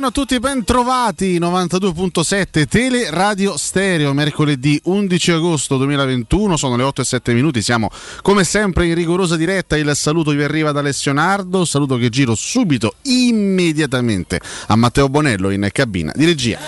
[0.00, 6.84] Buongiorno, a tutti, ben trovati 92.7 Tele Radio Stereo, mercoledì 11 agosto 2021, sono le
[6.84, 7.90] 8 e 7 minuti, siamo
[8.22, 12.34] come sempre in rigorosa diretta, il saluto vi arriva da Alessio Nardo, saluto che giro
[12.34, 16.58] subito, immediatamente a Matteo Bonello in cabina di regia.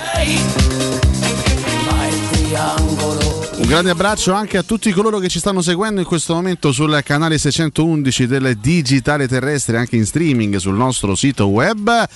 [3.57, 7.01] Un grande abbraccio anche a tutti coloro che ci stanno seguendo in questo momento sul
[7.03, 12.07] canale 611 del Digitale Terrestre, anche in streaming sul nostro sito web.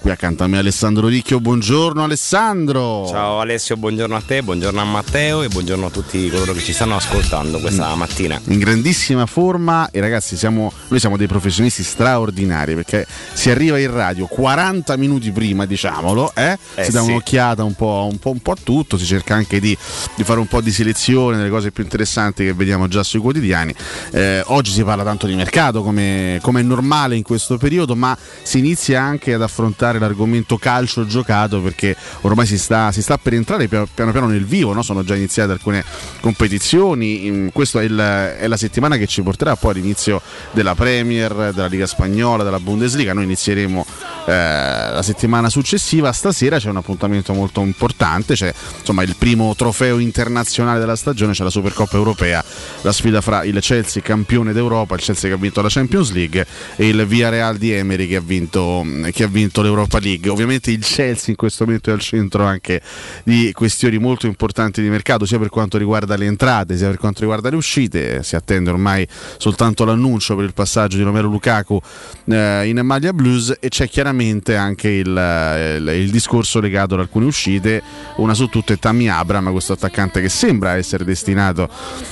[0.00, 3.06] Qui accanto a me Alessandro Ricchio, buongiorno Alessandro.
[3.06, 6.72] Ciao Alessio, buongiorno a te, buongiorno a Matteo e buongiorno a tutti coloro che ci
[6.72, 8.40] stanno ascoltando questa mattina.
[8.46, 13.92] In grandissima forma e ragazzi siamo, noi siamo dei professionisti straordinari perché si arriva in
[13.92, 16.56] radio 40 minuti prima diciamolo, eh?
[16.76, 17.10] Eh si dà sì.
[17.10, 19.76] un'occhiata un po', un, po', un po' a tutto, si cerca anche di,
[20.14, 23.74] di fare un po' di selezione delle cose più interessanti che vediamo già sui quotidiani.
[24.12, 28.16] Eh, oggi si parla tanto di mercato come, come è normale in questo periodo ma
[28.42, 33.34] si inizia anche ad affrontare l'argomento calcio giocato perché ormai si sta, si sta per
[33.34, 34.82] entrare piano piano, piano nel vivo, no?
[34.82, 35.84] sono già iniziate alcune
[36.20, 40.20] competizioni, Mm, questa è, è la settimana che ci porterà poi all'inizio
[40.52, 43.86] della Premier, della Liga Spagnola, della Bundesliga, noi inizieremo
[44.26, 49.98] eh, la settimana successiva, stasera c'è un appuntamento molto importante, c'è insomma il primo trofeo
[49.98, 52.44] internazionale della stagione, c'è la Supercoppa Europea,
[52.82, 56.46] la sfida fra il Chelsea campione d'Europa, il Chelsea che ha vinto la Champions League
[56.76, 60.28] e il Villarreal di Emery che ha vinto, che ha vinto l'Europa League.
[60.30, 62.80] Ovviamente il Chelsea in questo momento è al centro anche
[63.24, 67.20] di questioni molto importanti di mercato, sia per quanto riguarda le entrate, sia per quanto
[67.20, 68.22] riguarda le uscite.
[68.22, 69.06] Si attende ormai
[69.38, 71.80] soltanto l'annuncio per il passaggio di Romero Lukaku
[72.26, 77.26] eh, in maglia blues e c'è chiaramente anche il, il- il discorso legato ad alcune
[77.26, 77.82] uscite.
[78.16, 81.68] Una su tutte è Tammy Abram, questo attaccante che sembra essere destinato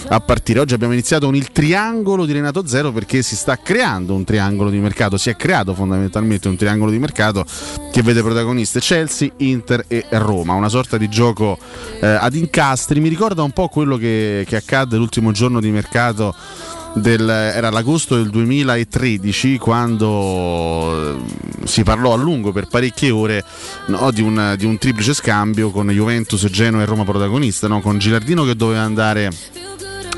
[0.08, 0.60] a partire.
[0.60, 4.70] Oggi abbiamo iniziato con il triangolo di Renato Zero perché si sta creando un triangolo
[4.70, 7.44] di mercato, si è creato fondamentalmente un triangolo di mercato
[7.92, 11.58] che vede protagoniste Chelsea, Inter e Roma, una sorta di gioco
[12.00, 16.34] eh, ad incastri, mi ricorda un po' quello che, che accadde l'ultimo giorno di mercato
[16.94, 23.44] del- era l'agosto del 2013 quando eh, si parlò a lungo per parecchie ore
[23.86, 27.80] no, di, un, di un triplice scambio con Juventus, Genoa e Roma protagonista, no?
[27.80, 29.30] con Gilardino che doveva andare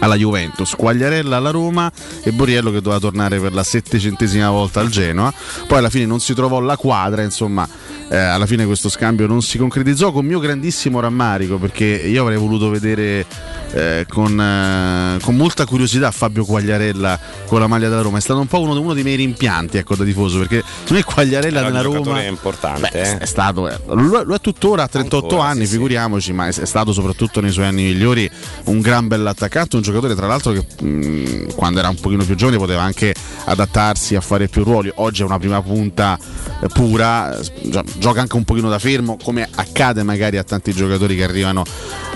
[0.01, 1.91] alla Juventus, Quagliarella alla Roma
[2.23, 5.33] e Boriello che doveva tornare per la settecentesima volta al Genoa.
[5.67, 7.69] Poi alla fine non si trovò la quadra, insomma,
[8.09, 12.39] eh, alla fine questo scambio non si concretizzò con mio grandissimo rammarico perché io avrei
[12.39, 13.25] voluto vedere
[13.73, 18.19] eh, con, eh, con molta curiosità Fabio Quagliarella con la maglia della Roma.
[18.19, 21.03] È stato un po' uno, uno dei miei rimpianti ecco, da tifoso perché secondo me
[21.05, 23.19] Quagliarella giocatore Roma importante, Beh, eh.
[23.19, 25.73] è stato eh, lo, è- lo è tuttora a 38 Ancora, anni, sì, sì.
[25.75, 28.29] figuriamoci, ma è, è stato soprattutto nei suoi anni migliori
[28.65, 32.59] un gran bell'attaccante, un giocatore tra l'altro che mh, quando era un pochino più giovane
[32.59, 34.91] poteva anche adattarsi a fare più ruoli.
[34.97, 36.19] Oggi è una prima punta
[36.63, 41.17] eh, pura, gio- gioca anche un pochino da fermo, come accade magari a tanti giocatori
[41.17, 41.65] che arrivano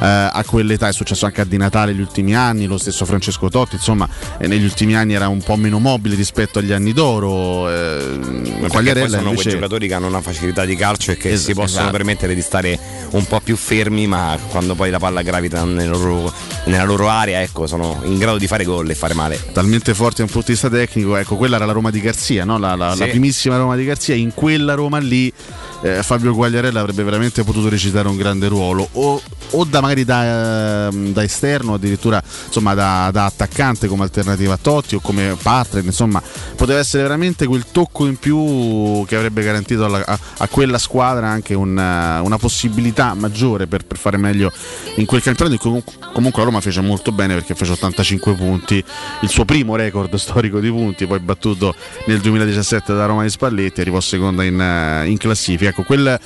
[0.00, 0.88] eh, a quell'età.
[0.88, 4.46] È successo anche a Di Natale negli ultimi anni, lo stesso Francesco Totti, insomma, eh,
[4.46, 7.70] negli ultimi anni era un po' meno mobile rispetto agli anni d'oro.
[7.70, 11.44] Eh, Quagliarella sono invece quei giocatori che hanno una facilità di calcio e che Es-
[11.44, 11.96] si possono esatto.
[11.96, 12.78] permettere di stare
[13.10, 16.32] un po' più fermi, ma quando poi la palla gravita nel loro-
[16.66, 19.40] nella loro area, ecco, sono in grado di fare gol e fare male.
[19.52, 22.44] talmente forte da un punto di vista tecnico, ecco, quella era la Roma di Garzia,
[22.44, 22.58] no?
[22.58, 22.98] la, la- Sì.
[23.00, 25.32] la primissima Roma di Garzia, in quella Roma lì
[25.84, 30.88] eh, Fabio Guagliarella avrebbe veramente potuto recitare un grande ruolo o o da magari da,
[30.88, 35.84] ehm, da esterno addirittura insomma da, da, attaccante come alternativa a Totti o come partner
[35.84, 36.22] insomma
[36.56, 41.28] poteva essere veramente quel tocco in più che avrebbe garantito alla, a, a, quella squadra
[41.28, 44.50] anche una, una possibilità maggiore per, per, fare meglio
[44.96, 48.82] in quel campionato comunque la Roma fece molto bene perché fece 85 punti
[49.20, 51.74] il suo primo record storico di punti poi battuto
[52.06, 56.18] nel 2017 da Roma di Spalletti arrivò seconda in, in classifica ecco quel,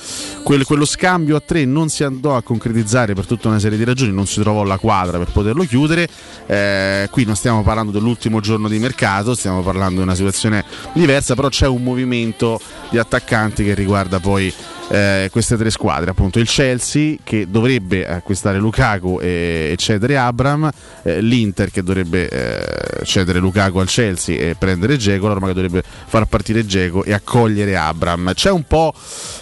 [0.43, 3.83] quel, quello scambio a tre non si andò a concretizzare per tutta una serie di
[3.83, 6.07] ragioni non si trovò la quadra per poterlo chiudere.
[6.45, 10.63] Eh, qui non stiamo parlando dell'ultimo giorno di mercato stiamo parlando di una situazione
[10.93, 14.53] diversa però c'è un movimento di attaccanti che riguarda poi
[14.89, 20.69] eh, queste tre squadre, appunto il Chelsea che dovrebbe acquistare Lukaku e, cedere Abram,
[21.03, 25.53] eh, l'Inter che dovrebbe eh, cedere Lukaku al Chelsea e prendere Geco, la Roma che
[25.53, 28.33] dovrebbe far partire Geco e accogliere Abram.
[28.33, 28.93] C'è un po',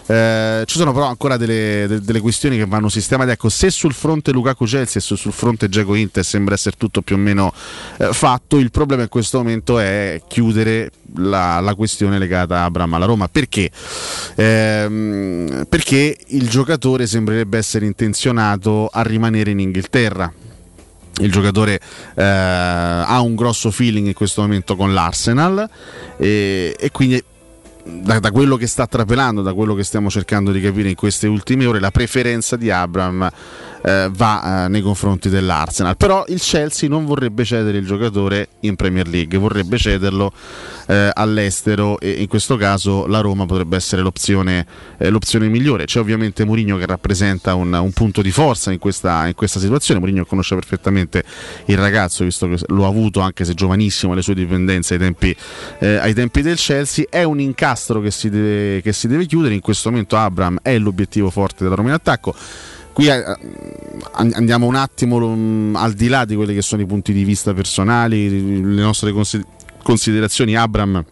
[0.08, 3.94] eh, ci sono però ancora delle, de, delle, questioni che vanno sistemate, ecco se sul
[3.94, 7.54] fronte Lukaku Chelsea e sul fronte Geco Inter sembra essere tutto più o meno
[7.98, 12.94] eh, fatto, il problema in questo momento è chiudere la, la questione legata a Abram
[12.94, 13.72] alla Roma, perché?
[14.36, 15.37] Ehm,
[15.68, 20.32] perché il giocatore sembrerebbe essere intenzionato a rimanere in Inghilterra.
[21.20, 21.80] Il giocatore
[22.16, 25.68] eh, ha un grosso feeling in questo momento con l'Arsenal
[26.18, 27.24] e, e quindi
[27.88, 31.28] da, da, quello che sta trapelando, da quello che stiamo cercando di capire in queste
[31.28, 33.30] ultime ore, la preferenza di Abram
[33.82, 35.96] eh, va eh, nei confronti dell'Arsenal.
[35.98, 40.32] Però il Chelsea non vorrebbe cedere il giocatore in Premier League, vorrebbe cederlo
[40.88, 44.66] eh, all'estero e in questo caso la Roma potrebbe essere l'opzione,
[44.98, 45.86] eh, l'opzione migliore.
[45.86, 50.00] C'è ovviamente Mourinho che rappresenta un, un punto di forza in questa, in questa situazione.
[50.00, 51.24] Mourinho conosce perfettamente
[51.66, 55.36] il ragazzo, visto che lo ha avuto anche se giovanissimo alle sue dipendenze ai tempi,
[55.80, 57.06] eh, ai tempi del Chelsea.
[57.10, 57.40] È un
[57.78, 59.54] incastro che si, deve, che si deve chiudere.
[59.54, 62.36] In questo momento Abram è l'obiettivo forte della Roma in attacco
[62.98, 63.24] qui eh,
[64.14, 67.54] andiamo un attimo um, al di là di quelli che sono i punti di vista
[67.54, 69.14] personali, le nostre
[69.84, 70.56] considerazioni.
[70.56, 71.06] Abram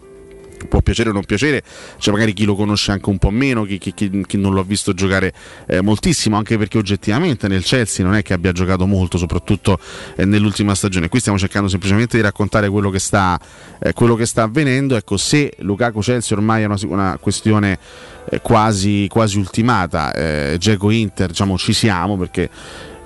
[0.65, 1.63] può piacere o non piacere,
[1.98, 4.62] c'è magari chi lo conosce anche un po' meno, chi, chi, chi, chi non lo
[4.62, 5.34] ha visto giocare
[5.67, 9.79] eh, moltissimo, anche perché oggettivamente nel Chelsea non è che abbia giocato molto, soprattutto
[10.15, 11.10] eh, nell'ultima stagione.
[11.10, 13.39] Qui stiamo cercando semplicemente di raccontare quello che sta,
[13.79, 14.95] eh, quello che sta avvenendo.
[14.95, 17.79] Ecco, se Lukaku Chelsea ormai è una, una questione
[18.29, 22.50] eh, quasi, quasi, ultimata, eh, Geco Inter, diciamo ci siamo perché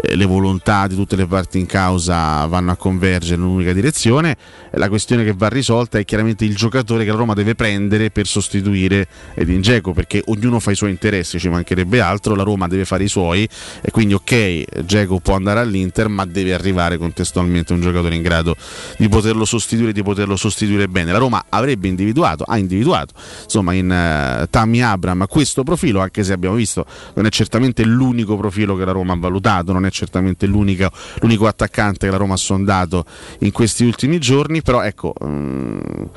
[0.01, 4.35] le volontà di tutte le parti in causa vanno a convergere in un'unica direzione.
[4.71, 8.25] La questione che va risolta è chiaramente il giocatore che la Roma deve prendere per
[8.25, 12.85] sostituire Edin Dzeko, perché ognuno fa i suoi interessi, ci mancherebbe altro, la Roma deve
[12.85, 13.47] fare i suoi
[13.81, 18.55] e quindi ok, Dzeko può andare all'Inter, ma deve arrivare contestualmente un giocatore in grado
[18.97, 21.11] di poterlo sostituire, di poterlo sostituire bene.
[21.11, 23.13] La Roma avrebbe individuato, ha individuato,
[23.43, 28.37] insomma, in uh, Tammy Abram questo profilo, anche se abbiamo visto non è certamente l'unico
[28.37, 32.17] profilo che la Roma ha valutato, non è è certamente l'unico, l'unico attaccante che la
[32.17, 33.05] Roma ha sondato
[33.39, 36.09] in questi ultimi giorni, però ecco, um,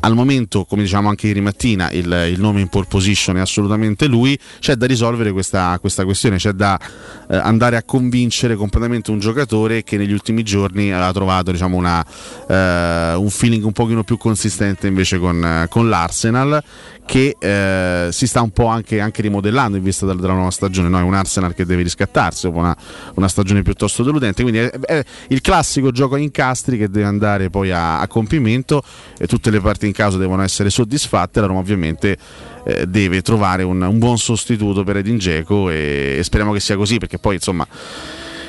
[0.00, 4.06] al momento, come diciamo anche ieri mattina, il, il, nome in pole position è assolutamente
[4.06, 6.78] lui, c'è da risolvere questa, questa questione, c'è da
[7.28, 12.04] eh, andare a convincere completamente un giocatore che negli ultimi giorni ha trovato diciamo, una,
[12.48, 16.62] eh, un feeling un pochino più consistente invece con, con l'Arsenal
[17.08, 20.90] che eh, si sta un po' anche, anche, rimodellando in vista della, della nuova stagione.
[20.90, 20.98] No?
[20.98, 22.76] È un Arsenal che deve riscattarsi dopo una,
[23.14, 24.42] una stagione piuttosto deludente.
[24.42, 28.82] Quindi è, è, il classico gioco a incastri che deve andare poi a, a, compimento
[29.18, 31.40] e tutte le parti in causa devono essere soddisfatte.
[31.40, 32.16] La Roma ovviamente
[32.64, 36.76] eh, deve trovare un, un, buon sostituto per Edin Dzeko e, e speriamo che sia
[36.76, 37.66] così perché poi insomma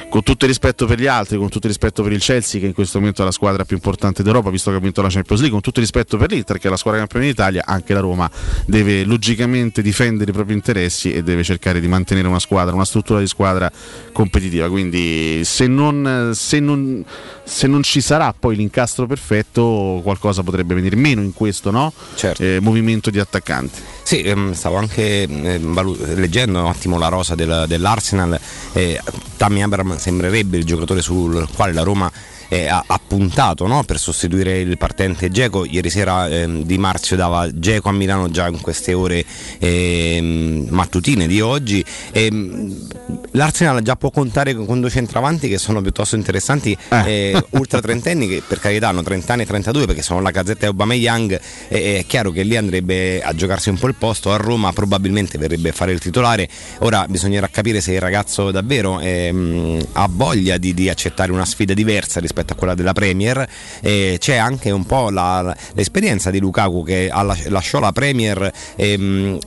[0.10, 2.66] con tutto il rispetto per gli altri, con tutto il rispetto per il Chelsea, che
[2.66, 5.42] in questo momento è la squadra più importante d'Europa, visto che ha vinto la Champions
[5.42, 8.00] League, con tutto il rispetto per l'Inter, che è la squadra campione d'Italia, anche la
[8.00, 8.30] Roma
[8.66, 13.20] deve logicamente difendere i propri interessi e deve cercare di mantenere una squadra, una struttura
[13.20, 13.72] di squadra
[14.12, 14.68] competitiva.
[14.68, 17.06] Quindi se non, se non,
[17.44, 21.94] se non ci sarà poi l'incastro perfetto, qualcosa potrebbe venire meno in questo no?
[22.16, 22.44] certo.
[22.44, 23.98] eh, movimento di attaccanti.
[24.10, 25.60] Sì, ehm, stavo anche eh,
[26.16, 28.40] leggendo un attimo la rosa del, dell'Arsenal.
[28.74, 29.00] Eh,
[29.38, 32.12] Tammy Abram sembrerebbe il giocatore sul quale la Roma
[32.50, 33.84] eh, ha, ha, puntato no?
[33.84, 35.66] per sostituire il partente Geco.
[35.66, 39.24] Ieri sera eh, Di Marzio dava Geco a Milano già in queste ore
[39.60, 41.86] eh, mattutine di oggi.
[43.32, 47.32] L'Arsenal già può contare con due centravanti che sono piuttosto interessanti, eh.
[47.32, 50.66] eh ultra trentenni che per carità hanno 30 anni e 32 perché sono la Gazzetta
[50.66, 51.40] e Obama Young.
[51.68, 54.32] è chiaro che lì andrebbe a giocarsi un po' il posto.
[54.34, 56.50] A Roma probabilmente verrebbe a fare il titolare.
[56.80, 61.74] Ora bisognerà capire se il ragazzo davvero ehm, ha voglia di, di accettare una sfida
[61.74, 63.48] diversa rispetto rispetto a quella della Premier.
[63.82, 67.12] E c'è anche un po' la, l'esperienza di Lukaku che
[67.48, 68.52] lasciò la Premier.
[68.76, 69.38] Ehm,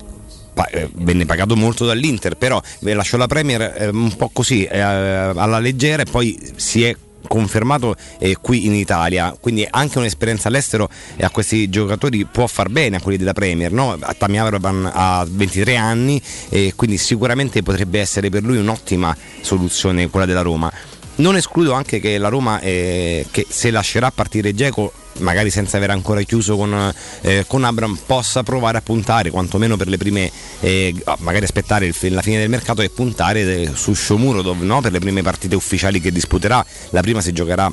[0.70, 5.58] eh, venne pagato molto dall'Inter, però eh, lasciò la Premier eh, un po' così alla
[5.58, 6.94] leggera e poi si è
[7.26, 7.94] confermato
[8.42, 13.16] qui in Italia, quindi anche un'esperienza all'estero a questi giocatori può far bene a quelli
[13.16, 13.96] della Premier, no?
[14.18, 16.20] Tammy Abraham ha 23 anni
[16.50, 20.70] e quindi sicuramente potrebbe essere per lui un'ottima soluzione quella della Roma.
[21.14, 25.90] Non escludo anche che la Roma, eh, che se lascerà partire Geco magari senza aver
[25.90, 30.95] ancora chiuso con, eh, con Abram, possa provare a puntare, quantomeno per le prime, eh,
[31.19, 34.81] magari aspettare il, la fine del mercato e puntare de, su Shomurodov no?
[34.81, 36.64] per le prime partite ufficiali che disputerà.
[36.90, 37.71] La prima si giocherà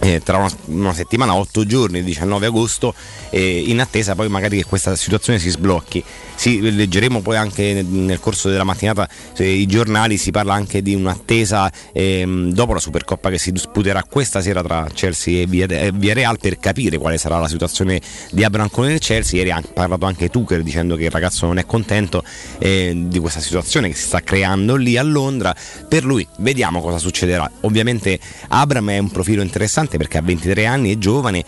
[0.00, 2.94] eh, tra una, una, settimana, otto giorni, il 19 agosto,
[3.30, 6.02] eh, in attesa poi magari che questa situazione si sblocchi.
[6.34, 10.94] Sì, leggeremo poi anche nel corso della mattinata eh, i giornali, si parla anche di
[10.94, 16.58] un'attesa ehm, dopo la Supercoppa che si disputerà questa sera tra Chelsea e Villarreal per
[16.58, 19.38] capire quale sarà la situazione di Abraham con il Chelsea.
[19.38, 22.24] Ieri ha parlato anche Tuchel dicendo che il ragazzo non è contento
[22.58, 25.54] eh, di questa situazione che si sta creando lì a Londra.
[25.86, 27.50] Per lui vediamo cosa succederà.
[27.60, 31.44] Ovviamente Abraham è un profilo interessante perché ha 23 anni, è giovane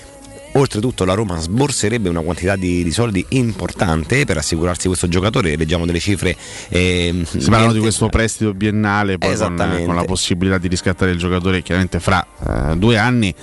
[0.55, 5.87] Oltretutto la Roma sborserebbe una quantità di, di, soldi importante per assicurarsi questo giocatore, leggiamo
[5.87, 6.37] delle cifre.
[6.69, 11.19] Eh, si parlano di questo prestito biennale poi con, con, la possibilità di riscattare il
[11.19, 13.35] giocatore chiaramente fra eh, due anni,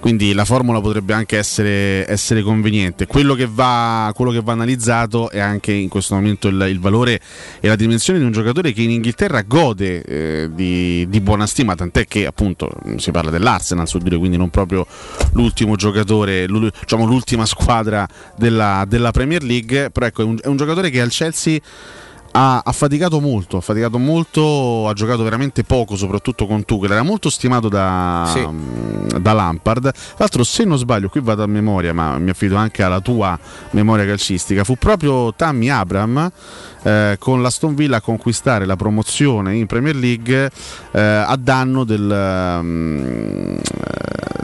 [0.00, 3.06] quindi la formula potrebbe anche essere, essere conveniente.
[3.06, 7.20] Quello che, va, quello che, va, analizzato è anche in questo momento il, il, valore
[7.60, 11.76] e la dimensione di un giocatore che in Inghilterra gode eh, di, di, buona stima,
[11.76, 14.84] tant'è che appunto si parla dell'Arsenal, so dire, quindi non proprio
[15.34, 20.56] l'ultimo giocatore diciamo, l'ultima squadra della, della, Premier League, però ecco, è un, è un
[20.56, 21.58] giocatore che al Chelsea
[22.32, 27.02] ha, ha, faticato molto, ha faticato molto, ha giocato veramente poco, soprattutto con Tuchel, era
[27.02, 28.46] molto stimato da, sì.
[29.20, 29.92] da, Lampard.
[29.92, 33.38] Tra l'altro, se non sbaglio, qui vado a memoria, ma mi affido anche alla tua
[33.70, 36.30] memoria calcistica, fu proprio Tammy Abram
[36.82, 40.50] eh, con l'Aston Villa a conquistare la promozione in Premier League
[40.92, 43.58] eh, a danno del, um,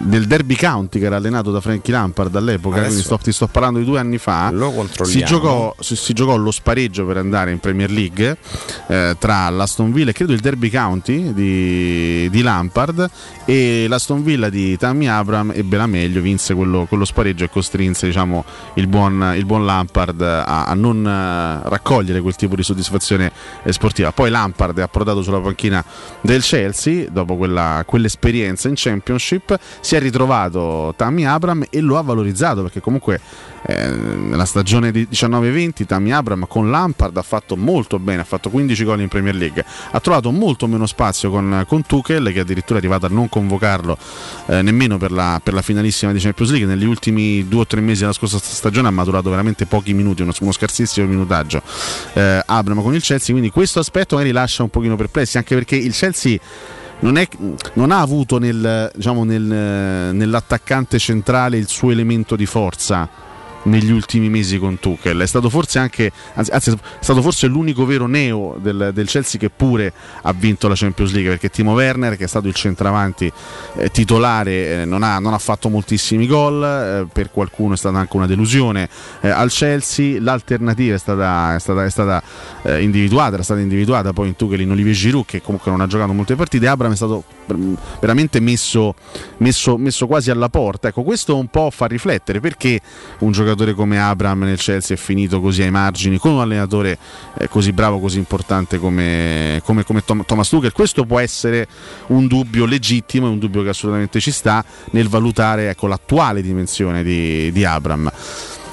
[0.01, 3.47] del, Derby County che era allenato da Frankie Lampard all'epoca, Adesso quindi sto, ti sto
[3.47, 4.53] parlando di due anni fa.
[5.03, 8.37] Si giocò, si, si giocò, lo spareggio per andare in Premier League
[8.89, 13.11] eh, tra l'Aston Villa e credo il Derby County di, di Lampard
[13.45, 18.07] e l'Aston Villa di Tammy Abram ebbe la meglio, vinse quello, quello spareggio e costrinse
[18.07, 23.31] diciamo, il, buon, il, buon, Lampard a, a non uh, raccogliere quel tipo di soddisfazione
[23.63, 24.11] eh, sportiva.
[24.11, 25.85] Poi Lampard è approdato sulla panchina
[26.21, 32.03] del Chelsea dopo quella, quell'esperienza in Championship, si è ritrovato Tammy Abram e lo ha
[32.03, 33.21] valorizzato perché comunque
[33.67, 38.51] eh, nella stagione di 19-20 Tammy Abram con Lampard ha fatto molto bene, ha fatto
[38.51, 42.79] 15 gol in Premier League, ha trovato molto meno spazio con, con Tuchel che addirittura
[42.79, 43.97] è arrivato a non convocarlo
[44.47, 47.81] eh, nemmeno per la, per la, finalissima di Champions League, negli ultimi due o tre
[47.81, 51.63] mesi della scorsa stagione ha maturato veramente pochi minuti, uno, uno scarsissimo minutaggio
[52.13, 55.77] eh, Abram con il Chelsea, quindi questo aspetto magari lascia un pochino perplessi anche perché
[55.77, 56.39] il Chelsea
[57.01, 57.27] non, è,
[57.75, 63.33] non, ha avuto nel, diciamo, nel, nell'attaccante centrale il suo elemento di forza
[63.65, 65.19] negli ultimi mesi con Tuchel.
[65.19, 69.39] È stato forse anche, anzi, anzi è stato forse l'unico vero neo del, del, Chelsea
[69.39, 73.31] che pure ha vinto la Champions League perché Timo Werner, che è stato il centravanti
[73.77, 76.63] eh, titolare, eh, non, ha, non, ha, fatto moltissimi gol.
[76.63, 78.89] Eh, per qualcuno è stata anche una delusione
[79.21, 80.21] eh, al Chelsea.
[80.21, 82.23] L'alternativa è stata, è stata, è stata
[82.63, 85.87] eh, individuata, era stata individuata poi in Tuchel in Olivier Giroud, che comunque non ha
[85.87, 86.67] giocato molte partite.
[86.67, 87.25] Abram è stato
[88.01, 88.95] veramente messo,
[89.39, 90.89] messo, messo quasi alla porta.
[90.89, 92.81] Ecco, questo un po' fa riflettere perché
[93.21, 96.99] un giocatore come Abram nel Chelsea è finito così ai margini con un allenatore
[97.39, 100.73] eh, così bravo, così importante come, come, come Thomas Tuchel.
[100.73, 101.67] Questo può essere
[102.09, 107.51] un dubbio legittimo, un dubbio che assolutamente ci sta nel valutare ecco, l'attuale dimensione di,
[107.53, 108.11] di Abram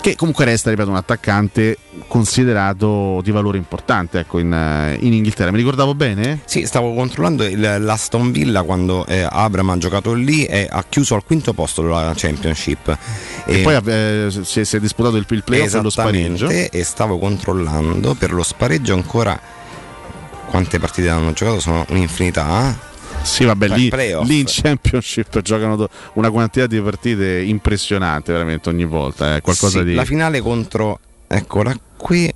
[0.01, 5.51] che comunque resta, ripeto, un attaccante considerato di valore importante ecco, in, eh, in, Inghilterra.
[5.51, 6.41] Mi ricordavo bene?
[6.45, 11.13] Sì, stavo controllando il, l'Aston Villa quando eh, Abram ha giocato lì e ha chiuso
[11.13, 12.97] al quinto posto della Championship.
[13.45, 16.49] E, e poi eh, si, è, si, è, disputato il, il playoff e lo spareggio.
[16.49, 19.39] E stavo controllando per lo spareggio ancora
[20.47, 22.89] quante partite hanno giocato, sono un'infinità
[23.23, 23.91] sì, vabbè, lì,
[24.23, 29.35] lì, in Championship giocano una quantità di partite impressionante veramente ogni volta.
[29.35, 29.93] Eh, qualcosa sì, di...
[29.93, 32.33] La finale contro, eccola qui,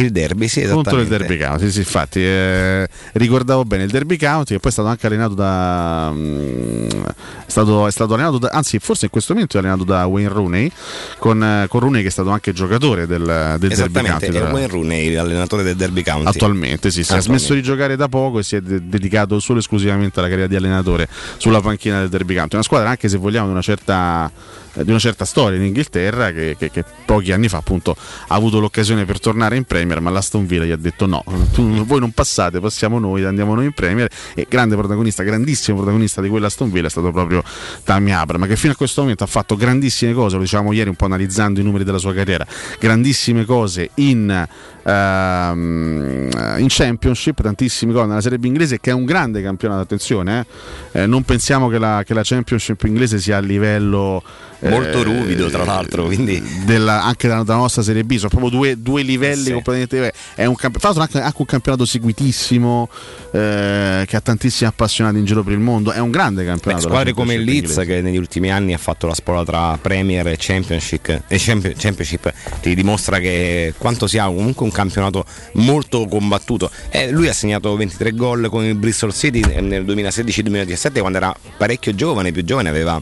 [0.00, 4.54] il derby, sì, Contro il derby county, sì, infatti eh, ricordavo bene il derby county
[4.54, 8.78] che poi è stato anche allenato da um, è, stato, è stato allenato da, anzi
[8.78, 10.70] forse in questo momento è allenato da Wayne Rooney
[11.18, 14.26] con, eh, con Rooney che è stato anche giocatore del, del derby county.
[14.26, 16.28] È Wayne Rooney l'allenatore del derby county.
[16.28, 19.58] Attualmente sì, si è smesso di giocare da poco e si è de- dedicato solo
[19.58, 22.54] e esclusivamente alla carriera di allenatore sulla panchina del derby county.
[22.56, 24.30] Una squadra anche se vogliamo di una certa
[24.76, 27.96] eh, di una certa storia in Inghilterra che, che, che, pochi anni fa appunto
[28.28, 31.84] ha avuto l'occasione per tornare in Premier ma l'Aston Villa gli ha detto no, tu,
[31.84, 34.08] voi non passate, passiamo noi, andiamo noi in Premier.
[34.34, 37.42] E grande protagonista, grandissimo protagonista di quella Aston Villa è stato proprio
[37.84, 40.96] Tammy Abram che fino a questo momento ha fatto grandissime cose, lo dicevamo ieri un
[40.96, 42.46] po' analizzando i numeri della sua carriera,
[42.78, 44.46] grandissime cose in
[44.86, 50.46] ehm, in Championship, tantissimi gol nella Serie B inglese che è un grande campionato, attenzione,
[50.92, 51.02] eh?
[51.02, 54.22] Eh, non pensiamo che la, che la, Championship inglese sia a livello...
[54.58, 56.42] Molto eh, ruvido tra l'altro, quindi...
[56.64, 59.52] Della, anche della, della, nostra Serie B, sono proprio due, due livelli sì.
[59.52, 60.20] completamente diversi.
[60.34, 62.88] È un camp- tra l'altro anche, anche, un campionato seguitissimo
[63.32, 66.84] eh, che ha tantissimi appassionati in giro per il mondo, è un grande campionato.
[66.84, 70.26] Beh, squadre come il Leeds che negli ultimi anni ha fatto la spola tra Premier
[70.28, 76.70] e Championship, e Championship ti dimostra che quanto sia comunque un campionato molto combattuto.
[76.90, 81.94] Eh, lui ha segnato 23 gol con il Bristol City nel 2016-2017 quando era parecchio
[81.94, 83.00] giovane, più giovane, aveva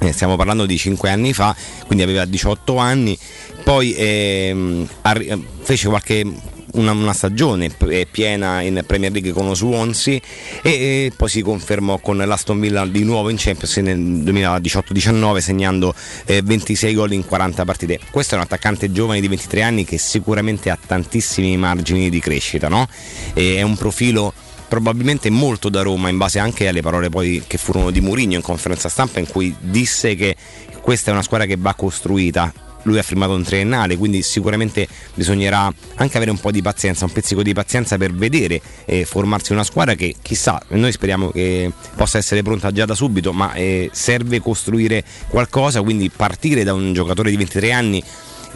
[0.00, 3.18] eh, stiamo parlando di 5 anni fa, quindi aveva 18 anni,
[3.64, 7.70] poi ehm, arri- fece qualche una, una, stagione
[8.10, 10.18] piena in Premier League con lo Swansea
[10.62, 15.94] e, e, poi si confermò con l'Aston Villa di nuovo in Champions nel 2018-19 segnando
[16.24, 18.00] eh, 26 gol in 40 partite.
[18.10, 22.68] Questo è un attaccante giovane di 23 anni che sicuramente ha tantissimi margini di crescita,
[22.68, 22.88] no?
[23.32, 24.32] è un profilo
[24.68, 27.08] probabilmente molto da Roma in base anche alle parole
[27.46, 30.36] che furono di Mourinho in conferenza stampa in cui disse che
[30.80, 32.52] questa è una squadra che va costruita
[32.86, 37.12] lui ha firmato un triennale, quindi sicuramente bisognerà anche avere un po' di pazienza, un
[37.12, 42.18] pizzico di pazienza per vedere e formarsi una squadra che chissà, noi speriamo che possa
[42.18, 47.30] essere pronta già da subito, ma eh, serve costruire qualcosa, quindi partire da un giocatore
[47.30, 48.02] di 23 anni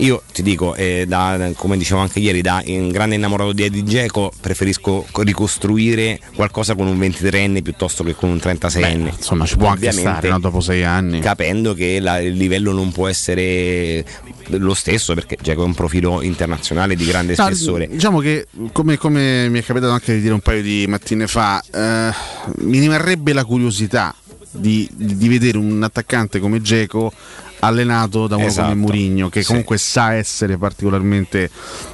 [0.00, 4.32] io ti dico, eh, da, come dicevo anche ieri, da grande innamorato di Eddie Geco,
[4.40, 9.02] preferisco ricostruire qualcosa con un 23enne piuttosto che con un 36enne.
[9.02, 10.38] Beh, insomma, ci può anche stare no?
[10.38, 11.20] dopo sei anni.
[11.20, 14.04] Capendo che la, il livello non può essere
[14.48, 17.86] lo stesso perché Geco è un profilo internazionale di grande no, spessore.
[17.88, 21.62] Diciamo che, come, come, mi è capitato anche di dire un paio di mattine fa,
[21.72, 22.10] eh,
[22.60, 24.14] mi rimarrebbe la curiosità
[24.50, 27.12] di, di vedere un attaccante come Geco
[27.60, 28.68] allenato da uno esatto.
[28.68, 29.90] come Murigno che comunque sì.
[29.90, 31.50] sa essere particolarmente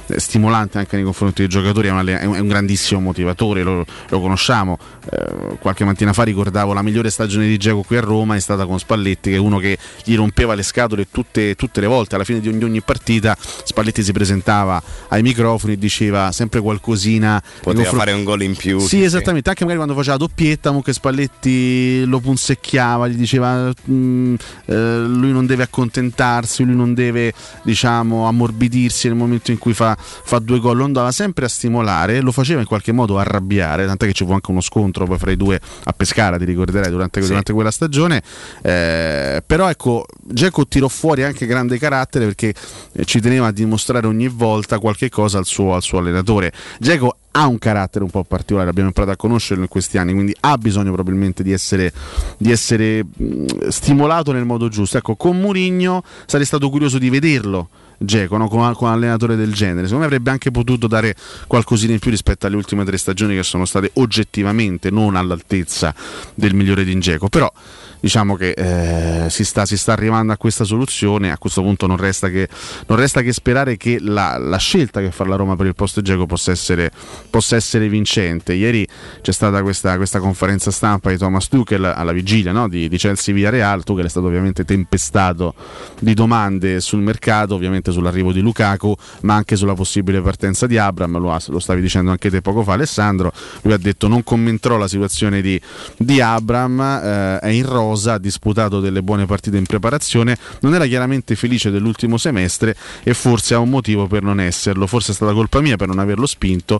[0.07, 4.21] eh, stimolante anche nei confronti dei giocatori è un, è un grandissimo motivatore lo, lo
[4.21, 4.77] conosciamo
[5.09, 8.65] eh, qualche mattina fa ricordavo la migliore stagione di Geco qui a Roma è stata
[8.65, 12.23] con Spalletti che è uno che gli rompeva le scatole tutte, tutte le volte alla
[12.23, 17.83] fine di ogni, ogni, partita Spalletti si presentava ai microfoni e diceva sempre qualcosina poteva
[17.83, 20.67] confr- fare un gol in più sì, sì esattamente anche magari quando faceva la doppietta
[20.69, 26.93] comunque Spalletti lo punsecchiava gli diceva mm, eh, lui non deve deve accontentarsi, lui non
[26.93, 31.49] deve diciamo ammorbidirsi nel momento in cui fa, fa due gol, lo andava sempre a
[31.49, 35.17] stimolare, lo faceva in qualche modo arrabbiare, tant'è che ci fu anche uno scontro poi
[35.17, 37.27] fra i due a Pescara, ti ricorderai, durante, sì.
[37.27, 38.21] durante quella stagione,
[38.61, 42.53] eh, però ecco, Geco tirò fuori anche grande carattere perché
[42.93, 46.51] eh, ci teneva a dimostrare ogni volta qualche cosa al suo, al suo allenatore.
[46.79, 50.35] Geco ha un carattere un po' particolare, abbiamo imparato a conoscerlo in questi anni, quindi
[50.39, 51.93] ha bisogno probabilmente di essere,
[52.37, 54.97] di essere mh, stimolato nel modo giusto.
[54.97, 57.69] Ecco, con Murigno sarei stato curioso di vederlo.
[57.97, 58.47] Geco no?
[58.47, 59.87] con, con, un allenatore del genere.
[59.87, 61.15] Secondo me avrebbe anche potuto dare
[61.47, 65.93] qualcosina in più rispetto alle ultime tre stagioni che sono state oggettivamente non all'altezza
[66.33, 67.29] del migliore di Geco.
[67.29, 67.51] Però
[67.99, 71.31] diciamo che eh, si, sta, si, sta, arrivando a questa soluzione.
[71.31, 72.47] A questo punto non resta che,
[72.87, 76.01] non resta che sperare che la, la, scelta che fa la Roma per il posto
[76.01, 76.91] Geco possa essere,
[77.29, 78.53] possa essere vincente.
[78.53, 78.87] Ieri
[79.21, 82.67] c'è stata questa, questa, conferenza stampa di Thomas Tuchel alla vigilia no?
[82.67, 83.83] di, di Chelsea via Real.
[83.83, 85.53] Tuchel è stato ovviamente tempestato
[85.99, 91.17] di domande sul mercato, ovviamente sull'arrivo di Lukaku, ma anche sulla possibile partenza di Abram.
[91.19, 93.31] Lo, lo stavi dicendo anche te poco fa, Alessandro.
[93.63, 95.59] Lui ha detto: Non commenterò la situazione di,
[95.97, 100.73] di Abram, eh, è in rosa rosa, ha disputato delle buone partite in preparazione, non
[100.73, 105.15] era chiaramente felice dell'ultimo semestre e forse ha un motivo per non esserlo, forse è
[105.15, 106.79] stata colpa mia per non averlo spinto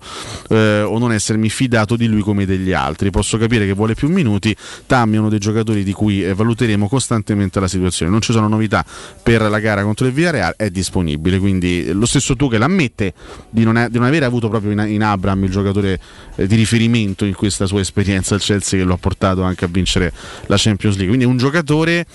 [0.50, 3.10] eh, o non essermi fidato di lui come degli altri.
[3.10, 6.88] Posso capire che vuole più minuti, Tammy è uno dei giocatori di cui eh, valuteremo
[6.88, 8.12] costantemente la situazione.
[8.12, 8.86] Non ci sono novità
[9.22, 13.14] per la gara contro il Villarreal, è disponibile, quindi lo stesso tu che l'ammette
[13.50, 16.00] di non, è, di non aver avuto proprio in, in Abram il giocatore
[16.36, 19.68] eh, di riferimento in questa sua esperienza al Chelsea che lo ha portato anche a
[19.68, 20.12] vincere
[20.48, 21.16] la Champions League.
[21.16, 22.06] Quindi è un giocatore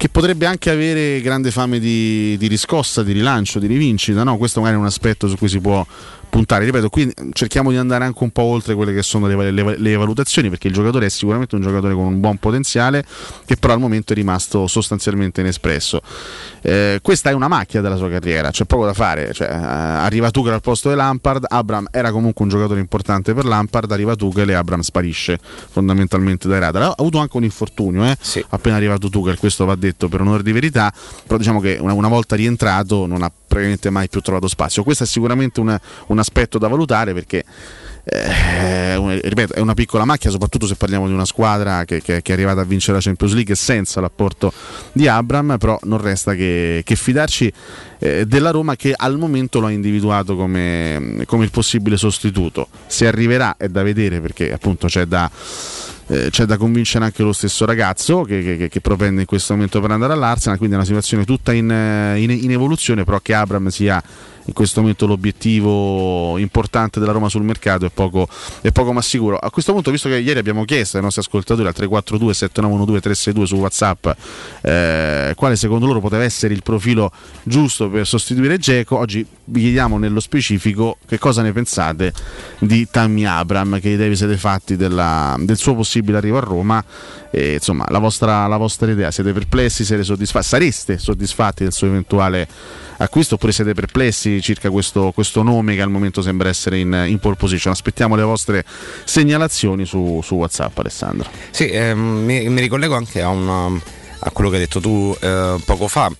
[0.00, 4.22] che potrebbe anche avere grande fame di, di riscossa, di rilancio, di rivincita.
[4.24, 4.38] No?
[4.38, 5.86] Questo magari è un aspetto su cui si può
[6.30, 6.64] puntare.
[6.64, 9.96] Ripeto, qui cerchiamo di andare anche un po' oltre quelle che sono le, le, le,
[9.96, 13.04] valutazioni, perché il giocatore è sicuramente un giocatore con un buon potenziale,
[13.44, 16.00] che però al momento è rimasto sostanzialmente inespresso.
[16.62, 19.32] Eh, questa è una macchia della sua carriera, c'è poco da fare.
[19.34, 23.44] Cioè, eh, arriva Tuchel al posto di Lampard, Abram era comunque un giocatore importante per
[23.44, 26.82] Lampard, arriva Tuchel e Abram sparisce fondamentalmente dai radar.
[26.82, 28.16] Ha avuto anche un infortunio, eh?
[28.20, 28.44] sì.
[28.50, 30.92] appena arrivato Tuchel, questo va detto per onore di verità,
[31.26, 34.84] però diciamo che una, una volta rientrato non ha praticamente mai più trovato spazio.
[34.84, 37.44] Questo è sicuramente una, un aspetto da valutare perché
[38.04, 42.32] eh, ripeto, è una piccola macchia, soprattutto se parliamo di una squadra che, che, che,
[42.32, 44.52] è arrivata a vincere la Champions League senza l'apporto
[44.92, 47.52] di Abram, però non resta che, che fidarci
[47.98, 52.68] eh, della Roma che al momento lo ha individuato come, come il possibile sostituto.
[52.86, 55.30] Se arriverà è da vedere perché appunto c'è da
[56.06, 59.92] eh, c'è da convincere anche lo stesso ragazzo che, che, propende in questo momento per
[59.92, 61.70] andare all'Arsenal, quindi è una situazione tutta in,
[62.16, 64.02] in, in evoluzione, però che Abram sia
[64.50, 68.28] in questo momento l'obiettivo importante della Roma sul mercato è poco,
[68.60, 69.36] è poco ma sicuro.
[69.36, 73.46] A questo punto, visto che ieri abbiamo chiesto ai nostri ascoltatori al 342 7912 362
[73.46, 74.08] su WhatsApp
[74.62, 77.12] eh, quale secondo loro poteva essere il profilo
[77.44, 82.12] giusto per sostituire Geco, oggi vi chiediamo nello specifico che cosa ne pensate
[82.58, 86.84] di Tammy Abram, che idee vi siete fatti della, del suo possibile arrivo a Roma.
[87.30, 91.86] E, insomma, la vostra, la vostra idea, siete perplessi, siete soddisfatti, sareste soddisfatti del suo
[91.86, 92.48] eventuale
[93.00, 97.18] acquisto oppure siete perplessi circa questo, questo nome che al momento sembra essere in, in
[97.18, 97.72] pole position?
[97.72, 98.64] Aspettiamo le vostre
[99.04, 101.30] segnalazioni su, su WhatsApp, Alessandro.
[101.50, 103.66] Sì, ehm, mi, mi, ricollego anche a, una,
[104.18, 106.10] a, quello che hai detto tu eh, poco fa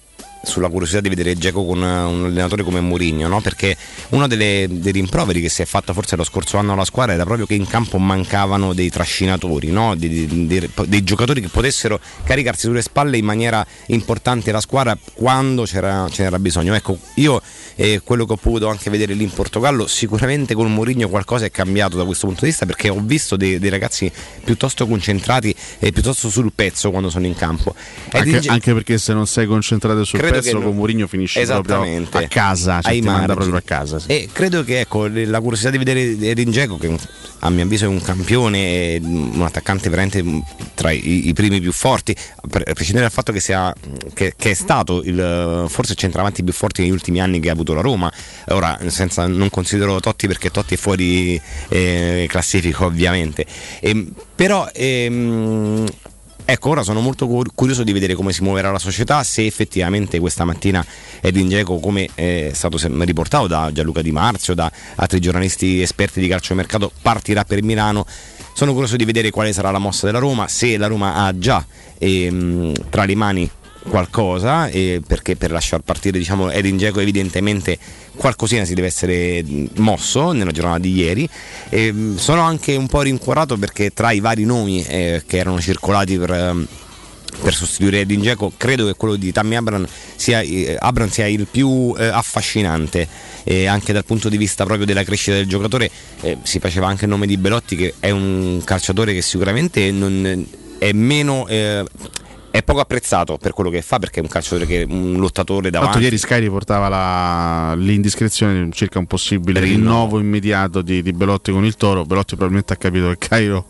[0.42, 3.40] sulla curiosità di vedere Geco con un allenatore come Mourinho, no?
[3.40, 3.76] perché
[4.11, 7.24] uno delle, dei rimproveri che si è fatto forse lo scorso anno alla squadra era
[7.24, 9.94] proprio che in campo mancavano dei trascinatori, no?
[9.94, 15.64] dei, dei, dei, giocatori che potessero caricarsi sulle spalle in maniera importante la squadra quando
[15.64, 16.74] c'era, c'era bisogno.
[16.74, 17.40] Ecco, io
[17.76, 21.50] eh, quello che ho potuto anche vedere lì in Portogallo, sicuramente con Mourinho qualcosa è
[21.50, 24.11] cambiato da questo punto di vista perché ho visto dei, dei ragazzi
[24.42, 27.74] piuttosto concentrati e piuttosto sul pezzo quando sono in campo.
[28.12, 28.50] Anche, in...
[28.50, 32.80] anche, perché se non sei concentrato sul credo pezzo con Mourinho finisce proprio a casa,
[32.80, 33.98] cioè ti manda proprio a casa.
[33.98, 34.06] Sì.
[34.08, 36.96] E credo che ecco, la curiosità di vedere Dzeko che
[37.40, 40.22] a mio avviso è un campione, un attaccante veramente
[40.74, 43.72] tra i, i primi più forti, a prescindere dal fatto che, sia,
[44.12, 47.52] che, che è stato il, forse il centravanti più forte negli ultimi anni che ha
[47.52, 48.12] avuto la Roma.
[48.48, 53.46] Ora, senza, non considero Totti perché Totti è fuori eh, classifica ovviamente.
[53.80, 55.86] E, ehm, però ehm,
[56.50, 60.44] Ecco, ora sono molto curioso di vedere come si muoverà la società, se effettivamente questa
[60.44, 60.84] mattina
[61.20, 66.26] Edin Dzeko, come è stato riportato da Gianluca Di Marzio, da altri giornalisti esperti di
[66.26, 68.04] calciomercato, partirà per Milano.
[68.52, 71.64] Sono curioso di vedere quale sarà la mossa della Roma, se la Roma ha già
[71.98, 73.48] ehm, tra le mani
[73.88, 77.78] qualcosa eh, perché per lasciar partire diciamo, Edin Dzeko evidentemente
[78.14, 79.42] qualcosina si deve essere
[79.76, 81.28] mosso nella giornata di ieri.
[81.68, 86.18] E sono anche un po' rincuorato perché tra i vari nomi eh, che erano circolati
[86.18, 86.66] per, ehm,
[87.42, 91.46] per sostituire Edin Dzeko credo che quello di Tammy Abram sia, eh, Abram sia il
[91.50, 93.08] più eh, affascinante.
[93.44, 95.90] Eh, anche dal punto di vista proprio della crescita del giocatore
[96.20, 100.46] eh, si faceva anche il nome di Belotti che è un calciatore che sicuramente non,
[100.80, 101.84] è meno eh,
[102.50, 105.70] è poco apprezzato per quello che fa perché è un calciatore che è un lottatore
[105.70, 105.92] davanti.
[105.92, 111.64] Tanto ieri Sky riportava la, l'indiscrezione circa un possibile rinnovo immediato di, di, Belotti con
[111.64, 112.04] il Toro.
[112.04, 113.64] Belotti probabilmente ha capito che Cairo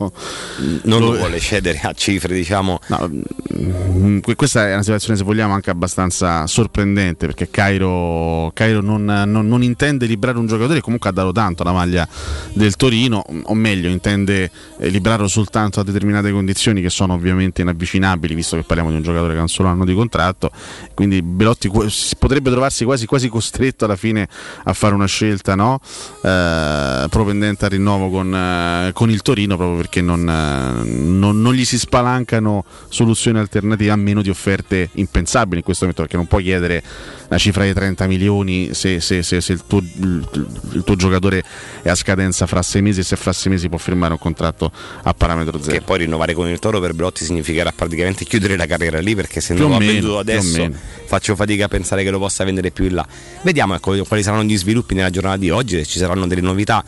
[0.85, 2.79] non lo, lo vuole cedere a cifre, diciamo.
[2.87, 3.11] No,
[3.55, 9.47] mm, questa è una situazione, se vogliamo, anche abbastanza sorprendente perché Cairo, Cairo non, non,
[9.47, 12.09] non, intende librare un giocatore che comunque ha dato tanto alla maglia
[12.53, 18.35] del Torino, o meglio, intende eh, librarlo soltanto a determinate condizioni che sono ovviamente inavvicinabili,
[18.35, 20.53] visto che parliamo di un giocatore che ha un solo anno di contratto,
[20.95, 21.69] quindi Belotti
[22.17, 24.29] potrebbe trovarsi quasi, quasi costretto alla fine
[24.63, 25.81] a fare una scelta no?
[26.23, 31.53] eh, propendente al rinnovo con, eh, con, il Torino proprio perché non, eh, non, non,
[31.53, 36.29] gli si spalancano soluzioni alternative a meno di offerte impensabili in questo momento perché non
[36.29, 36.83] puoi chiedere
[37.27, 41.43] una cifra di 30 milioni se, se, se, se il, tuo, il, tuo, giocatore
[41.83, 44.71] è a scadenza fra sei mesi e se fra sei mesi può firmare un contratto
[45.03, 45.79] a parametro zero.
[45.79, 49.41] Che poi rinnovare con il Toro per Belotti significherà praticamente chiudere la carriera lì perché
[49.41, 50.71] se non lo ha venduto adesso
[51.07, 53.07] faccio fatica a pensare che lo possa vendere più in là.
[53.43, 56.85] Vediamo ecco, quali saranno gli sviluppi nella giornata di oggi, se ci saranno delle novità.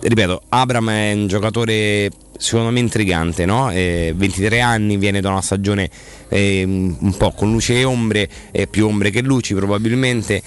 [0.00, 3.70] Ripeto, Abram è un giocatore secondo me intrigante, no?
[3.72, 5.90] eh, 23 anni, viene da una stagione
[6.28, 10.40] eh, un po' con luce e ombre, eh, più ombre che luci probabilmente,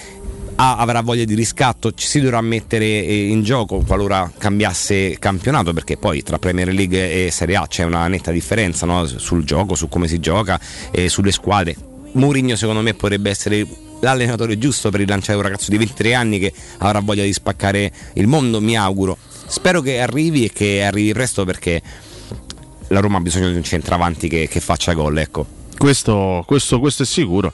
[0.62, 5.74] ha, avrà voglia di riscatto, ci si dovrà mettere eh, in gioco qualora cambiasse campionato,
[5.74, 9.06] perché poi tra Premier League e Serie A c'è una netta differenza no?
[9.08, 10.60] sul gioco, su come si gioca,
[10.92, 11.76] e sulle squadre.
[12.14, 13.66] Mourinho secondo me potrebbe essere
[14.02, 18.28] l'allenatore giusto per rilanciare un ragazzo di 23 anni che avrà voglia di spaccare il
[18.28, 19.18] mondo, mi auguro.
[19.48, 21.82] Spero che arrivi e che arrivi presto perché
[22.90, 27.02] la Roma ha bisogno di un centravanti che, che faccia gol, ecco Questo, questo, questo,
[27.04, 27.52] è sicuro.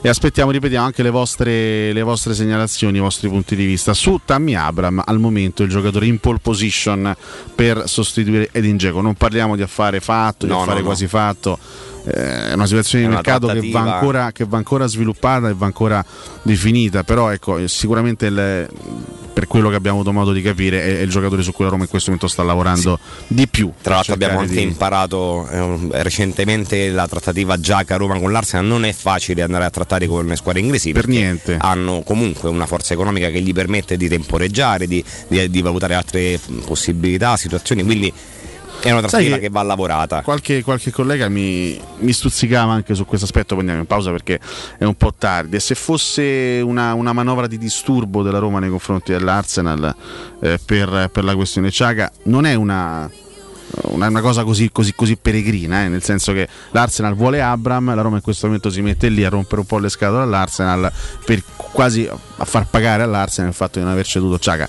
[0.00, 3.92] E aspettiamo, ripetiamo, anche le vostre, le vostre, segnalazioni, i vostri punti di vista.
[3.92, 7.14] Su Tammy Abram, al momento il giocatore in pole position
[7.54, 9.02] per sostituire Edin Dzeko.
[9.02, 10.86] Non parliamo di affare fatto, di No, affare no, no.
[10.86, 11.58] quasi fatto.
[12.06, 15.54] Eh, È una situazione È di mercato che va, ancora, che va ancora sviluppata e
[15.54, 16.04] va ancora
[16.42, 17.04] definita.
[17.04, 18.68] Però ecco, sicuramente il-
[19.36, 21.70] per quello che abbiamo avuto modo di capire è, è il giocatore su cui la
[21.70, 23.70] Roma in questo momento sta lavorando di più.
[23.82, 28.86] Tra l'altro abbiamo anche di- imparato eh, recentemente la trattativa Giaca Roma con l'Arsenal non
[28.86, 31.58] è facile andare a trattare con le squadre inglesi Per niente.
[31.60, 36.40] hanno comunque una forza economica che gli permette di temporeggiare, di, di- di valutare altre
[36.64, 38.10] possibilità, situazioni, quindi
[38.86, 40.22] è una trattativa che- che va lavorata.
[40.22, 44.38] Qualche, qualche collega mi, mi stuzzicava anche su questo aspetto, poi andiamo in pausa perché
[44.78, 45.56] è un po' tardi.
[45.56, 49.94] E se fosse una, una manovra di disturbo della Roma nei confronti dell'Arsenal
[50.40, 53.10] eh, per, per la questione Ciaga, non è una,
[53.82, 58.02] una, una cosa così, così, così peregrina, eh, nel senso che l'Arsenal vuole Abram, la
[58.02, 60.90] Roma in questo momento si mette lì a rompere un po' le scatole all'Arsenal
[61.24, 64.68] per quasi a far pagare all'Arsenal il fatto di non aver ceduto Ciaga.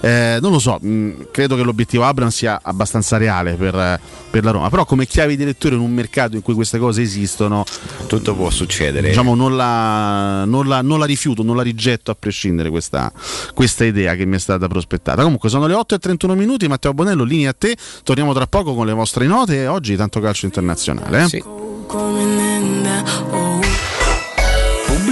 [0.00, 4.44] Eh, non lo so, mh, credo che l'obiettivo Abram sia abbastanza reale per, eh, per
[4.44, 7.64] la Roma, però come chiavi di lettura in un mercato in cui queste cose esistono,
[8.06, 9.08] Tutto può succedere.
[9.08, 13.12] diciamo, non, la, non, la, non la rifiuto, non la rigetto a prescindere questa,
[13.54, 15.22] questa idea che mi è stata prospettata.
[15.24, 18.72] Comunque sono le 8 e 31 minuti, Matteo Bonello, linea a te, torniamo tra poco
[18.74, 21.24] con le vostre note e oggi tanto calcio internazionale.
[21.24, 21.28] eh?
[21.28, 21.42] Sì.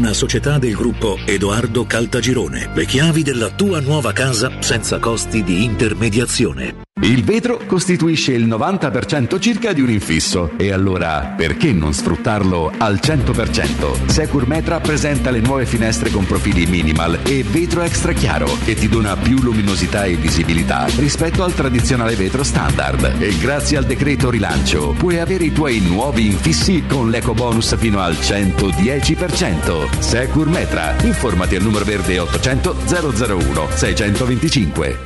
[0.00, 2.70] una società del gruppo Edoardo Caltagirone.
[2.72, 6.88] Le chiavi della tua nuova casa senza costi di intermediazione.
[7.02, 12.98] Il vetro costituisce il 90% circa di un infisso e allora perché non sfruttarlo al
[13.02, 14.06] 100%?
[14.06, 18.86] Secur Metra presenta le nuove finestre con profili minimal e vetro extra chiaro che ti
[18.86, 24.90] dona più luminosità e visibilità rispetto al tradizionale vetro standard e grazie al decreto rilancio
[24.90, 29.89] puoi avere i tuoi nuovi infissi con l'eco bonus fino al 110%.
[29.98, 34.98] Secur Metra, informati al numero verde 800 001 625.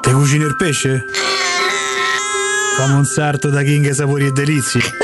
[0.00, 1.04] Te cucini il pesce?
[2.76, 5.03] Fammi un sarto da King Sapori e Delizie.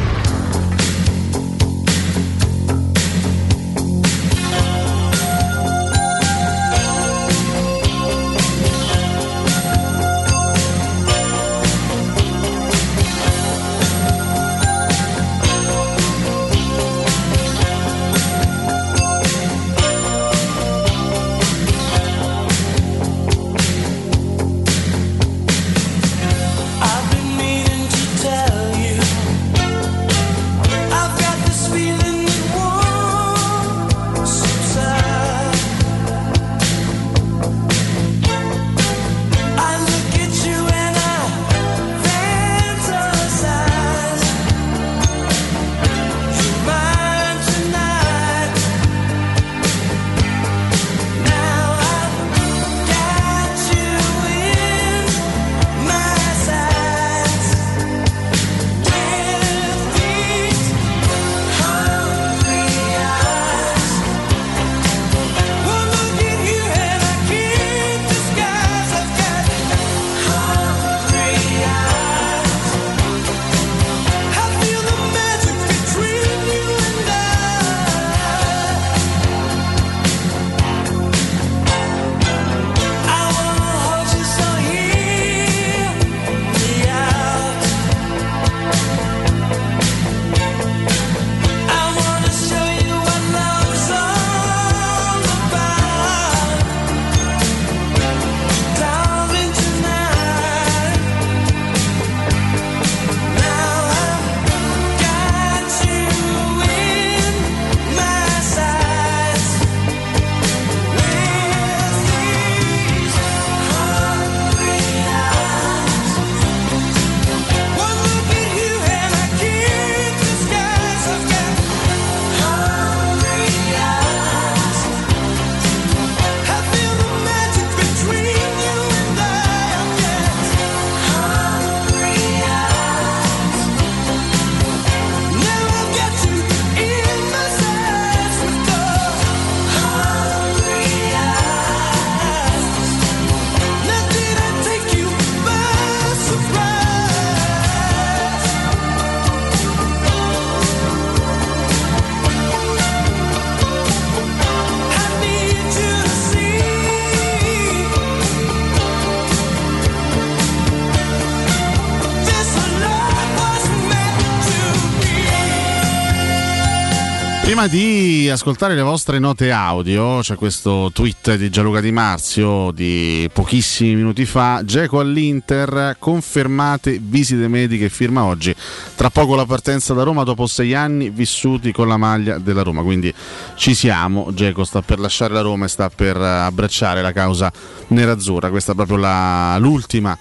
[167.61, 173.29] Prima di ascoltare le vostre note audio, c'è questo tweet di Gianluca Di Marzio di
[173.31, 174.63] pochissimi minuti fa.
[174.65, 178.55] Geco all'Inter, confermate visite mediche, firma oggi.
[178.95, 182.81] Tra poco la partenza da Roma dopo sei anni vissuti con la maglia della Roma.
[182.81, 183.13] Quindi
[183.53, 184.33] ci siamo.
[184.33, 187.51] Geco sta per lasciare la Roma e sta per abbracciare la causa
[187.89, 188.49] nerazzurra.
[188.49, 190.17] Questa è proprio la, l'ultima,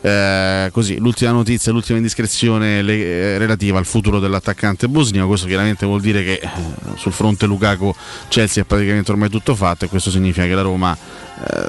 [0.00, 5.28] eh, così, l'ultima notizia, l'ultima indiscrezione le, eh, relativa al futuro dell'attaccante bosniaco.
[5.28, 6.48] Questo chiaramente vuol dire che eh,
[6.96, 7.94] sul fronte Lukaku
[8.28, 11.66] Chelsea è praticamente ormai tutto fatto e questo significa che la Roma eh,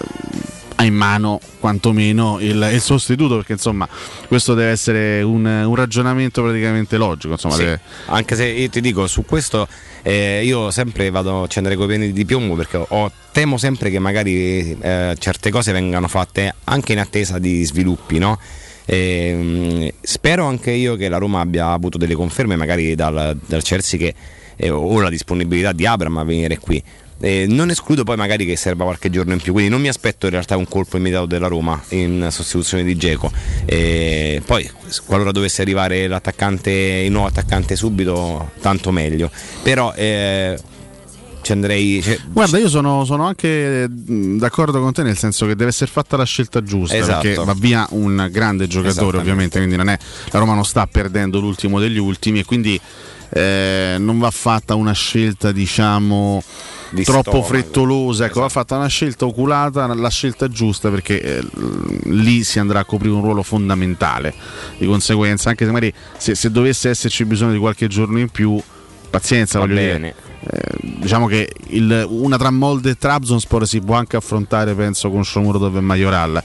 [0.75, 3.87] ha in mano quantomeno il, il, sostituto perché insomma
[4.27, 8.81] questo deve essere un, un ragionamento praticamente logico insomma, Sì, deve- Anche se io ti
[8.81, 9.67] dico su questo
[10.01, 13.99] eh, io sempre vado a accendere coi piedi di piombo perché ho- temo sempre che
[13.99, 18.39] magari eh, certe cose vengano fatte anche in attesa di sviluppi, no?
[18.85, 23.99] Ehm, spero anche io che la Roma abbia avuto delle conferme magari dal, dal Chelsea
[23.99, 24.13] che,
[24.61, 26.81] eh, o la disponibilità di Abram a venire qui.
[27.23, 30.25] Eh, non escludo poi magari che serva qualche giorno in più, quindi non mi aspetto
[30.25, 33.31] in realtà un colpo immediato della Roma in sostituzione di Geco.
[33.65, 34.69] Eh, poi
[35.05, 39.29] qualora dovesse arrivare l'attaccante, il nuovo attaccante subito, tanto meglio.
[39.61, 40.57] Però eh,
[41.41, 42.01] ci andrei.
[42.01, 46.17] cioè, Guarda, io sono, sono anche d'accordo con te nel senso che deve essere fatta
[46.17, 47.21] la scelta giusta Esatto.
[47.21, 49.97] perché va via un grande giocatore ovviamente, quindi non è,
[50.31, 52.79] la Roma non sta perdendo l'ultimo degli ultimi e quindi
[53.33, 56.43] eh, non va fatta una scelta diciamo
[56.89, 57.47] Di troppo stomaco.
[57.47, 61.43] frettolosa, ecco, va fatta una scelta oculata, la scelta giusta perché eh,
[62.05, 64.33] lì si andrà a coprire un ruolo fondamentale.
[64.77, 68.61] Di conseguenza, anche se magari se, se dovesse esserci bisogno di qualche giorno in più,
[69.09, 69.97] pazienza, Va voglio bene.
[69.99, 70.15] dire.
[70.43, 75.23] Eh, diciamo che il- una tra Molde e Trabzonspor si può anche affrontare, penso, con
[75.23, 76.43] Shomurodov e Majoral.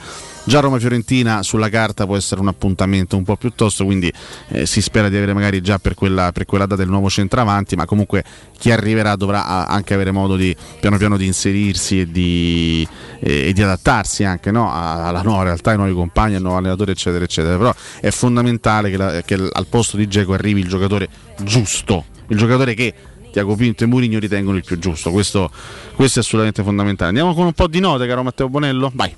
[0.49, 4.13] Già Roma-Fiorentina sulla carta può essere un appuntamento un po' più tosto, quindi
[4.51, 7.75] eh, si spera di avere magari già per quella, per quella data il nuovo centravanti,
[7.75, 8.23] ma comunque
[8.57, 12.87] chi arriverà dovrà anche avere modo di piano piano di inserirsi e di,
[13.19, 16.93] e- e di adattarsi anche no, alla nuova realtà, ai nuovi compagni, al nuovo allenatore,
[16.93, 17.57] eccetera, eccetera.
[17.57, 21.09] Però è fondamentale che, la- che al posto di Geco arrivi il giocatore
[21.43, 22.95] giusto, il giocatore che
[23.33, 25.11] Tiago Pinto e Mourinho ritengono il più giusto.
[25.11, 25.51] Questo,
[25.97, 27.09] questo è assolutamente fondamentale.
[27.09, 28.93] Andiamo con un po' di note, caro Matteo Bonello.
[28.95, 29.13] Vai.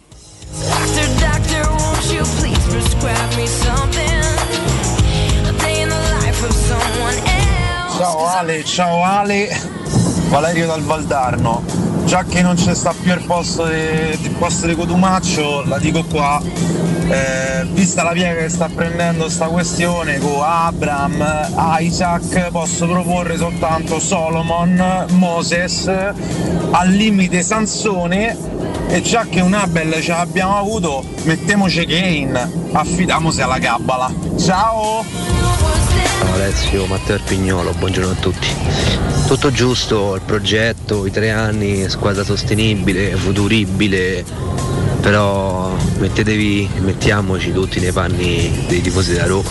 [7.97, 9.49] Ciao Ale, ciao Ale,
[10.29, 11.63] Valerio dal Valdarno.
[12.05, 16.41] Già che non c'è sta più il posto di, posto di Cotumaccio, la dico qua.
[17.09, 21.23] eh, vista la piega che sta prendendo sta questione con Abram,
[21.81, 28.58] Isaac, posso proporre soltanto Solomon, Moses, al limite Sansone
[28.89, 33.59] e già che un Abel ce l'abbiamo avuto, mettiamoci Kane, affidamosi alla.
[34.39, 35.05] Ciao!
[35.07, 38.49] Ciao Alessio, Matteo Arpignolo, buongiorno a tutti.
[39.27, 44.25] Tutto giusto, il progetto, i tre anni, squadra sostenibile, futuribile,
[45.01, 49.51] però mettetevi, mettiamoci tutti nei panni dei tifosi della Roma.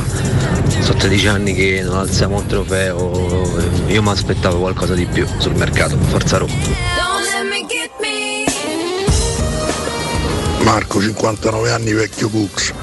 [0.80, 5.56] Sono 13 anni che non alziamo un trofeo, io mi aspettavo qualcosa di più sul
[5.56, 6.97] mercato, forza Roma.
[10.68, 12.74] Marco, 59 anni, vecchio Cux.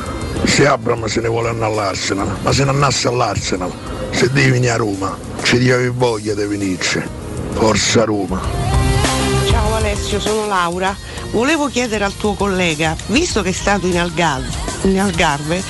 [0.44, 3.70] Se Abram se ne vuole andare all'Arsenal, ma se ne andasse all'Arsenal,
[4.10, 7.02] se devi venire a Roma, ci devi voglia di venirci.
[7.52, 8.40] Forza Roma.
[9.50, 10.96] Ciao Alessio, sono Laura.
[11.30, 14.48] Volevo chiedere al tuo collega, visto che è stato in, Algarve,
[14.82, 15.62] in Algarve,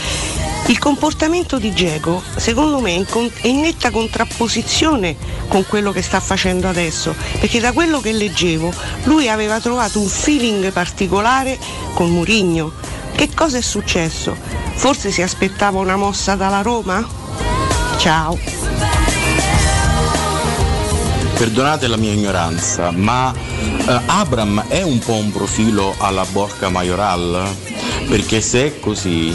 [0.74, 5.14] il comportamento di Diego secondo me è in, netta contrapposizione
[5.46, 8.72] con quello che sta facendo adesso, perché da quello che leggevo
[9.04, 11.56] lui aveva trovato un feeling particolare
[11.94, 12.72] con Murigno.
[13.14, 14.36] Che cosa è successo?
[14.74, 17.06] Forse si aspettava una mossa dalla Roma?
[17.96, 18.36] Ciao.
[21.36, 27.46] Perdonate la mia ignoranza, ma eh, Abram è un po' un profilo alla Borca Majoral?
[28.08, 29.32] Perché se è così,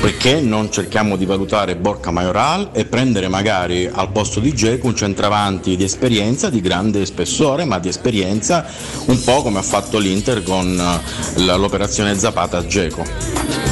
[0.00, 4.96] perché non cerchiamo di valutare Borca Majoral e prendere magari al posto di Geco un
[4.96, 8.66] centravanti di esperienza, di grande spessore, ma di esperienza
[9.06, 13.67] un po' come ha fatto l'Inter con eh, l'operazione Zapata a Geco.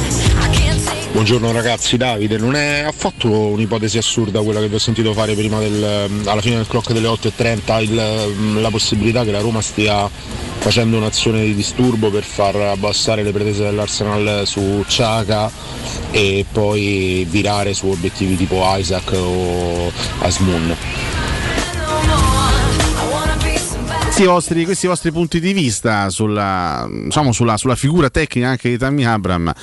[1.17, 5.57] Buongiorno ragazzi, Davide, non è affatto un'ipotesi assurda quella che vi ho sentito fare prima
[5.57, 10.07] del, alla fine del clock delle 8.30, il- la possibilità che la Roma stia
[10.59, 15.49] facendo un'azione di disturbo per far abbassare le pretese dell'Arsenal su Ciaga
[16.11, 21.16] e poi virare su obiettivi tipo Isaac o Asmun.
[24.17, 28.77] Questi vostri, questi vostri punti di vista sulla, diciamo, sulla, sulla figura tecnica anche di
[28.77, 29.53] Tammy Abram,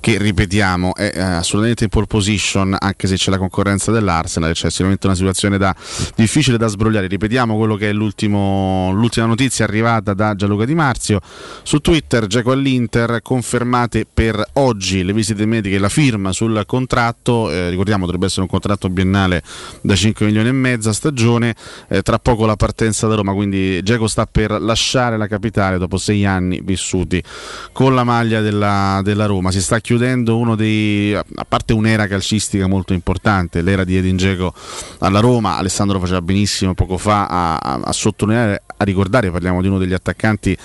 [0.00, 4.68] che ripetiamo è eh, assolutamente in pole position, anche se c'è la concorrenza dell'Arsenal, c'è
[4.68, 5.72] sicuramente una situazione da,
[6.16, 7.06] difficile da sbrogliare.
[7.06, 11.20] Ripetiamo quello che è l'ultima notizia arrivata da Gianluca Di Marzio
[11.62, 17.48] su Twitter, Geco all'Inter, confermate per oggi le visite mediche e la firma sul contratto,
[17.48, 19.40] eh, ricordiamo dovrebbe essere un contratto biennale
[19.82, 21.54] da 5 milioni e mezzo a stagione,
[21.88, 25.98] eh, tra poco la partenza da Roma, quindi Geco sta per lasciare la capitale dopo
[25.98, 27.22] sei anni vissuti
[27.72, 29.50] con la maglia della, della Roma.
[29.50, 34.54] Si sta chiudendo uno dei, a parte un'era calcistica molto importante, l'era di Edin Geco
[35.00, 39.68] alla Roma, Alessandro faceva benissimo poco fa a, a, a sottolineare, a ricordare, parliamo di
[39.68, 40.56] uno degli attaccanti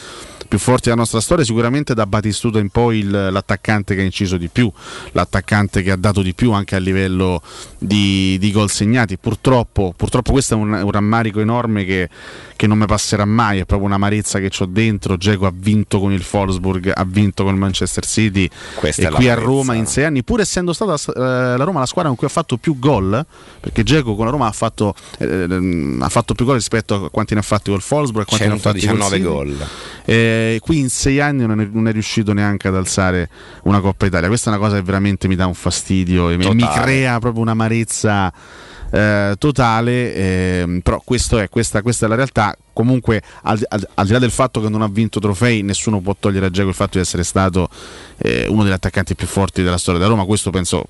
[0.47, 4.37] più forti della nostra storia, sicuramente da Batistuta in poi il, l'attaccante che ha inciso
[4.37, 4.71] di più,
[5.11, 7.41] l'attaccante che ha dato di più anche a livello
[7.77, 9.17] di, di gol segnati.
[9.17, 12.09] Purtroppo, purtroppo questo è un, un rammarico enorme che,
[12.55, 15.17] che, non mi passerà mai, è proprio un'amarezza che ho dentro.
[15.17, 19.29] Geco ha vinto con il Wolfsburg, ha vinto con il Manchester City Questa e qui
[19.29, 22.27] a Roma in sei anni, pur essendo stata eh, la Roma la squadra con cui
[22.27, 23.25] ha fatto più gol,
[23.59, 27.33] perché Geco con la Roma ha fatto, eh, ha fatto più gol rispetto a quanti
[27.33, 29.67] ne ha fatti col Wolfsburg, quanti ne ha fatti 19 gol.
[30.05, 33.29] Eh, qui in sei anni non è, non è, riuscito neanche ad alzare
[33.63, 34.27] una Coppa Italia.
[34.27, 38.33] Questa è una cosa che veramente mi dà un fastidio e mi crea proprio un'amarezza
[38.91, 40.13] eh, totale.
[40.13, 44.31] Eh, però è, questa, questa è la realtà comunque al, al, al, di là del
[44.31, 47.23] fatto che non ha vinto trofei nessuno può togliere a Geco il fatto di essere
[47.23, 47.69] stato
[48.17, 50.25] eh, uno degli attaccanti più forti della storia della Roma.
[50.25, 50.85] Questo penso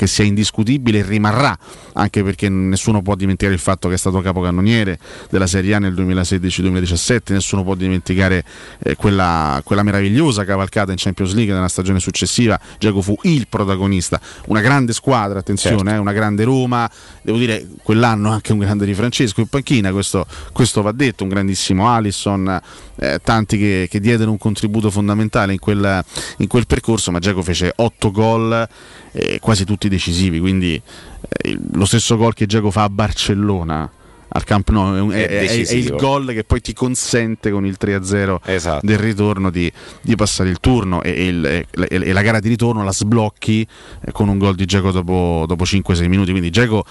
[0.00, 1.56] che sia indiscutibile e rimarrà
[1.92, 4.98] anche perché nessuno può dimenticare il fatto che è stato capocannoniere
[5.28, 8.42] della Serie A nel 2016-2017 nessuno può dimenticare
[8.78, 12.58] eh, quella, quella, meravigliosa cavalcata in Champions League nella stagione successiva.
[12.78, 14.18] Geco fu il protagonista.
[14.46, 15.94] Una grande squadra attenzione certo.
[15.94, 16.90] eh, una grande Roma.
[17.20, 19.92] Devo dire quell'anno anche un grande di Francesco in panchina.
[19.92, 22.60] Questo, questo va detto detto, un grandissimo Alisson,
[22.96, 26.04] eh, tanti che, che, diedero un contributo fondamentale in quel,
[26.38, 28.68] in quel percorso, ma Giacomo fece 8 gol,
[29.12, 30.80] eh, quasi tutti decisivi, quindi
[31.28, 33.90] eh, lo stesso gol che Giacomo fa a Barcellona
[34.32, 37.76] al Camp Nou è, è, è, è, il gol che poi ti consente con il
[37.80, 38.86] 3-0 esatto.
[38.86, 39.70] del ritorno di,
[40.02, 43.66] di, passare il turno e, il, e, la gara di ritorno la sblocchi
[44.04, 46.84] eh, con un gol di Geco dopo, dopo 5-6 minuti quindi Geco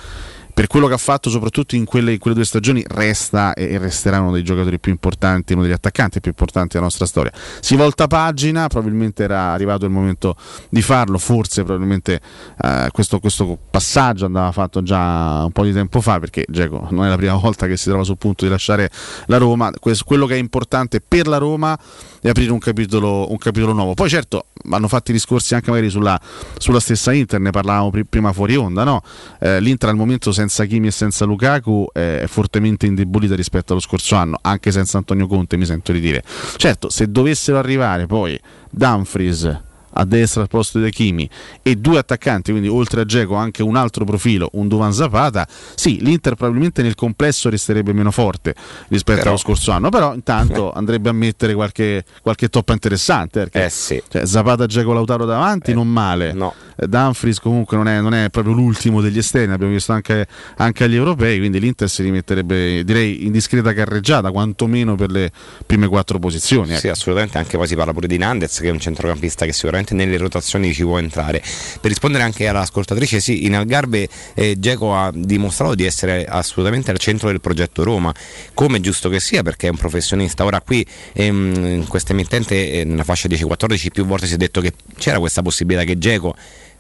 [0.60, 4.20] per quello che ha fatto soprattutto in quelle, in quelle, due stagioni resta e resterà
[4.20, 7.32] uno dei giocatori più importanti, uno degli attaccanti più importanti della nostra storia.
[7.62, 10.36] Si volta pagina, probabilmente era arrivato il momento
[10.68, 12.20] di farlo, forse probabilmente
[12.62, 17.06] eh, questo, questo, passaggio andava fatto già un po' di tempo fa perché Geco non
[17.06, 18.92] è la prima volta che si trova sul punto di lasciare
[19.28, 19.72] la Roma,
[20.04, 21.80] quello che è importante per la Roma
[22.22, 23.94] è aprire un capitolo, un capitolo nuovo.
[23.94, 26.20] Poi certo vanno fatti discorsi anche magari sulla,
[26.58, 29.02] sulla stessa Inter, ne parlavamo prima fuori onda, no?
[29.40, 34.16] eh, l'Inter al momento senza Kimi e senza Lukaku è fortemente indebolita rispetto allo scorso
[34.16, 36.24] anno, anche senza Antonio Conte mi sento di dire.
[36.58, 38.40] Certo, se dovessero arrivare poi
[38.70, 41.30] Dumfries a destra al posto di Achimi
[41.62, 46.00] e due attaccanti, quindi oltre a Geco anche un altro profilo, un Duvan Zapata, sì,
[46.02, 48.54] l'Inter probabilmente nel complesso resterebbe meno forte
[48.90, 53.66] rispetto però, allo scorso anno, però intanto andrebbe a mettere qualche, qualche toppa interessante, perché
[53.66, 54.02] eh sì.
[54.08, 56.34] cioè, Zapata, Geco, Lautaro davanti, eh, non male.
[56.34, 56.54] No.
[56.76, 60.28] Dumfries comunque non è, non è, proprio l'ultimo degli esterni, abbiamo visto anche,
[60.58, 65.32] anche, agli europei, quindi l'Inter si rimetterebbe direi in discreta carreggiata, quantomeno per le
[65.66, 66.72] prime quattro posizioni.
[66.72, 66.80] Ecco.
[66.80, 69.79] Sì, assolutamente, anche poi si parla pure di Nandez che è un centrocampista che sicuramente
[69.94, 71.42] nelle rotazioni ci può entrare.
[71.42, 76.98] Per rispondere anche all'ascoltatrice, sì, in Algarve eh, Geco ha dimostrato di essere assolutamente al
[76.98, 78.14] centro del progetto Roma,
[78.54, 80.44] come giusto che sia perché è un professionista.
[80.44, 84.62] Ora qui ehm, in questa emittente, eh, nella fascia 10-14, più volte si è detto
[84.62, 86.36] che c'era questa possibilità che Geco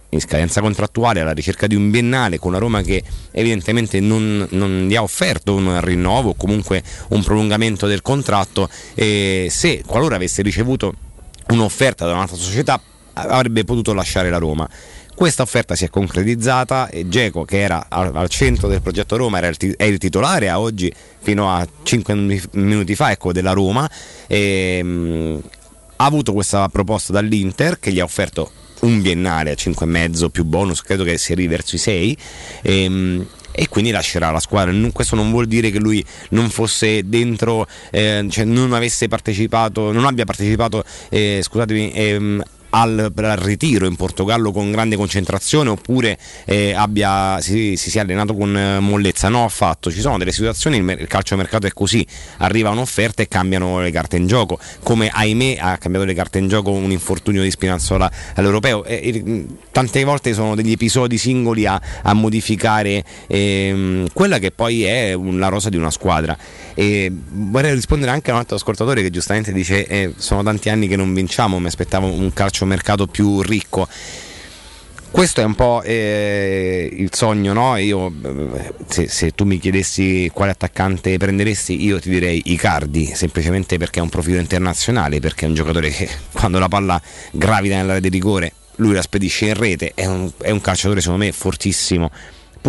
[0.09, 4.87] in scadenza contrattuale alla ricerca di un biennale con una Roma che evidentemente non, non
[4.87, 10.41] gli ha offerto un rinnovo o comunque un prolungamento del contratto e se qualora avesse
[10.41, 10.95] ricevuto
[11.49, 12.81] un'offerta da un'altra società
[13.13, 14.67] avrebbe potuto lasciare la Roma.
[15.13, 19.75] Questa offerta si è concretizzata e Geco, che era al, centro del progetto Roma, il,
[19.75, 22.13] è il titolare a oggi, fino a 5
[22.51, 23.89] minuti fa, ecco, della Roma.
[24.27, 25.41] E, mh,
[25.97, 28.49] ha avuto questa proposta dall'Inter che gli ha offerto
[28.81, 32.17] un biennale a 5,5 più bonus, credo che si arrivi verso i 6.
[32.61, 34.73] E, e quindi lascerà la squadra.
[34.91, 40.05] Questo non vuol dire che lui non fosse dentro, eh, cioè non avesse partecipato, non
[40.05, 46.73] abbia partecipato, eh, scusatemi, ehm, al, al ritiro in Portogallo con grande concentrazione oppure eh,
[46.73, 49.29] abbia, si, si sia allenato con eh, mollezza.
[49.29, 49.91] No, affatto.
[49.91, 52.05] Ci sono delle situazioni, il, il calciomercato è così,
[52.37, 56.47] arriva un'offerta e cambiano le carte in gioco, come ahimè ha cambiato le carte in
[56.47, 58.83] gioco un infortunio di Spinazzola all'europeo.
[58.85, 64.83] E, e, tante volte sono degli episodi singoli a, a modificare ehm, quella che poi
[64.83, 66.37] è la rosa di una squadra.
[66.73, 70.87] E vorrei rispondere anche a un altro ascoltatore che giustamente dice eh, sono tanti anni
[70.87, 73.87] che non vinciamo, mi aspettavo un calciomercato più ricco.
[75.11, 77.75] Questo è un po' eh, il sogno, no?
[77.77, 83.77] Io, eh, se, se tu mi chiedessi quale attaccante prenderesti, io ti direi Icardi, semplicemente
[83.77, 87.01] perché è un profilo internazionale, perché è un giocatore che quando la palla
[87.31, 91.25] gravita nell'area di rigore, lui la spedisce in rete, è un, è un calciatore secondo
[91.25, 92.11] me fortissimo.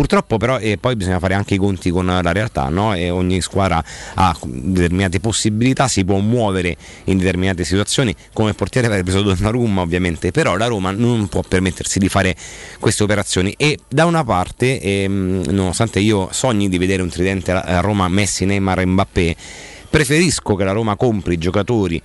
[0.01, 2.95] Purtroppo però eh, poi bisogna fare anche i conti con la realtà, no?
[2.95, 3.83] E ogni squadra
[4.15, 10.31] ha determinate possibilità, si può muovere in determinate situazioni, come portiere avrebbe preso Donnarumma ovviamente,
[10.31, 12.35] però la Roma non può permettersi di fare
[12.79, 17.79] queste operazioni e da una parte, ehm, nonostante io sogni di vedere un tridente a
[17.79, 19.35] Roma Messi, Neymar e Mbappé,
[19.87, 22.01] preferisco che la Roma compri giocatori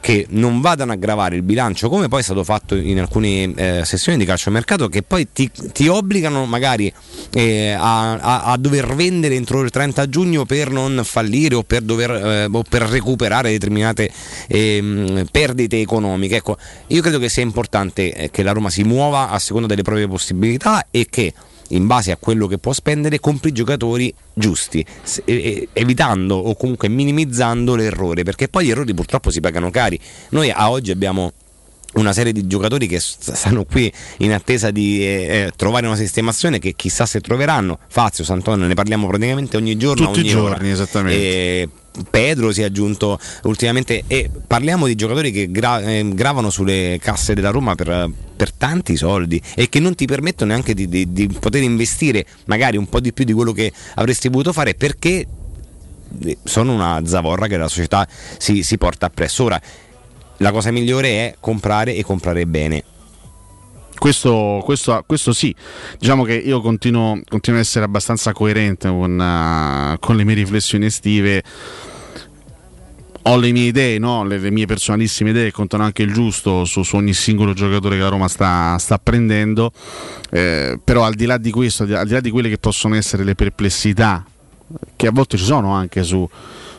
[0.00, 3.84] che non vadano a gravare il bilancio come poi è stato fatto in alcune eh,
[3.84, 6.92] sessioni di calciomercato che poi ti, ti obbligano magari
[7.34, 11.82] eh, a, a- a dover vendere entro il 30 giugno per non fallire o per,
[11.82, 14.10] dover, eh, o per recuperare determinate
[14.48, 16.36] ehm, perdite economiche.
[16.36, 16.56] Ecco
[16.88, 20.08] io credo che sia importante eh, che la Roma si muova a seconda delle proprie
[20.08, 21.32] possibilità e che
[21.68, 24.84] in base a quello che può spendere compri giocatori giusti,
[25.72, 29.98] evitando o comunque minimizzando l'errore, perché poi gli errori purtroppo si pagano cari.
[30.30, 31.32] Noi a oggi abbiamo
[31.94, 36.58] una serie di giocatori che stanno qui in attesa di eh, eh, trovare una sistemazione
[36.58, 37.78] che chissà se troveranno.
[37.88, 40.06] Fazio, Sant'Antonio, ne parliamo praticamente ogni giorno.
[40.06, 40.72] Tutti i ogni giorni, ora.
[40.72, 41.20] esattamente.
[41.20, 41.68] E
[42.10, 47.34] Pedro si è aggiunto ultimamente e parliamo di giocatori che gra- eh, gravano sulle casse
[47.34, 51.28] della Roma per, per tanti soldi e che non ti permettono neanche di, di- di
[51.28, 55.26] poter investire magari un po' di più di quello che avresti voluto fare perché
[56.24, 58.06] eh, sono una zavorra che la società
[58.38, 59.44] si, si porta appresso.
[59.44, 59.60] Ora,
[60.38, 62.84] la cosa migliore è comprare e comprare bene.
[63.98, 65.52] Questo, questo- questo sì,
[65.98, 70.86] diciamo che io continuo, continuo ad essere abbastanza coerente con, eh, con le mie riflessioni
[70.86, 71.42] estive.
[73.28, 74.24] Ho le mie idee, no?
[74.24, 78.02] le, le mie personalissime idee contano anche il giusto su, su ogni singolo giocatore che
[78.02, 79.70] la Roma sta, sta prendendo,
[80.30, 83.24] Eh, però al di là di questo, al di là di quelle che possono essere
[83.24, 84.24] le perplessità
[84.96, 86.28] che a volte ci sono anche su,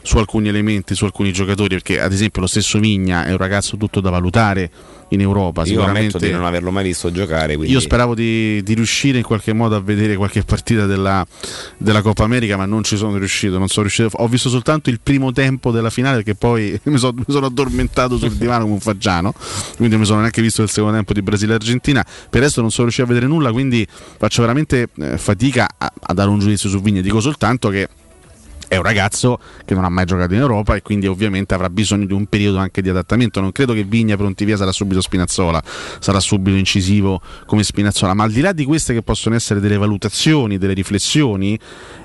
[0.10, 3.78] su alcuni elementi, su alcuni giocatori, perché ad esempio lo stesso Vigna è un ragazzo
[3.78, 4.72] tutto da valutare
[5.10, 5.64] in Europa.
[5.66, 7.56] Io ammetto sicuramente di non averlo mai visto giocare.
[7.56, 7.72] Quindi...
[7.72, 11.24] io speravo di, di riuscire in qualche modo a vedere qualche partita della,
[11.78, 13.60] della Coppa America, ma non ci sono riuscito.
[13.60, 14.10] Non sono riuscito.
[14.14, 18.18] Ho visto soltanto il primo tempo della finale perché poi mi, so- mi sono addormentato
[18.18, 19.32] sul divano come un fagiano.
[19.76, 22.04] Quindi non mi sono neanche visto il secondo tempo di Brasile-Argentina.
[22.04, 26.14] Per adesso non sono riuscito a vedere nulla, quindi faccio veramente eh, fatica a, a
[26.16, 27.02] dare un giudizio su Vigna.
[27.02, 27.88] Dico soltanto che
[28.70, 32.06] è un ragazzo che non ha mai giocato in Europa e quindi ovviamente avrà bisogno
[32.06, 33.42] di un periodo anche di adattamento.
[33.42, 35.62] Non credo che Vigna pronti via sarà subito Spinazzola,
[36.00, 39.78] sarà subito incisivo come Spinazzola, ma al di là di queste che possono essere delle
[39.78, 41.60] valutazioni, delle riflessioni,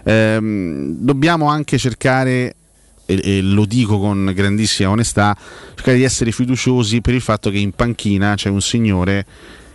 [0.04, 2.56] ehm, dobbiamo anche cercare
[3.04, 5.36] e, e lo dico con grandissima onestà,
[5.74, 9.26] cercare di essere fiduciosi per il fatto che in panchina c'è un signore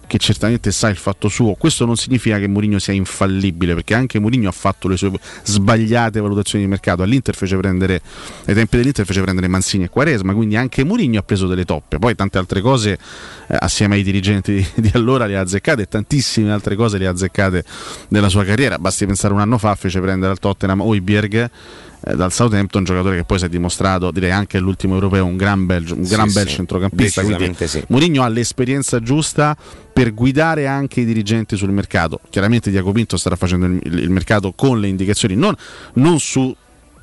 [0.09, 1.53] che certamente sa il fatto suo.
[1.53, 5.11] Questo non significa che Mourinho sia infallibile, perché anche Mourinho ha fatto le sue
[5.43, 7.03] sbagliate valutazioni di mercato.
[7.03, 8.01] All'Inter fece prendere,
[8.45, 11.99] ai tempi dell'Inter fece prendere Manzini e Quaresma, quindi anche Mourinho ha preso delle toppe.
[11.99, 12.93] Poi tante altre cose,
[13.47, 17.05] eh, assieme ai dirigenti di, di allora, le ha azzeccate, e tantissime altre cose le
[17.05, 17.63] ha azzeccate
[18.07, 18.79] nella sua carriera.
[18.79, 21.51] Basti pensare un anno fa fece prendere al Tottenham Oibierg
[22.05, 25.65] eh, dal Southampton, giocatore che poi si è dimostrato, direi anche all'ultimo europeo, un gran
[25.65, 26.55] bel, un Sì, gran bel sì.
[26.55, 27.21] centrocampista.
[27.23, 27.83] Quindi sì.
[27.87, 29.55] Mourinho ha l'esperienza giusta
[29.91, 32.19] per guidare anche i dirigenti sul mercato.
[32.29, 35.53] Chiaramente Diaco Pinto starà facendo il, il- mercato con le indicazioni, non,
[35.93, 36.55] non su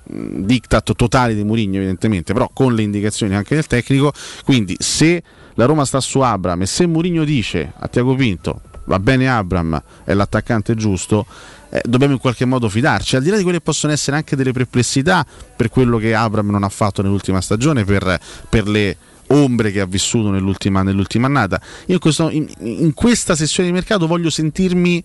[0.09, 4.13] diktat totali di Mourinho evidentemente, però con le indicazioni anche del tecnico.
[4.45, 5.23] Quindi se
[5.55, 9.83] la Roma sta su Abram e se Mourinho dice a Tiago Pinto va bene Abram,
[10.05, 11.27] è l'attaccante giusto,
[11.71, 14.37] eh, dobbiamo in qualche modo fidarci, al di là di quelle che possono essere anche
[14.37, 15.25] delle perplessità
[15.57, 18.97] per quello che Abram non ha fatto nell'ultima stagione, per, per le
[19.29, 21.61] ombre che ha vissuto nell'ultima, nell'ultima annata.
[21.87, 25.03] Io in, questo- in- in questa sessione di mercato voglio sentirmi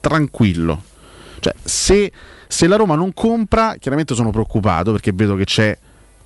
[0.00, 0.82] tranquillo.
[1.40, 2.12] Cioè, se,
[2.46, 5.76] se la Roma non compra, chiaramente sono preoccupato perché vedo che c'è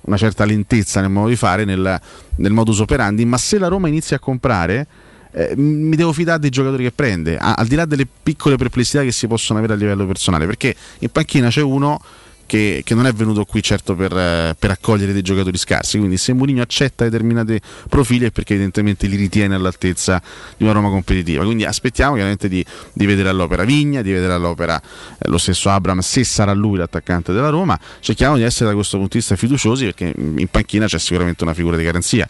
[0.01, 1.99] una certa lentezza nel modo di fare, nel,
[2.35, 4.87] nel modus operandi, ma se la Roma inizia a comprare,
[5.31, 9.11] eh, mi devo fidare dei giocatori che prende, al di là delle piccole perplessità che
[9.11, 11.99] si possono avere a livello personale, perché in panchina c'è uno
[12.47, 15.99] che, che non è venuto qui certo per, eh, per accogliere dei giocatori scarsi.
[15.99, 20.19] Quindi se Mourinho accetta determinati profili è perché evidentemente li ritiene all'altezza
[20.55, 21.43] di una Roma competitiva.
[21.43, 25.99] Quindi aspettiamo chiaramente di, di vedere all'opera Vigna, di vedere all'opera eh, lo stesso Abram,
[25.99, 27.77] se sarà lui l'attaccante della Roma.
[27.99, 31.53] Cerchiamo di essere da questo punto di vista fiduciosi perché in panchina c'è sicuramente una
[31.53, 32.27] figura di garanzia.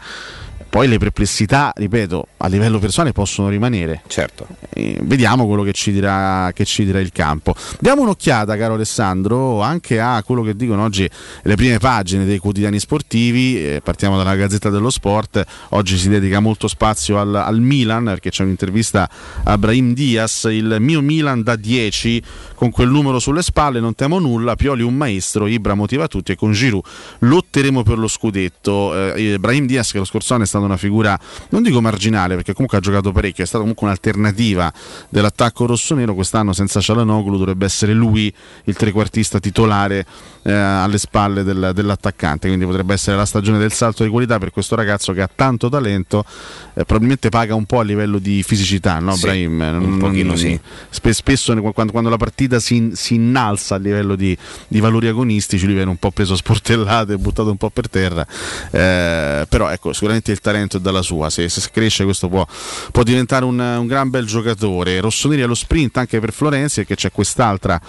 [0.77, 4.03] Poi le perplessità, ripeto, a livello personale possono rimanere.
[4.05, 4.45] Certo.
[4.69, 7.55] Eh, vediamo quello che ci, dirà, che ci dirà il campo.
[7.79, 11.09] Diamo un'occhiata, caro Alessandro, anche a quello che dicono oggi
[11.41, 13.59] le prime pagine dei quotidiani sportivi.
[13.59, 15.43] Eh, partiamo dalla Gazzetta dello Sport.
[15.69, 19.09] Oggi si dedica molto spazio al, al Milan perché c'è un'intervista
[19.45, 20.43] a Brahim Diaz.
[20.43, 22.21] Il mio Milan da 10
[22.57, 24.55] con quel numero sulle spalle, non temo nulla.
[24.55, 26.83] Pioli un maestro, Ibra motiva tutti e con Giroud
[27.19, 29.13] lotteremo per lo scudetto.
[29.13, 31.17] Eh, Brahim Diaz che lo scorso anno è stato una figura,
[31.49, 34.73] non dico marginale perché comunque ha giocato parecchio, è stata comunque un'alternativa
[35.09, 38.33] dell'attacco rossonero, quest'anno senza Cialanoglu dovrebbe essere lui
[38.63, 40.05] il trequartista titolare
[40.41, 44.49] eh, alle spalle del, dell'attaccante, quindi potrebbe essere la stagione del salto di qualità per
[44.51, 46.25] questo ragazzo che ha tanto talento,
[46.73, 49.59] eh, probabilmente paga un po' a livello di fisicità, no Sì, Brahim?
[49.79, 50.59] un pochino sì.
[50.89, 54.37] Spe- spesso quando, quando la partita si, si innalza a livello di,
[54.67, 58.25] di valori agonistici lui viene un po' preso a sportellate, buttato un po' per terra,
[58.71, 62.45] eh, però ecco sicuramente il talento è dalla sua, se, se cresce questo può,
[62.91, 64.99] può diventare un, un gran bel giocatore.
[64.99, 67.79] Rossoneri allo sprint anche per Florenzi perché c'è quest'altra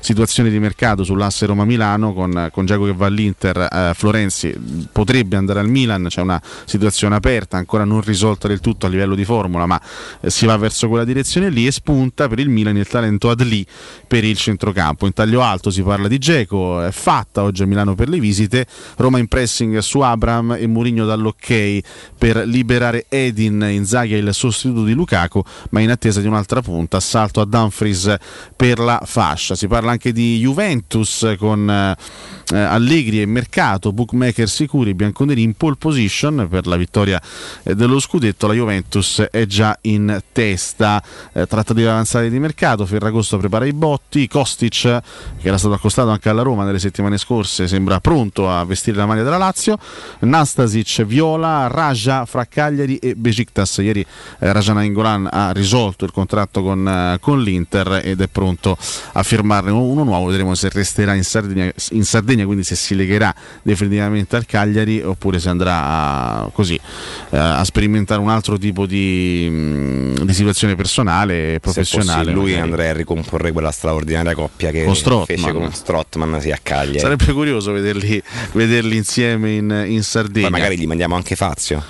[0.00, 4.54] situazione di mercato sull'asse Roma-Milano con, con Giacomo che va all'Inter, eh, Florenzi
[4.92, 9.14] potrebbe andare al Milan, c'è una situazione aperta ancora non risolta del tutto a livello
[9.14, 9.80] di formula ma
[10.20, 13.64] eh, si va verso quella direzione lì e spunta per il Milan il talento Adli
[14.08, 15.06] per il centrocampo.
[15.06, 18.66] In taglio alto si parla di Geco, è fatta oggi a Milano per le visite,
[18.96, 21.80] Roma in pressing su Abram e Murigno dall'ok
[22.18, 26.96] per liberare Edin, Inzaghi è il sostituto di Lukaku, ma in attesa di un'altra punta,
[26.96, 28.16] assalto a Dumfries
[28.56, 29.54] per la fascia.
[29.54, 35.76] Si parla anche di Juventus con eh, Allegri e Mercato, bookmaker sicuri, bianconeri in pole
[35.78, 36.46] position.
[36.48, 37.20] Per la vittoria
[37.62, 41.02] eh, dello scudetto, la Juventus è già in testa,
[41.32, 46.28] eh, trattative avanzate di mercato, Ferragosto prepara i botti, Kostic che era stato accostato anche
[46.28, 49.78] alla Roma nelle settimane scorse sembra pronto a vestire la maglia della Lazio,
[50.20, 56.62] Nastasic, Viola, Raja fra Cagliari e Besiktas, ieri eh, Raja Nainggolan ha risolto il contratto
[56.62, 58.76] con, eh, con l'Inter ed è pronto
[59.12, 63.34] a firmarne uno, nuovo, vedremo se resterà in Sardegna, in Sardegna, quindi se si legherà
[63.62, 66.74] definitivamente al Cagliari oppure se andrà a, così,
[67.30, 72.26] eh, a sperimentare un altro tipo di, mh, di situazione personale e professionale.
[72.26, 72.68] Se lui magari.
[72.68, 76.98] andrei a ricomporre quella straordinaria coppia che Con fece con Strottman sì, a Cagliari.
[76.98, 78.22] Sarebbe curioso vederli,
[78.52, 80.48] vederli insieme in, in Sardegna.
[80.48, 81.82] Poi magari gli mandiamo anche Fazio.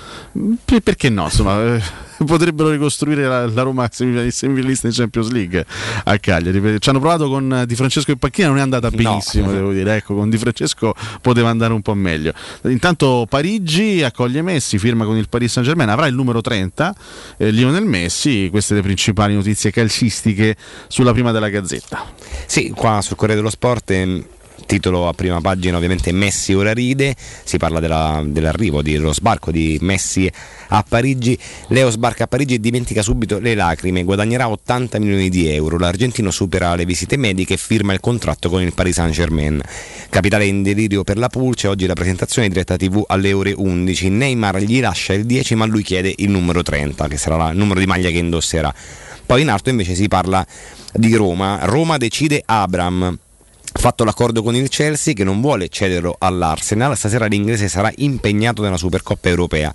[0.63, 1.25] Per- perché no?
[1.25, 1.81] Insomma, eh,
[2.25, 5.65] potrebbero ricostruire la, la Roma semifinalista in Champions League
[6.03, 6.79] a Cagliari.
[6.79, 9.95] Ci hanno provato con eh, Di Francesco in panchina, non è andata benissimo, devo dire.
[9.95, 12.33] Ecco, con Di Francesco poteva andare un po' meglio.
[12.63, 16.95] Intanto Parigi accoglie Messi, firma con il Paris Saint Germain, avrà il numero 30,
[17.37, 18.49] eh, Lionel Messi.
[18.49, 20.55] Queste le principali notizie calcistiche
[20.87, 22.05] sulla prima della Gazzetta.
[22.45, 23.91] Sì, qua sul Corriere dello Sport.
[23.91, 24.23] ehm,
[24.69, 29.79] Titolo a prima pagina ovviamente Messi ora ride, si parla della- dell'arrivo, dello sbarco di
[29.81, 30.31] Messi
[30.67, 31.35] a Parigi,
[31.69, 36.29] Leo sbarca a Parigi e dimentica subito le lacrime, guadagnerà 80 milioni di euro, l'argentino
[36.29, 39.59] supera le visite mediche e firma il contratto con il Paris Saint Germain.
[40.07, 44.59] Capitale in delirio per la Pulce, oggi la presentazione diretta tv alle ore 11, Neymar
[44.59, 47.87] gli lascia il 10 ma lui chiede il numero 30 che sarà il numero di
[47.87, 48.71] maglia che indosserà.
[49.25, 50.45] Poi in alto invece si parla
[50.93, 53.17] di Roma, Roma decide Abram
[53.79, 58.75] fatto l'accordo con il Chelsea che non vuole cederlo all'Arsenal, stasera l'inglese sarà impegnato nella
[58.75, 59.73] Supercoppa europea.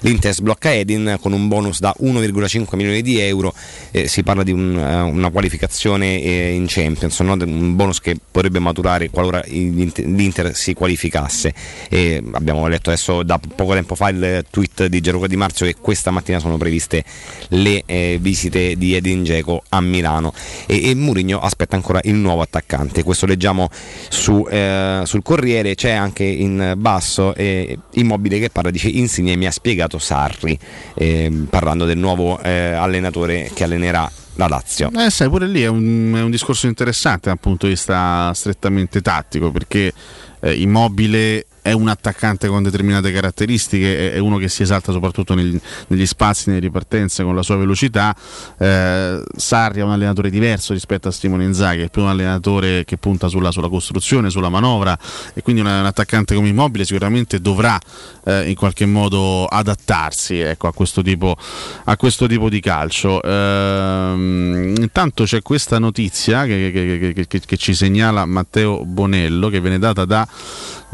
[0.00, 3.54] L'Inter sblocca Edin con un bonus da 1,5 milioni di euro,
[3.90, 7.34] eh, si parla di un, eh, una qualificazione eh, in Champions, no?
[7.34, 11.52] Un bonus che potrebbe maturare qualora l'Inter, si qualificasse.
[11.90, 15.76] E abbiamo letto adesso da poco tempo fa il tweet di Gianluca Di Marzio che
[15.78, 17.04] questa mattina sono previste
[17.48, 20.32] le eh, visite di Edin Dzeko a Milano
[20.66, 23.02] e, e Mourinho aspetta ancora il nuovo attaccante.
[23.02, 23.68] Questo leggiamo
[24.08, 29.46] su, eh, sul Corriere, c'è anche in basso eh, Immobile che parla, dice Insigne mi
[29.46, 30.56] ha spiegato Sarri,
[30.94, 34.90] eh, parlando del nuovo eh, allenatore che allenerà la Lazio.
[34.96, 39.00] Eh, sai, pure lì è un, è un discorso interessante dal punto di vista strettamente
[39.02, 39.92] tattico, perché
[40.40, 45.58] eh, Immobile è un attaccante con determinate caratteristiche, è, uno che si esalta soprattutto negli,
[45.86, 48.14] negli spazi, nelle ripartenze con la sua velocità.
[48.58, 52.96] Eh, Sarri è un allenatore diverso rispetto a Simone Inzaghi, è più un allenatore che
[52.96, 54.98] punta sulla, sulla costruzione, sulla manovra
[55.34, 57.78] e quindi un, un attaccante come immobile sicuramente dovrà
[58.24, 61.36] eh, in qualche modo adattarsi ecco, a, questo tipo,
[61.84, 63.22] a, questo tipo, di calcio.
[63.22, 69.78] Ehm, intanto c'è questa notizia che, che, che, che, ci segnala Matteo Bonello che viene
[69.78, 70.26] data da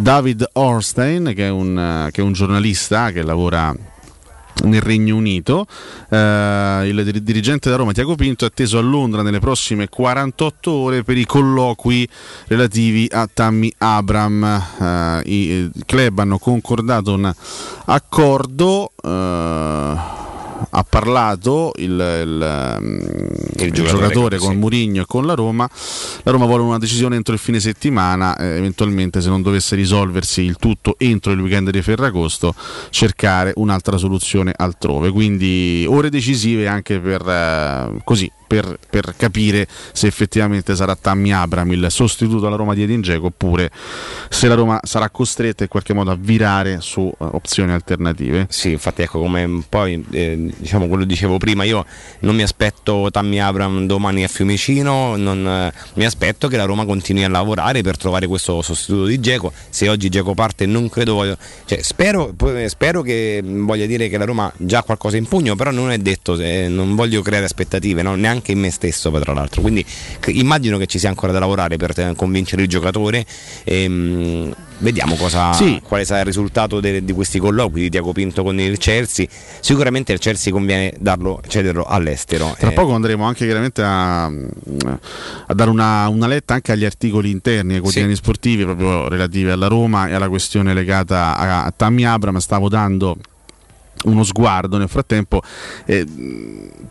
[0.00, 3.74] David Orstein che è un, che è un giornalista che lavora
[4.64, 5.66] nel Regno Unito.
[6.08, 11.02] Eh, il dirigente da Roma, Tiago Pinto, è atteso a Londra nelle prossime 48 ore
[11.02, 12.08] per i colloqui
[12.46, 14.44] relativi a Tammy Abram.
[14.80, 17.32] Eh, I club hanno concordato un
[17.86, 18.92] accordo.
[19.02, 20.26] Eh,
[20.70, 22.78] ha parlato il, il,
[23.56, 25.68] il, il giocatore, con Murigno e con la Roma.
[26.22, 30.42] La Roma vuole una decisione entro il fine settimana, eh, eventualmente se non dovesse risolversi
[30.42, 32.54] il tutto entro il weekend di Ferragosto,
[32.90, 35.10] cercare un'altra soluzione altrove.
[35.10, 41.70] Quindi ore decisive anche per eh, così per, per, capire se effettivamente sarà Tammy Abram
[41.72, 43.70] il sostituto alla Roma di Edin Dzeko oppure
[44.30, 48.46] se la Roma sarà costretta in qualche modo a virare su uh, opzioni alternative.
[48.48, 51.84] Sì, infatti ecco come poi eh, diciamo quello dicevo prima, io
[52.20, 56.86] non mi aspetto Tammy Abram domani a Fiumicino, non, eh, mi aspetto che la Roma
[56.86, 61.14] continui a lavorare per trovare questo sostituto di Dzeko, se oggi Dzeko parte non credo
[61.14, 61.36] voglio,
[61.66, 62.34] cioè, spero,
[62.66, 65.98] spero, che voglia dire che la Roma già ha qualcosa in pugno, però non è
[65.98, 68.14] detto, eh, non voglio creare aspettative, no?
[68.14, 69.84] neanche anche in me stesso tra l'altro quindi
[70.28, 73.24] immagino che ci sia ancora da lavorare per convincere il giocatore
[73.64, 75.80] e, mh, vediamo cosa, sì.
[75.82, 79.26] quale sarà il risultato de, di questi colloqui di Tiago Pinto con il Chelsea
[79.60, 82.72] sicuramente il Chelsea conviene darlo, cederlo all'estero tra eh.
[82.72, 87.80] poco andremo anche chiaramente a, a dare una, una, letta anche agli articoli interni ai
[87.80, 88.18] quotidiani sì.
[88.18, 93.16] sportivi proprio relativi alla Roma e alla questione legata a, a Tammy Abram stavo dando
[94.04, 95.42] uno sguardo nel frattempo
[95.84, 96.06] eh,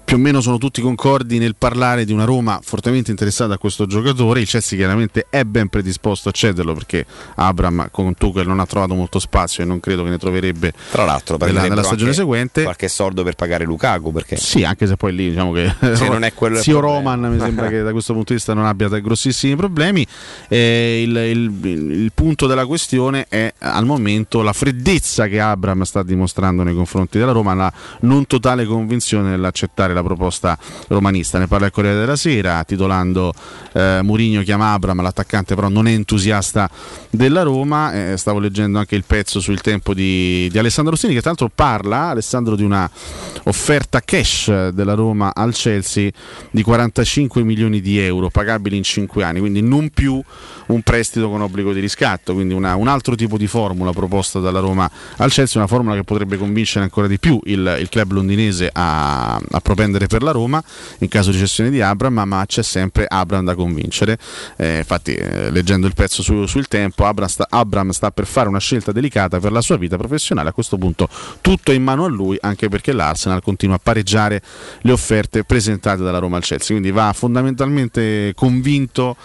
[0.03, 3.86] più o meno sono tutti concordi nel parlare di una Roma fortemente interessata a questo
[3.86, 4.39] giocatore.
[4.41, 7.05] Il Chelsea chiaramente è ben predisposto a cederlo perché
[7.36, 11.05] Abram con Tuchel non ha trovato molto spazio e non credo che ne troverebbe tra
[11.05, 12.64] l'altro nella, nella stagione seguente.
[12.64, 16.24] qualche soldo per pagare Lukaku perché sì anche se poi lì diciamo che se non
[16.24, 19.55] è quello Zio Roman mi sembra che da questo punto di vista non abbia grossissimi
[19.55, 20.05] problemi.
[20.47, 26.03] Eh, il, il, il punto della questione è al momento la freddezza che Abram sta
[26.03, 27.71] dimostrando nei confronti confronti della Roma la
[28.01, 31.37] non totale convinzione nell'accettare la proposta romanista.
[31.37, 33.33] Ne parla il Corriere della Sera titolando
[33.73, 36.69] eh, Murigno chiama Abram, l'attaccante però non è entusiasta
[37.09, 37.93] della Roma.
[37.93, 41.51] Eh, stavo leggendo anche il pezzo sul tempo di, di Alessandro Rossini che tra l'altro
[41.53, 42.89] parla Alessandro di una
[43.43, 46.09] offerta cash della Roma al Chelsea
[46.49, 50.21] di 45 milioni di euro pagabili in 5 anni, quindi non più
[50.67, 54.59] un prestito con obbligo di riscatto, quindi una, un altro tipo di formula proposta dalla
[54.59, 58.69] Roma al Chelsea, una formula che potrebbe convincere ancora di più il, il club londinese
[58.71, 60.63] a, a, propendere per la Roma
[60.99, 64.17] in caso di cessione di Abram, ma c'è sempre Abram da convincere.
[64.55, 68.49] Eh, infatti, eh, leggendo il pezzo su, sul tempo, Abram sta, Abram sta per fare
[68.49, 70.49] una scelta delicata per la sua vita professionale.
[70.49, 71.07] A questo punto
[71.41, 74.41] tutto è in mano a lui, anche perché l'Arsenal continua a pareggiare
[74.81, 76.75] le offerte presentate dalla Roma al Chelsea.
[76.77, 79.15] Quindi va fondamentalmente convinto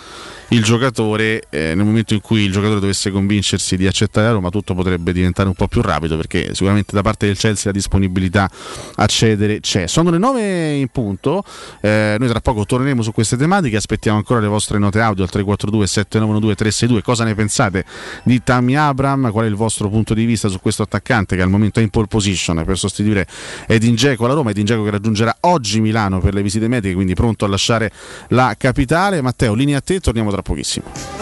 [0.49, 4.51] il giocatore, eh, nel momento in cui il giocatore dovesse convincersi di accettare la Roma,
[4.51, 8.49] tutto potrebbe diventare un po' più rapido perché sicuramente da parte del Chelsea la disponibilità
[8.97, 9.87] a cedere c'è.
[9.87, 11.45] Sono le 9 in punto,
[11.81, 15.31] eh, noi tra poco torneremo su queste tematiche, aspettiamo ancora le vostre note audio al
[15.31, 17.85] 342 7912 362, cosa ne pensate
[18.25, 21.51] di Tammy Abram, qual è il vostro punto di vista su questo attaccante che al
[21.51, 23.27] momento è in pole position per sostituire
[23.67, 27.15] Edin Dzeko alla Roma, Edin Dzeko che raggiungerà oggi Milano per le visite mediche, quindi
[27.15, 27.91] pronto a lasciare
[28.29, 29.21] la capitale.
[29.21, 31.22] Matteo, linea a te, torniamo tra pochissimo.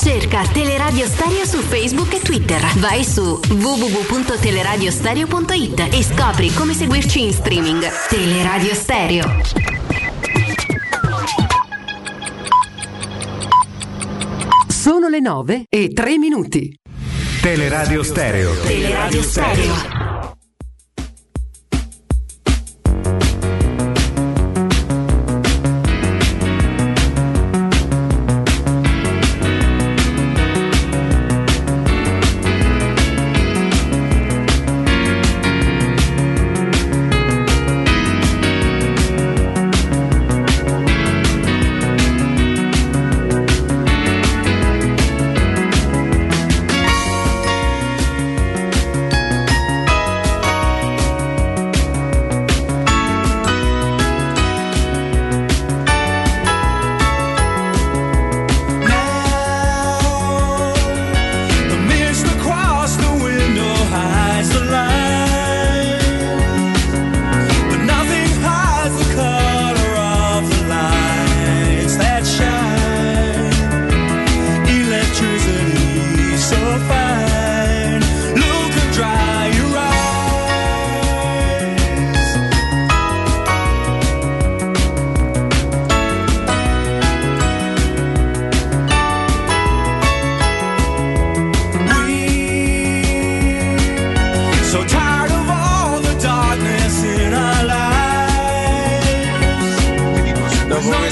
[0.00, 2.60] Cerca Teleradio Stereo su Facebook e Twitter.
[2.76, 7.86] Vai su www.teleradiostereo.it e scopri come seguirci in streaming.
[8.08, 9.40] Teleradio Stereo.
[14.68, 16.74] Sono le 9 e 3 minuti.
[17.42, 18.54] Teleradio Stereo.
[18.62, 20.17] Teleradio Stereo.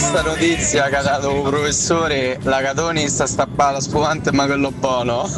[0.09, 4.71] Questa notizia che ha dato un professore, la Catoni sta stappando la spumante ma quello
[4.71, 5.27] buono.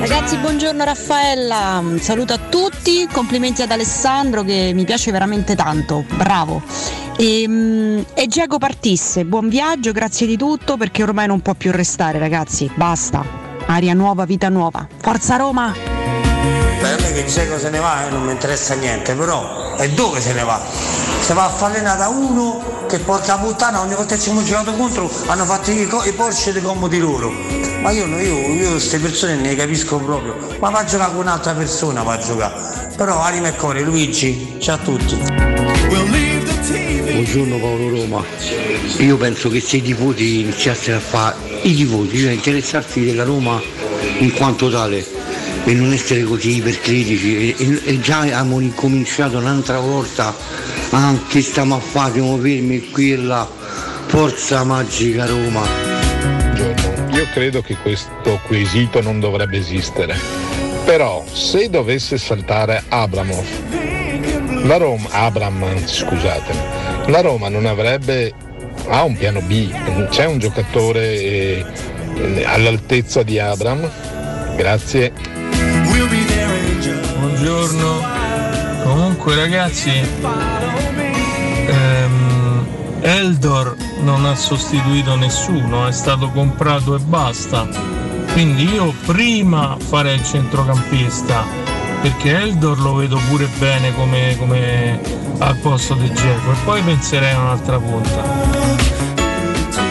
[0.00, 6.62] Ragazzi, buongiorno Raffaella, saluto a tutti, complimenti ad Alessandro che mi piace veramente tanto, bravo.
[7.18, 11.70] E, mm, e Diego partisse, buon viaggio, grazie di tutto perché ormai non può più
[11.70, 13.22] restare ragazzi, basta.
[13.66, 14.88] Aria nuova, vita nuova.
[14.96, 15.95] Forza Roma!
[16.86, 20.20] Per me che Geco se ne va eh, non mi interessa niente, però e dove
[20.20, 20.64] se ne va?
[21.20, 24.72] Se va a falena da uno che porca puttana ogni volta che ci abbiamo giocato
[24.74, 27.32] contro hanno fatto i, co- i Porsche dei comodi loro.
[27.80, 30.36] Ma io, io, io queste persone ne capisco proprio.
[30.60, 32.54] Ma va a giocare con un'altra persona, va a giocare.
[32.96, 35.16] Però anima e cuore, Luigi, ciao a tutti.
[37.10, 38.22] Buongiorno Paolo Roma,
[38.98, 43.60] io penso che se i tifosi iniziassero a fare i tifosi, cioè interessarsi della Roma
[44.18, 45.15] in quanto tale
[45.66, 50.32] e non essere così ipercritici e, e- già abbiamo ricominciato un'altra volta
[50.90, 53.46] anche stiamo a fare, siamo fermi qui e là,
[54.06, 55.66] forza magica Roma.
[57.12, 60.16] Io credo che questo quesito non dovrebbe esistere.
[60.84, 63.44] Però se dovesse saltare Abramov,
[64.64, 66.60] la Roma, Abram, anzi, scusatemi,
[67.06, 68.32] la Roma non avrebbe,
[68.86, 71.64] ha un piano B, c'è un giocatore eh,
[72.44, 73.90] all'altezza di Abram?
[74.56, 75.35] Grazie.
[77.26, 78.02] Buongiorno.
[78.84, 79.90] Comunque ragazzi,
[81.66, 82.66] ehm,
[83.00, 87.66] Eldor non ha sostituito nessuno, è stato comprato e basta.
[88.32, 91.44] Quindi io prima farei il centrocampista,
[92.00, 95.00] perché Eldor lo vedo pure bene come, come
[95.38, 98.22] al posto di Geco e poi penserei a un'altra punta.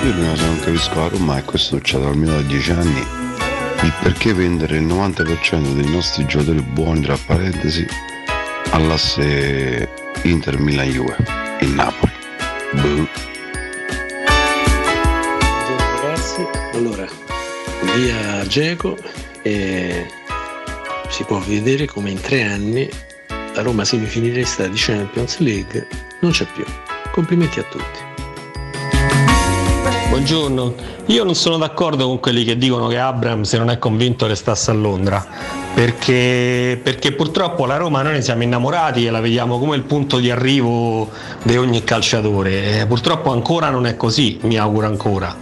[0.06, 3.24] Io l'unica non capisco a Roma e questo succede almeno da dieci anni
[3.86, 7.86] il perché vendere il 90% dei nostri giocatori buoni tra parentesi
[8.72, 9.88] all'asse
[10.24, 11.16] Inter Milan Juve
[11.60, 12.12] in Napoli.
[12.72, 13.08] Boh.
[16.02, 17.08] ragazzi, allora
[17.96, 18.98] via Geco
[19.44, 20.08] e
[21.10, 22.90] si può vedere come in tre anni
[23.28, 25.88] la Roma semifinalista di Champions League
[26.22, 26.66] non c'è più.
[27.12, 28.15] Complimenti a tutti.
[30.16, 30.74] Buongiorno,
[31.08, 34.72] io non sono d'accordo con quelli che dicono che Abram se non è convinto restasse
[34.72, 35.24] a Londra,
[35.74, 40.20] perché, perché purtroppo la Roma noi ne siamo innamorati e la vediamo come il punto
[40.20, 41.10] di arrivo
[41.44, 42.80] di ogni calciatore.
[42.80, 45.36] Eh, purtroppo ancora non è così, mi auguro ancora.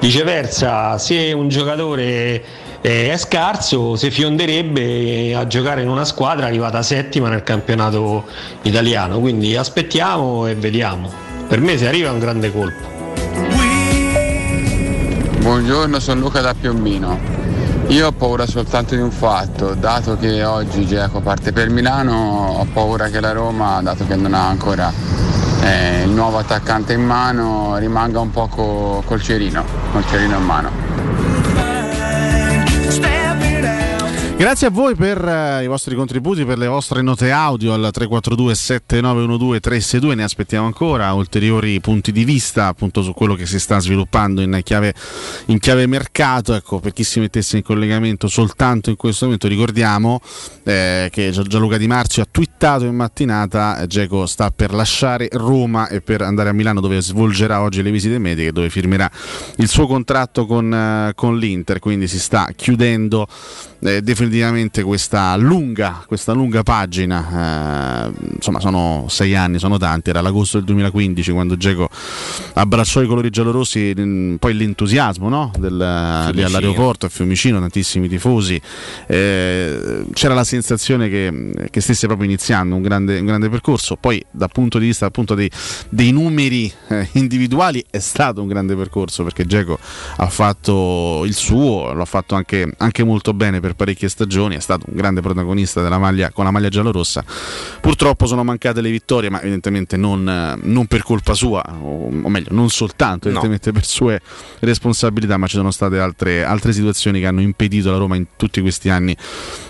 [0.00, 2.42] Viceversa, se un giocatore
[2.80, 8.24] eh, è scarso, si fionderebbe a giocare in una squadra arrivata settima nel campionato
[8.62, 11.12] italiano, quindi aspettiamo e vediamo.
[11.46, 12.95] Per me se arriva è un grande colpo.
[15.46, 17.16] Buongiorno, sono Luca da Piombino.
[17.86, 22.66] Io ho paura soltanto di un fatto, dato che oggi Geco parte per Milano, ho
[22.72, 24.92] paura che la Roma, dato che non ha ancora
[25.62, 30.44] eh, il nuovo attaccante in mano, rimanga un po' co- col cerino, col cerino in
[30.44, 30.85] mano.
[34.38, 38.54] Grazie a voi per eh, i vostri contributi, per le vostre note audio al 342
[38.54, 43.78] 7912 362, ne aspettiamo ancora ulteriori punti di vista appunto su quello che si sta
[43.78, 44.92] sviluppando in chiave,
[45.46, 46.52] in chiave mercato.
[46.52, 50.20] Ecco, per chi si mettesse in collegamento soltanto in questo momento ricordiamo
[50.64, 55.28] eh, che Gia- Gianluca Di Marci ha twittato in mattinata eh, Geco sta per lasciare
[55.32, 59.10] Roma e per andare a Milano dove svolgerà oggi le visite mediche dove firmerà
[59.56, 63.26] il suo contratto con, eh, con l'Inter, quindi si sta chiudendo
[63.86, 68.06] eh, definitivamente questa lunga, questa lunga pagina.
[68.06, 70.10] eh, insomma, sono sei anni, sono tanti.
[70.10, 71.88] Era l'agosto del 2015 quando Geco
[72.54, 73.92] abbracciò i colori giallorossi.
[73.98, 75.52] mm, Poi l'entusiasmo no?
[75.58, 75.76] Del,
[76.32, 78.60] lì all'aeroporto a Fiumicino, tantissimi tifosi.
[79.06, 83.96] Eh, c'era la sensazione che, che stesse proprio iniziando un grande, un grande percorso.
[83.96, 85.50] Poi, dal punto di vista appunto dei,
[85.88, 89.78] dei numeri eh, individuali, è stato un grande percorso perché Geco
[90.16, 94.60] ha fatto il suo, lo ha fatto anche, anche molto bene per parecchie stagioni, è
[94.60, 97.24] stato un grande protagonista della maglia, con la maglia giallorossa.
[97.80, 102.28] Purtroppo sono mancate le vittorie, ma evidentemente non, eh, non per colpa sua, o, o
[102.28, 104.20] meglio, non soltanto, evidentemente per sue
[104.60, 108.60] responsabilità, ma ci sono state altre, altre situazioni che hanno impedito alla Roma in tutti
[108.60, 109.16] questi anni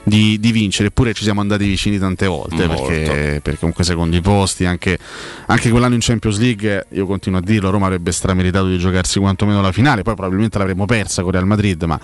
[0.02, 4.64] di, di vincere, eppure ci siamo andati vicini tante volte, perché, perché comunque secondi posti,
[4.64, 4.98] anche,
[5.46, 9.60] anche quell'anno in Champions League, io continuo a dirlo, Roma avrebbe strameritato di giocarsi quantomeno
[9.60, 11.98] la finale, poi probabilmente l'avremmo persa con Real Madrid, ma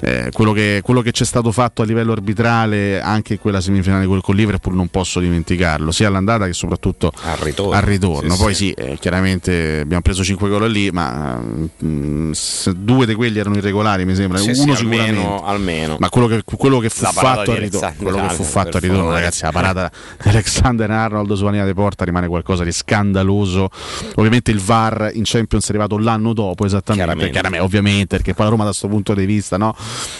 [0.00, 4.06] eh, quello, che, quello che c'è stato fatto a livello arbitrale anche in quella semifinale
[4.06, 7.72] col, con Liverpool non posso dimenticarlo, sia all'andata che soprattutto al ritorno.
[7.72, 8.34] al ritorno.
[8.34, 8.64] Sì, Poi sì.
[8.66, 11.40] sì, eh, chiaramente abbiamo preso 5 gol lì, ma
[11.84, 15.20] mm, se due di quelli erano irregolari, mi sembra, Sì, uno sì, sicuramente.
[15.20, 15.96] almeno, almeno.
[15.98, 19.10] Ma quello che, quello che fu fatto al ritorno, quello che fu fatto al ritorno,
[19.12, 19.90] ragazzi, la parata
[20.22, 23.70] di Alexander Arnold su linea di porta rimane qualcosa di scandaloso.
[24.16, 26.94] Ovviamente il VAR in Champions è arrivato l'anno dopo, esattamente.
[27.04, 27.32] Chiaramente.
[27.32, 29.74] Chiaramente, ovviamente, perché poi la Roma da questo punto di vista no,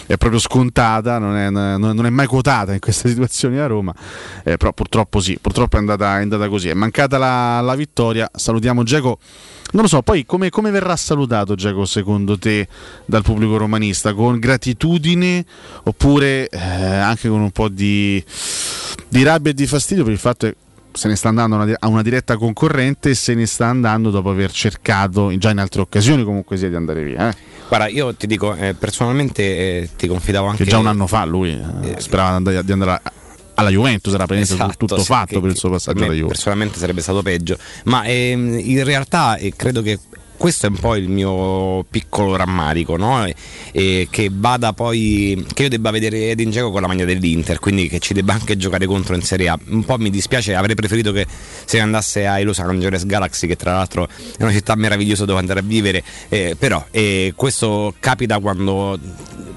[0.05, 3.93] è proprio scontata, non è, non- è mai quotata in queste situazioni a Roma.
[4.43, 6.69] Eh, però purtroppo sì, purtroppo è andata, è andata così.
[6.69, 8.29] È mancata la, la vittoria.
[8.33, 9.19] Salutiamo Geco.
[9.69, 12.67] Non lo so, poi come, come verrà salutato Geco secondo te
[13.05, 14.13] dal pubblico romanista?
[14.13, 15.45] Con gratitudine
[15.83, 18.23] oppure eh, anche con un po' di,
[19.09, 20.55] di rabbia e di fastidio per il fatto che
[20.93, 24.09] se ne sta andando a una, a una diretta concorrente e se ne sta andando
[24.09, 27.29] dopo aver cercato già in altre occasioni comunque sia di andare via.
[27.29, 27.35] eh.
[27.67, 31.25] Guarda, io ti dico, eh, personalmente eh, ti confidavo anche Che già un anno fa
[31.25, 33.01] lui eh, sperava di andare, a-
[33.55, 36.27] alla Juventus, era praticamente Esatto, tutto sì, fatto che- per il suo passaggio alla Juve.
[36.27, 39.99] Personalmente sarebbe stato peggio, ma ehm, in realtà eh, credo che
[40.37, 43.25] questo è un po' il mio piccolo rammarico, no?
[43.25, 43.35] E-
[43.71, 47.87] e che vada poi che io debba vedere Edin Dzeko con la maglia dell'Inter, quindi
[47.89, 49.59] che ci debba anche giocare contro in Serie A.
[49.69, 51.25] Un po' mi dispiace, avrei preferito che
[51.65, 54.07] se ne andasse ai Los Angeles Galaxy, che tra l'altro
[54.37, 58.97] è una città meravigliosa dove andare a vivere, eh, però eh, questo capita quando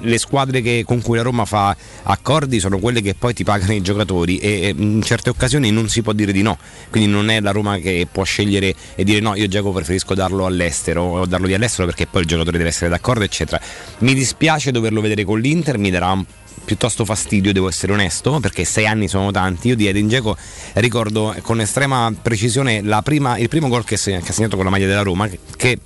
[0.03, 3.75] le squadre che- con cui la Roma fa accordi sono quelle che poi ti pagano
[3.75, 6.57] i giocatori e in certe occasioni non si può dire di no.
[6.89, 10.47] Quindi non è la Roma che può scegliere e dire no, io Giacomo preferisco darlo
[10.47, 10.70] all'estero
[11.03, 13.61] o darlo di all'estero perché poi il giocatore deve essere d'accordo, eccetera.
[13.99, 16.25] Mi dispiace doverlo vedere con l'Inter, mi darà un
[16.65, 19.69] piuttosto fastidio, devo essere onesto, perché sei anni sono tanti.
[19.69, 20.37] Io di Edin Dzeko
[20.75, 25.03] ricordo con estrema precisione prima- il primo gol che, ha segnato con la maglia della
[25.03, 25.79] Roma, che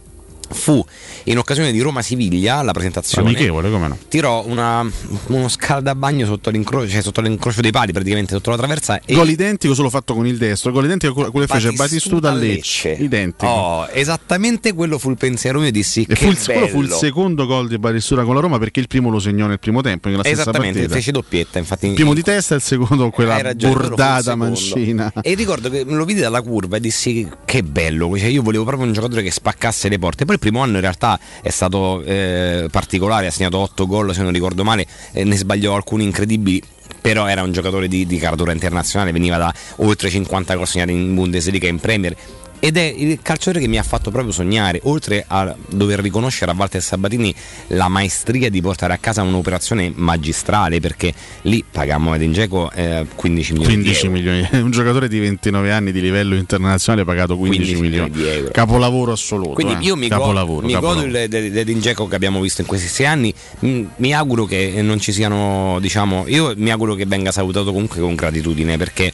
[0.50, 0.84] fu
[1.24, 3.28] in occasione di Roma-Siviglia, la presentazione.
[3.28, 3.98] Amichevole, come no?
[4.08, 4.88] Tirò una-
[5.26, 9.00] uno scaldabagno sotto l'incrocio, cioè sotto l'incrocio dei pali, praticamente sotto la traversa.
[9.04, 12.30] E Gol identico solo fatto con il destro, gol identico a quello che fece Batistuta
[12.30, 12.90] a Lecce.
[12.90, 13.46] Identico.
[13.50, 15.70] Oh, esattamente quello fu il pensiero mio.
[15.70, 18.58] Dissi E che fu il, quello fu il secondo gol di Batistuta con la Roma
[18.58, 20.94] perché il primo lo segnò nel primo tempo, nella stessa Esattamente, partita.
[20.96, 21.58] fece doppietta.
[21.58, 25.12] Infatti, Il primo di testa e il secondo con quella ragione, bordata mancina.
[25.22, 28.86] E ricordo che lo vidi dalla curva e dissi che bello, cioè io volevo proprio
[28.86, 30.24] un giocatore che spaccasse le porte.
[30.24, 34.22] Poi il primo anno in realtà è stato eh, particolare, ha segnato 8 gol se
[34.22, 36.62] non ricordo male, eh, ne sbagliò alcuni incredibili.
[37.00, 41.14] Però era un giocatore di, di caratura internazionale, veniva da oltre 50 gol segnati in
[41.14, 42.16] Bundesliga e in Premier.
[42.64, 46.54] Ed è il calciatore che mi ha fatto proprio sognare, oltre a dover riconoscere a
[46.56, 47.34] Walter Sabatini
[47.66, 51.12] la maestria di portare a casa un'operazione magistrale, perché
[51.42, 54.16] lì pagammo Edin Dzeko eh, 15 milioni 15 di euro.
[54.16, 58.38] milioni, un giocatore di 29 anni di livello internazionale pagato 15, 15 milioni milioni di
[58.38, 58.50] euro.
[58.50, 59.50] Capolavoro assoluto.
[59.50, 59.78] Quindi eh.
[59.80, 63.34] io mi, capolavoro, godo, mi Dzeko che abbiamo visto in questi sei anni.
[63.58, 68.14] Mi auguro che non ci siano, diciamo, io mi auguro che venga salutato comunque con
[68.14, 69.12] gratitudine perché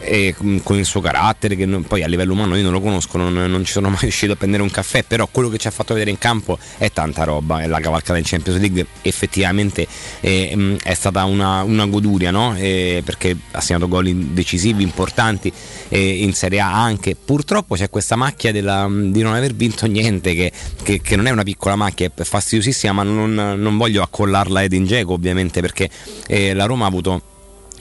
[0.00, 3.18] eh, con il suo carattere, che non- poi a livello umano io non lo conosco,
[3.18, 5.70] non, non ci sono mai riuscito a prendere un caffè, però quello che ci ha
[5.70, 9.86] fatto vedere in campo è tanta roba, è la cavalcata in Champions League effettivamente
[10.20, 12.54] eh, mm, è stata una, una goduria, no?
[12.58, 15.52] Perché ha segnato gol in- decisivi, importanti
[15.90, 17.16] in Serie A anche.
[17.16, 20.52] Purtroppo c'è questa macchia della- di non aver vinto niente, che,
[20.82, 24.62] che- che non è una piccola macchia, è fastidiosissima, ma non, non voglio accollarla a
[24.62, 25.88] Edin Dzeko ovviamente perché
[26.26, 27.22] eh, la Roma ha avuto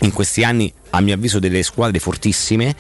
[0.02, 2.76] in questi anni, a mio avviso, delle squadre fortissime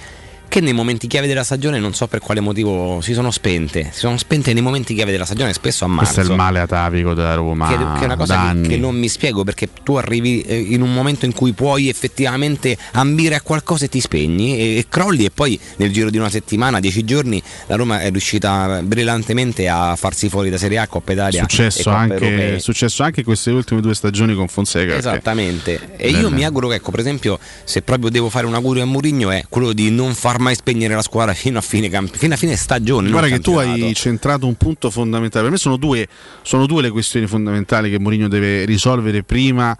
[0.49, 3.89] che nei momenti chiave della stagione non so per quale motivo si sono spente.
[3.91, 6.13] Si sono spente nei momenti chiave della stagione, spesso a marzo.
[6.13, 7.67] Questo è il male atavico della Roma.
[7.69, 10.81] Che, che è una cosa che, che non mi spiego perché tu arrivi eh, in
[10.81, 15.25] un momento in cui puoi effettivamente ambire a qualcosa e ti spegni e, e crolli
[15.25, 19.95] e poi nel giro di una settimana, dieci giorni, la Roma è riuscita brillantemente a
[19.95, 21.41] farsi fuori da Serie A, Coppa Italia.
[21.41, 24.95] Successo anche, è successo anche queste ultime due stagioni con Fonseca.
[24.97, 25.95] Esattamente.
[25.95, 28.85] E io mi auguro che, ecco, per esempio, se proprio devo fare un augurio a
[28.85, 32.33] Mourinho è quello di non far mai spegnere la squadra fino a fine, camp- fino
[32.33, 33.09] a fine stagione.
[33.09, 35.43] Guarda che tu hai centrato un punto fondamentale.
[35.43, 36.07] Per me sono due,
[36.41, 39.77] sono due le questioni fondamentali che Mourinho deve risolvere prima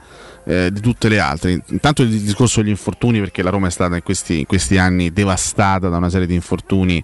[0.50, 1.62] eh, di tutte le altre.
[1.68, 5.14] Intanto il discorso degli infortuni, perché la Roma è stata in questi, in questi anni
[5.14, 7.04] devastata da una serie di infortuni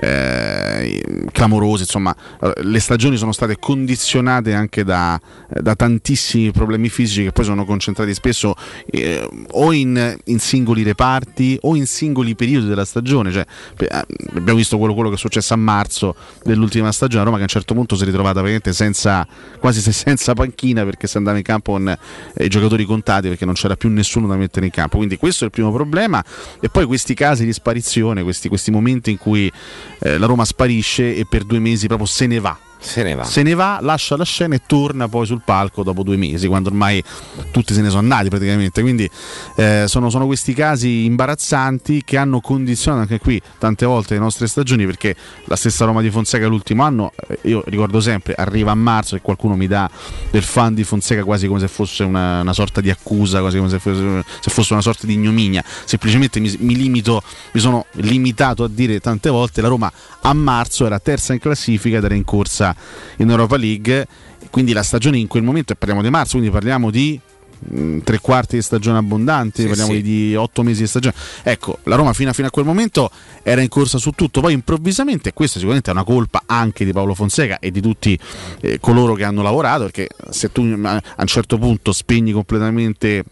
[0.00, 1.82] eh, clamorosi.
[1.82, 7.44] Insomma, eh, le stagioni sono state condizionate anche da, da tantissimi problemi fisici che poi
[7.44, 8.54] sono concentrati spesso
[8.86, 13.30] eh, o in, in singoli reparti o in singoli periodi della stagione.
[13.30, 13.46] Cioè,
[13.78, 14.04] eh,
[14.34, 17.22] abbiamo visto quello, quello che è successo a marzo dell'ultima stagione.
[17.22, 19.24] A Roma che a un certo punto si è ritrovata praticamente senza,
[19.60, 23.44] quasi se- senza panchina perché si andava in campo con eh, i giocatori contati perché
[23.44, 24.96] non c'era più nessuno da mettere in campo.
[24.96, 26.24] Quindi questo è il primo problema.
[26.60, 29.50] E poi questi casi di sparizione, questi, questi momenti in cui
[30.00, 32.69] eh, la Roma sparisce e per due mesi proprio se ne va.
[32.80, 33.24] Se ne va.
[33.24, 36.70] Se ne va, lascia la scena e torna poi sul palco dopo due mesi, quando
[36.70, 37.02] ormai
[37.50, 38.80] tutti se ne sono andati praticamente.
[38.80, 39.08] Quindi
[39.56, 44.46] eh, sono, sono questi casi imbarazzanti che hanno condizionato anche qui tante volte le nostre
[44.46, 48.74] stagioni, perché la stessa Roma di Fonseca l'ultimo anno, eh, io ricordo sempre, arriva a
[48.74, 49.88] marzo e qualcuno mi dà
[50.30, 53.68] del fan di Fonseca quasi come se fosse una, una sorta di accusa, quasi come
[53.68, 55.62] se fosse, se fosse una sorta di ignominia.
[55.84, 59.92] Semplicemente mi, mi limito, mi sono limitato a dire tante volte la Roma
[60.22, 62.74] a marzo era terza in classifica ed era in corsa
[63.16, 64.06] in Europa League.
[64.50, 67.20] Quindi la stagione in quel momento, e parliamo di marzo, quindi parliamo di
[67.68, 70.02] mh, tre quarti di stagione abbondanti, Sì, parliamo sì.
[70.02, 71.14] di otto mesi di stagione.
[71.44, 73.10] Ecco, la Roma fino a, fino a quel momento
[73.42, 77.14] era in corsa su tutto, poi improvvisamente, questa sicuramente è una colpa anche di Paolo
[77.14, 78.18] Fonseca e di tutti
[78.62, 83.24] eh, coloro che hanno lavorato, perché se tu a a un certo punto spegni completamente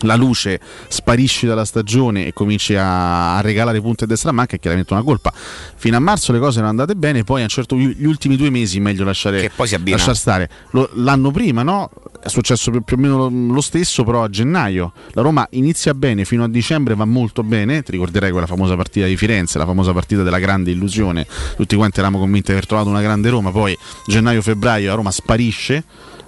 [0.00, 4.58] la luce sparisci dalla stagione e cominci a, a regalare punti a destra manca è
[4.58, 5.32] chiaramente una colpa.
[5.32, 8.50] Fino a marzo le cose erano andate bene, poi a un certo gli ultimi due
[8.50, 9.50] mesi meglio lasciare,
[9.96, 10.50] lasciar stare.
[10.70, 11.90] Lo- l'anno prima, no?
[12.22, 14.92] È successo più, più o meno lo, lo stesso, però a gennaio.
[15.12, 17.82] La Roma inizia bene fino a dicembre, va molto bene.
[17.82, 21.26] Ti ricorderai quella famosa partita di Firenze, la famosa partita della grande illusione.
[21.56, 25.84] Tutti quanti eravamo convinti di aver trovato una grande Roma, poi gennaio-febbraio la Roma sparisce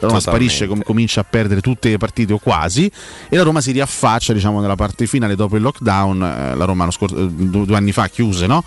[0.06, 0.20] Roma Totalmente.
[0.20, 2.90] sparisce, com- comincia a perdere tutte le partite o quasi
[3.28, 6.90] e la Roma si riaffaccia diciamo nella parte finale dopo il lockdown, eh, la Roma
[6.90, 8.62] scor- eh, due, due anni fa chiuse no?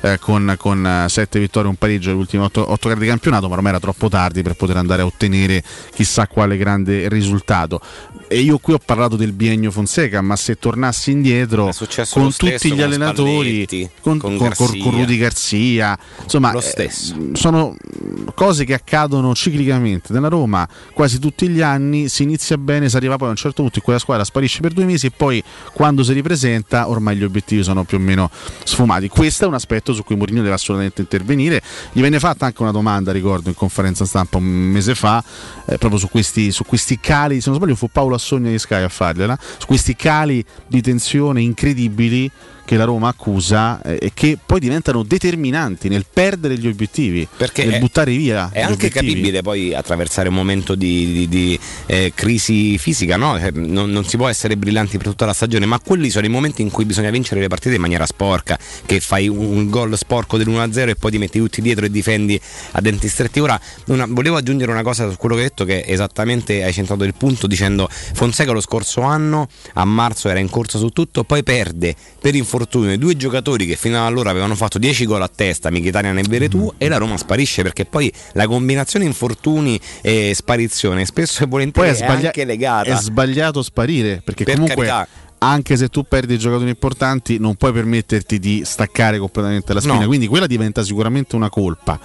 [0.00, 3.06] Eh, con, con eh, sette vittorie e un pareggio le ultime otto, otto gare di
[3.06, 5.62] campionato, ma ormai era troppo tardi per poter andare a ottenere
[5.94, 7.80] chissà quale grande risultato.
[8.28, 11.70] E io qui ho parlato del biennio Fonseca, ma se tornassi indietro
[12.10, 13.66] con tutti gli con allenatori,
[14.00, 16.90] con, con con- con- Rudy Garzia, insomma, Lo eh,
[17.34, 17.76] sono
[18.34, 22.08] cose che accadono ciclicamente nella Roma quasi tutti gli anni.
[22.08, 24.72] Si inizia bene, si arriva poi a un certo punto in quella squadra sparisce per
[24.72, 25.42] due mesi e poi
[25.72, 28.30] quando si ripresenta ormai gli obiettivi sono più o meno
[28.64, 29.08] sfumati.
[29.08, 31.62] Questo è un aspetto su cui Mourinho deve assolutamente intervenire.
[31.92, 35.22] Gli venne fatta anche una domanda, ricordo, in conferenza stampa un mese fa,
[35.66, 37.40] eh, proprio su questi, su questi cali.
[37.40, 39.38] Se non sbaglio, fu Paolo Assogna di Sky a fargliela.
[39.58, 42.30] Su questi cali di tensione incredibili
[42.66, 47.64] che la Roma accusa eh, e che poi diventano determinanti nel perdere gli obiettivi, Perché
[47.64, 48.50] nel è- buttare via.
[48.52, 49.06] È anche obiettivi.
[49.12, 53.38] capibile poi attraversare un momento di, di- di, eh, crisi fisica, no?
[53.38, 56.28] Eh, non, non si può essere brillanti per tutta la stagione, ma quelli sono i
[56.28, 59.96] momenti in cui bisogna vincere le partite in maniera sporca, che fai un, un gol
[59.96, 62.38] sporco dell'1-0 e poi ti metti tutti dietro e difendi
[62.72, 63.38] a denti stretti.
[63.38, 67.04] Ora, una- volevo aggiungere una cosa su quello che hai detto, che esattamente hai centrato
[67.04, 71.44] il punto dicendo Fonseca lo scorso anno a marzo era in corsa su tutto, poi
[71.44, 75.70] perde per infortunio i due giocatori che fino allora avevano fatto 10 gol a testa,
[75.70, 81.38] Mkhitaryan e Veretù, e la Roma sparisce perché poi la combinazione infortuni e sparizione spesso
[81.38, 82.90] e Poi volentieri è, è, sbaglia- anche legata.
[82.90, 85.08] è sbagliato sparire perché Per comunque carità.
[85.50, 90.06] Anche se tu perdi giocatori importanti non puoi permetterti di staccare completamente la spina No.
[90.06, 91.98] quindi quella diventa sicuramente una colpa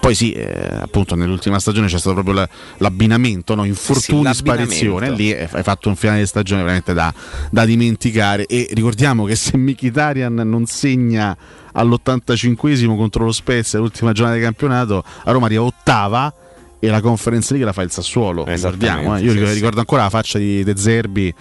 [0.00, 2.48] poi sì eh, appunto nell'ultima stagione c'è stato proprio la-
[2.78, 3.64] l'abbinamento no?
[3.64, 4.72] infortuni l'abbinamento.
[4.72, 7.12] sparizione lì hai fatto un finale di stagione veramente da,
[7.50, 11.36] da dimenticare e ricordiamo che se Mkhitaryan non segna
[11.72, 16.32] all'85esimo contro lo Spezia l'ultima giornata di campionato a Roma arriva ottava
[16.80, 19.20] e la conference League la fa il Sassuolo ricordiamo, eh.
[19.22, 19.78] io sì, ricordo, sì.
[19.80, 21.34] ancora la faccia di De Zerbi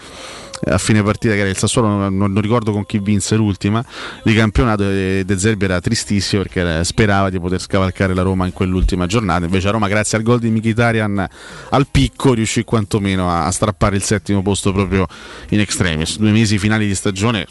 [0.66, 3.84] a fine partita che era il Sassuolo non, non ricordo con chi vinse l'ultima
[4.24, 8.46] di campionato e De Zerbi era tristissimo perché era- sperava di poter scavalcare la Roma
[8.46, 9.46] in quell'ultima giornata.
[9.46, 11.28] Invece a Roma grazie al gol di Mkhitaryan
[11.70, 15.08] al picco riuscì quantomeno a strappare il settimo posto proprio
[15.50, 16.18] in extremis.
[16.18, 17.46] Due mesi finali di stagione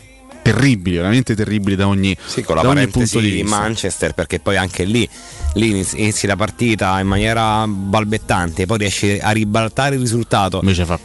[0.52, 4.38] terribili veramente terribili da ogni, Sì, con la da ogni punto di vista Manchester, perché
[4.40, 5.08] poi anche lì,
[5.54, 10.60] lì inizi la partita in maniera balbettante, poi riesci a ribaltare il risultato.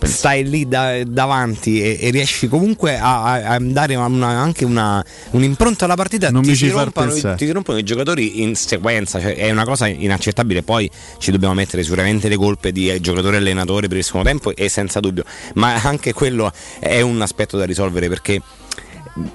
[0.08, 5.86] Stai lì da- davanti e, e riesci comunque a, a- dare una- anche una, un'impronta
[5.86, 6.30] alla partita.
[6.30, 7.38] Non ti, mi ci rompono, i- pensare.
[7.38, 10.64] ti rompono i giocatori in sequenza, cioè è una cosa inaccettabile.
[10.64, 14.28] Poi ci dobbiamo mettere sicuramente le colpe di eh, giocatori e allenatori per il secondo
[14.28, 15.24] tempo e senza dubbio,
[15.56, 18.42] ma anche quello è un aspetto da risolvere perché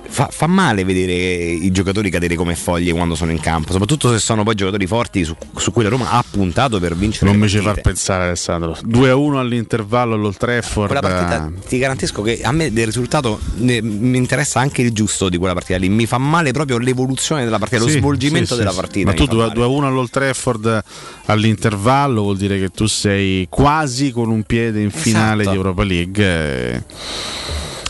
[0.09, 4.19] fa, fa male vedere i giocatori cadere come foglie quando sono in campo, soprattutto se
[4.19, 7.31] sono poi giocatori forti su, su cui la Roma ha puntato per vincere.
[7.31, 11.79] non mi ci far pensare Alessandro 2 a 1 all'intervallo all'Old Trafford Quella partita ti
[11.79, 15.79] garantisco che a me del risultato ne- mi interessa anche il giusto di quella partita
[15.79, 15.89] lì.
[15.89, 19.07] Mi fa male proprio l'evoluzione della partita, lo Sì, svolgimento sì, della sì, partita.
[19.11, 19.63] Ma tu mi fa 2 male.
[19.63, 20.83] a 1 all'Old Trafford
[21.27, 25.51] all'intervallo vuol dire che tu sei quasi con un piede in finale Esatto.
[25.51, 26.25] di Europa League.
[26.25, 26.83] E,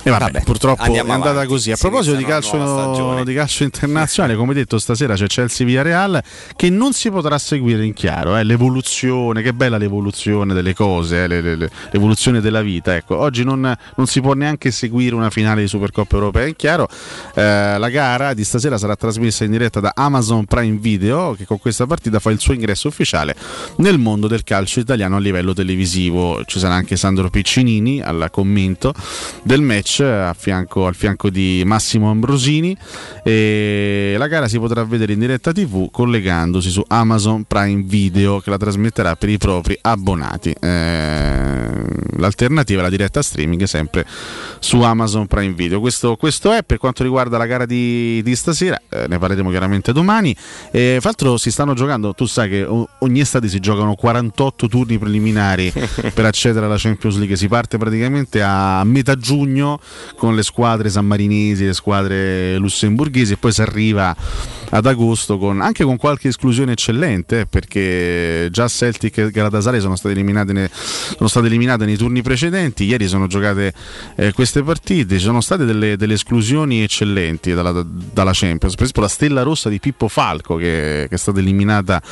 [0.06, 1.48] e vabbè, Vabbè, purtroppo è andata avanti.
[1.48, 1.72] così.
[1.72, 6.22] A Si proposito di calcio, di calcio internazionale, come detto, stasera c'è Chelsea Villarreal
[6.54, 8.36] che non si potrà seguire in chiaro.
[8.36, 12.94] eh, L'evoluzione, che bella l'evoluzione delle cose, eh, le- le- le- l'evoluzione della vita.
[12.94, 16.88] Ecco, oggi non, non si può neanche seguire una finale di Supercoppa Europea in chiaro.
[17.34, 21.58] Eh, la gara di stasera sarà trasmessa in diretta da Amazon Prime Video, che con
[21.58, 23.34] questa partita fa il suo ingresso ufficiale
[23.78, 26.44] nel mondo del calcio italiano a livello televisivo.
[26.44, 28.94] Ci sarà anche Sandro Piccinini al commento
[29.42, 32.76] del match a fianco- al fianco di Massimo Ambrosini.
[33.24, 38.50] E la gara si potrà vedere in diretta TV collegandosi su Amazon Prime Video che
[38.50, 40.54] la trasmetterà per i propri abbonati.
[40.58, 41.84] Eh,
[42.16, 44.06] l'alternativa è la diretta streaming sempre
[44.60, 45.80] su Amazon Prime Video.
[45.80, 49.92] Questo, questo è per quanto riguarda la gara di, di stasera, eh, ne parleremo chiaramente
[49.92, 50.34] domani.
[50.70, 52.66] E, fra l'altro si stanno giocando, tu sai che
[52.98, 55.72] ogni estate si giocano 48 turni preliminari
[56.12, 59.80] per accedere alla Champions League, si parte praticamente a metà giugno
[60.16, 64.14] con le squadre sammarinesi, le squadre lussemburghesi e poi si arriva
[64.70, 70.14] ad agosto con, anche con qualche esclusione eccellente perché già Celtic e Galatasaray sono state
[70.14, 72.84] eliminate, ne- sono state eliminate nei turni precedenti.
[72.84, 73.72] Ieri sono giocate
[74.16, 78.74] eh, queste partite, ci sono state delle, delle esclusioni eccellenti dalla, dalla, Champions.
[78.74, 82.02] Per esempio la stella rossa di Pippo Falco che, che è stata eliminata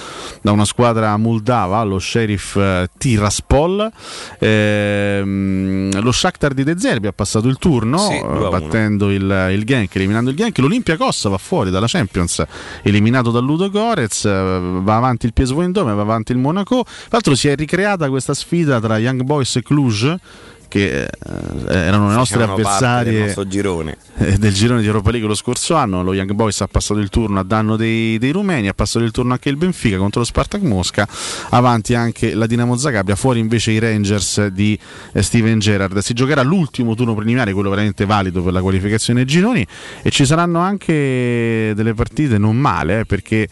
[0.40, 3.90] da una squadra moldava, lo Sheriff eh, Tiraspol.
[4.38, 8.50] Ehm, lo Shakhtar di De Zerbi ha passato il turno Sì, eh, 2-1.
[8.50, 10.58] battendo il, il Genk, eliminando il Genk.
[10.58, 12.42] L'Olimpia Cossa va fuori dalla Champions,
[12.82, 14.24] eliminato dal Ludo Gorez.
[14.26, 16.82] eh, Va avanti il PSV Eindhoven, va avanti il Monaco.
[16.84, 20.14] Tra l'altro si è ricreata questa sfida tra Young Boys e Cluj
[20.74, 21.08] che eh,
[21.68, 23.96] erano le nostre avversarie del girone.
[24.16, 26.02] eh, del girone di Europa League lo scorso anno.
[26.02, 29.12] Lo Young Boys ha passato il turno a danno dei, dei rumeni, ha passato il
[29.12, 31.06] turno anche il Benfica contro lo Spartak Mosca.
[31.50, 34.76] Avanti anche la Dinamo Zagabria, fuori invece i Rangers di
[35.12, 35.96] eh, Steven Gerrard.
[35.98, 39.64] Si giocherà l'ultimo turno preliminare, quello veramente valido per la qualificazione ai gironi.
[40.02, 43.48] E ci saranno anche delle partite non male, eh, perché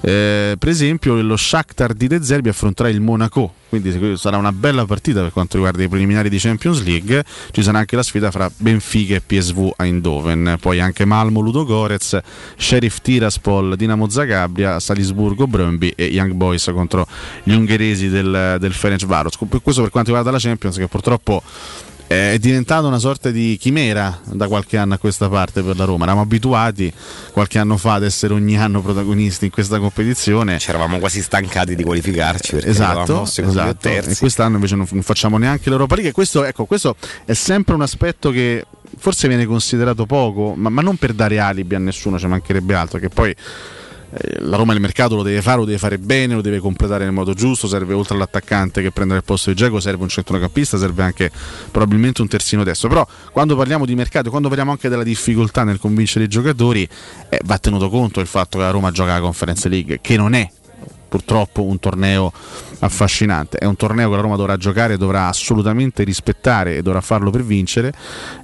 [0.00, 3.54] eh, per esempio lo Shakhtar di De Zerbi affronterà il Monaco.
[3.72, 6.51] Quindi sarà una bella partita per quanto riguarda i preliminari di Champions
[6.82, 7.24] League.
[7.50, 12.18] Ci sarà anche la sfida fra Benfica e PSV Eindhoven, poi anche Malmo Ludo Gorez,
[12.56, 17.06] Sheriff Tiraspol, Dinamo Zagabria, Salisburgo Brøndby e Young Boys contro
[17.42, 19.36] gli ungheresi del, del Ferencváros.
[19.62, 21.42] Questo per quanto riguarda la Champions che purtroppo
[22.12, 26.04] è diventata una sorta di chimera da qualche anno a questa parte per la Roma.
[26.04, 26.92] Eravamo abituati
[27.32, 30.58] qualche anno fa ad essere ogni anno protagonisti in questa competizione.
[30.58, 33.76] Ci eravamo quasi stancati di qualificarci perché Esatto, esatto.
[33.80, 34.10] terzi.
[34.10, 36.10] e quest'anno invece non, facciamo neanche l'Europa League.
[36.10, 38.66] E questo, ecco, questo è sempre un aspetto che
[38.96, 42.98] forse viene considerato poco, ma, ma non per dare alibi a nessuno, ci mancherebbe altro,
[42.98, 43.36] che poi eh,
[44.40, 47.12] la Roma nel mercato lo deve fare, lo deve fare bene, lo deve completare nel
[47.12, 51.02] modo giusto, serve oltre all'attaccante che prende il posto di Geco, serve un centrocampista, serve
[51.02, 51.30] anche
[51.70, 55.78] probabilmente un terzino destro, però quando parliamo di mercato, quando parliamo anche della difficoltà nel
[55.78, 56.86] convincere i giocatori,
[57.28, 60.34] eh, va tenuto conto il fatto che la Roma gioca la Conference League, che non
[60.34, 60.48] è
[61.08, 62.32] purtroppo un torneo
[62.78, 63.58] affascinante.
[63.58, 67.44] È un torneo che la Roma dovrà giocare, dovrà assolutamente rispettare e dovrà farlo per
[67.44, 67.92] vincere,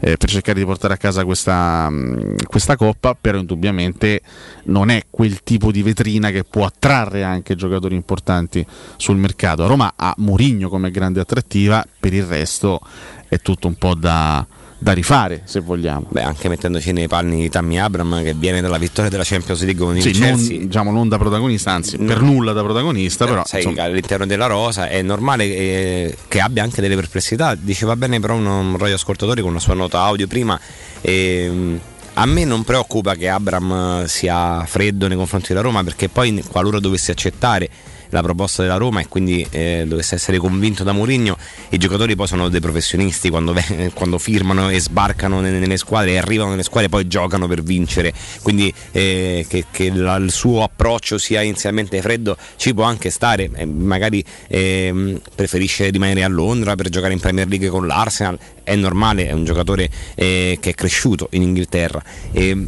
[0.00, 4.20] eh, per cercare di portare a casa questa, mh, questa coppa, però indubbiamente
[4.64, 8.64] non è quel tipo di vetrina che può attrarre anche giocatori importanti
[8.96, 9.66] sul mercato.
[9.66, 12.80] Roma ha Mourinho come grande attrattiva, per il resto
[13.28, 14.46] è tutto un po' da,
[14.80, 16.06] da rifare, se vogliamo.
[16.08, 19.84] Beh, anche mettendoci nei panni di Tammy Abram che viene dalla vittoria della Champions League
[19.84, 20.58] con il Sì, non, Chelsea.
[20.58, 22.04] diciamo, non da protagonista, anzi No.
[22.06, 26.62] per nulla da protagonista, però sai, insomma, all'interno della rosa è normale eh, che abbia
[26.62, 27.56] anche delle perplessità.
[27.56, 30.58] Diceva bene però un, un radioascoltatore con una sua nota audio prima.
[31.00, 31.80] ehm,
[32.14, 36.42] a me non preoccupa che Abram eh, sia freddo nei confronti della Roma perché poi
[36.48, 37.68] qualora dovesse accettare
[38.10, 41.36] la proposta della Roma e quindi eh, dovesse essere convinto da Mourinho.
[41.70, 43.54] I giocatori poi sono dei professionisti quando,
[43.94, 48.12] quando firmano e sbarcano nelle, nelle squadre e arrivano nelle squadre poi giocano per vincere.
[48.42, 53.50] Quindi eh, che, che la- il suo approccio sia inizialmente freddo ci può anche stare.
[53.54, 58.38] Eh, magari ehm, preferisce rimanere a Londra per giocare in Premier League con l'Arsenal.
[58.62, 62.02] È normale è un giocatore eh, che è cresciuto in Inghilterra.
[62.32, 62.66] E,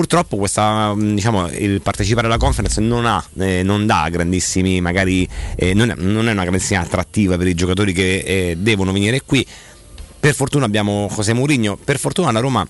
[0.00, 5.28] Purtroppo questa, mh, diciamo, il partecipare alla conference non, ha, eh, non dà grandissimi, magari
[5.56, 9.20] eh, non, è, non è una grandissima attrattiva per i giocatori che eh, devono venire
[9.20, 9.46] qui.
[10.18, 12.66] Per fortuna abbiamo José Mourinho, per fortuna la Roma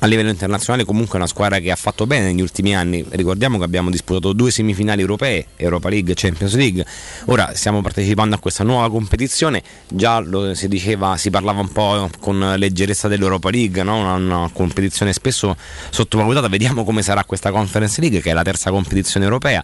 [0.00, 3.04] a livello internazionale comunque è una squadra che ha fatto bene negli ultimi anni.
[3.08, 6.84] Ricordiamo che abbiamo disputato due semifinali europee, Europa League e Champions League.
[7.26, 9.62] Ora stiamo partecipando a questa nuova competizione.
[9.88, 13.98] Già lo si diceva, si parlava un po' con leggerezza dell'Europa League, no?
[13.98, 15.56] una, una competizione spesso
[15.90, 16.48] sottovalutata.
[16.48, 19.62] Vediamo come sarà questa Conference League, che è la terza competizione europea.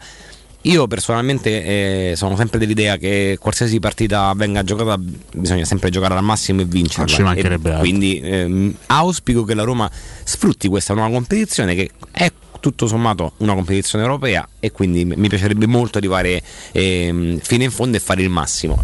[0.66, 4.98] Io personalmente eh, sono sempre dell'idea che qualsiasi partita venga giocata
[5.32, 7.04] bisogna sempre giocare al massimo e vincerla.
[7.04, 7.82] Non ci mancherebbe altro.
[7.82, 9.88] quindi ehm, auspico che la Roma
[10.24, 15.66] sfrutti questa nuova competizione che è tutto sommato una competizione europea e quindi mi piacerebbe
[15.66, 18.82] molto arrivare ehm, fino in fondo e fare il massimo.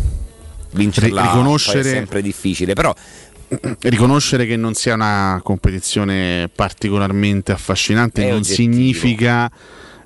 [0.74, 2.94] Vincerla Ri- riconoscere- è sempre difficile, però
[3.80, 8.54] riconoscere che non sia una competizione particolarmente affascinante È non oggettivo.
[8.54, 9.50] significa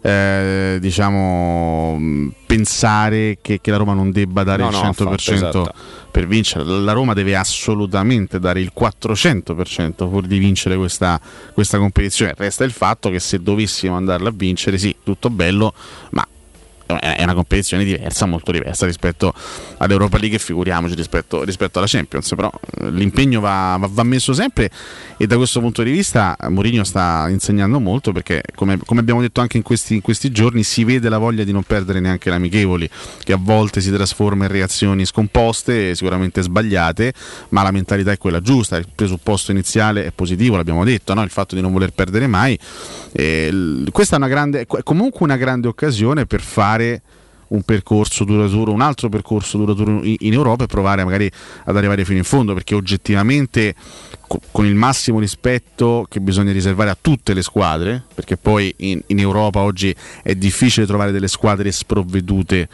[0.01, 1.99] eh, diciamo
[2.47, 5.73] pensare che, che la Roma non debba dare No, il no, 100% affatto, esatto.
[6.11, 11.21] per vincere la Roma deve assolutamente dare il 400% pur di vincere questa,
[11.53, 15.75] questa competizione resta il fatto che se dovessimo andarla a vincere sì, tutto bello
[16.11, 16.27] ma
[16.87, 19.35] è una competizione diversa, molto diversa rispetto
[19.79, 22.51] all'Europa League e figuriamoci rispetto, rispetto alla Champions, però
[22.81, 24.71] eh, l'impegno va, va- va messo sempre
[25.17, 29.21] e da questo punto di vista eh, Mourinho sta insegnando molto perché come, come abbiamo
[29.21, 32.31] detto anche in questi, in questi giorni si vede la voglia di non perdere neanche
[32.31, 32.89] le amichevoli
[33.25, 37.13] che a volte si trasforma in reazioni scomposte, sicuramente sbagliate,
[37.51, 41.23] ma la mentalità è quella giusta, il presupposto iniziale è positivo, l'abbiamo detto, no?
[41.23, 42.59] il fatto di non voler perdere mai.
[43.13, 46.76] Eh, l- questa è una grande, comunque una grande occasione per fare
[47.49, 51.31] un percorso duraturo, un altro percorso duraturo in, Europa e provare magari
[51.65, 53.75] ad arrivare fino in fondo perché oggettivamente
[54.51, 59.19] con il massimo rispetto che bisogna riservare a tutte le squadre, perché poi in, in
[59.19, 62.69] Europa oggi è difficile trovare delle squadre sprovvedute.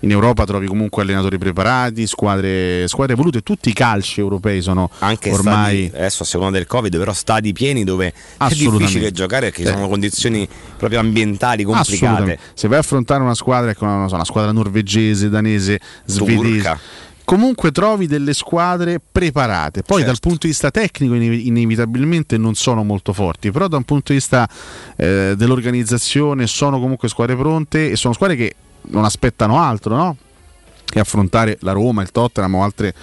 [0.00, 5.30] In Europa trovi comunque allenatori preparati, squadre, squadre evolute, tutti i calci europei sono Anche
[5.30, 9.62] ormai stadi, adesso a seconda del Covid, però stadi pieni dove è difficile giocare perché
[9.62, 9.72] Eh.
[9.72, 12.38] sono condizioni proprio ambientali complicate.
[12.54, 16.36] Se vai a affrontare una squadra, ecco, non so, una squadra norvegese, danese, svedese.
[16.36, 16.80] Turca.
[17.28, 19.82] Comunque trovi delle squadre preparate.
[19.82, 20.12] Poi Certo.
[20.12, 24.12] dal punto di vista tecnico inev- inevitabilmente non sono molto forti, però da un punto
[24.12, 24.48] di vista
[24.96, 30.16] eh, dell'organizzazione sono comunque squadre pronte e sono squadre che non aspettano altro, no?
[30.86, 32.94] Che affrontare la Roma, il Tottenham o altre,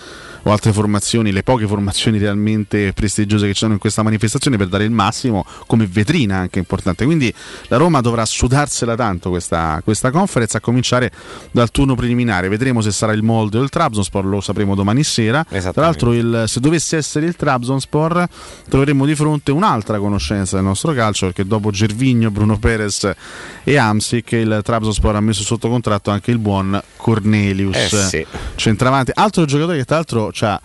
[0.47, 4.67] o altre formazioni, le poche formazioni realmente prestigiose che ci sono in questa manifestazione per
[4.67, 7.03] dare il massimo come vetrina anche importante.
[7.05, 7.33] Quindi
[7.67, 11.11] la Roma dovrà sudarsela tanto questa, questa conference a cominciare
[11.51, 12.47] dal turno preliminare.
[12.47, 15.43] Vedremo se sarà il Molde o il Trabzonspor, lo sapremo domani sera.
[15.71, 18.27] Tra l'altro il- se dovesse essere il Trabzonspor
[18.69, 23.11] troveremo di fronte un'altra conoscenza del nostro calcio perché dopo Gervigno, Bruno Perez
[23.63, 28.25] e Amsic il Trabzonspor ha messo sotto contratto anche il buon Cornelius Eh sì.
[28.55, 30.61] centravanti altro giocatore che tra l'altro ha,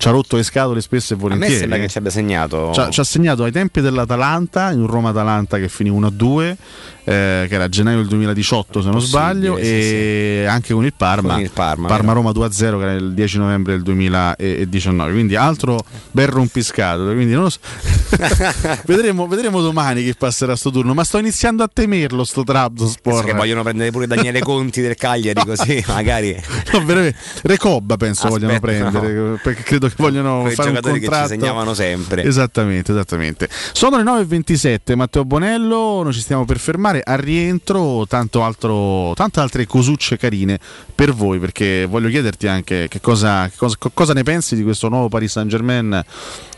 [0.00, 2.70] ci ha rotto le scatole spesso e A me volentieri sembra che ci abbia segnato.
[2.72, 6.56] Ci ha, ci ha segnato ai tempi dell'Atalanta, in un Roma-Atalanta che finì 1-2,
[7.04, 10.94] eh, che era a gennaio del 2018 se non sbaglio, sì, e anche con il
[10.96, 11.34] Parma.
[11.34, 15.12] Con il Parma, Roma 2-0 che era il 10 novembre del 2019.
[15.12, 17.12] Quindi altro bel rompiscatole.
[17.12, 17.58] Quindi non lo so.
[18.86, 23.12] vedremo, vedremo domani chi passerà sto turno, ma sto iniziando a temerlo sto Trabzonspor.
[23.12, 27.18] Penso che vogliono prendere pure Daniele Conti del Cagliari così magari No, veramente.
[27.42, 31.10] Recobba penso Aspetta, vogliono prendere perché credo che vogliono Quei fare un giocatori che ci
[31.10, 31.34] contratto.
[31.40, 32.24] segnavano sempre.
[32.24, 33.48] esattamente esattamente.
[33.72, 37.02] Sono le 9.27 Matteo Bonello noi ci stiamo per fermare.
[37.04, 40.58] Al rientro tanto altro, tante altre cosucce carine
[40.94, 44.62] per voi perché voglio chiederti anche che cosa, che cosa, co- cosa ne pensi di
[44.62, 46.02] questo nuovo Paris Saint Germain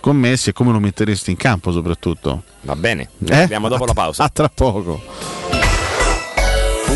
[0.01, 2.43] con Messi e come lo metteresti in campo soprattutto?
[2.63, 3.43] Va bene Eh?
[3.43, 4.23] abbiamo dopo la pausa.
[4.25, 5.62] A tra poco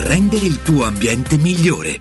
[0.00, 2.00] rendere il tuo ambiente migliore.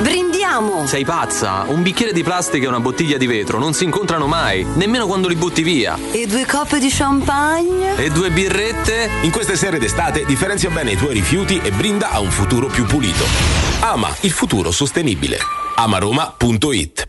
[0.00, 0.86] Brindiamo!
[0.86, 1.64] Sei pazza?
[1.68, 5.28] Un bicchiere di plastica e una bottiglia di vetro non si incontrano mai, nemmeno quando
[5.28, 5.98] li butti via.
[6.12, 7.96] E due coppe di champagne?
[7.96, 9.10] E due birrette?
[9.22, 12.86] In queste sere d'estate differenzia bene i tuoi rifiuti e brinda a un futuro più
[12.86, 13.24] pulito.
[13.80, 15.38] Ama il futuro sostenibile.
[15.74, 17.08] amaroma.it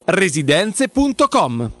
[0.05, 1.80] residenze.com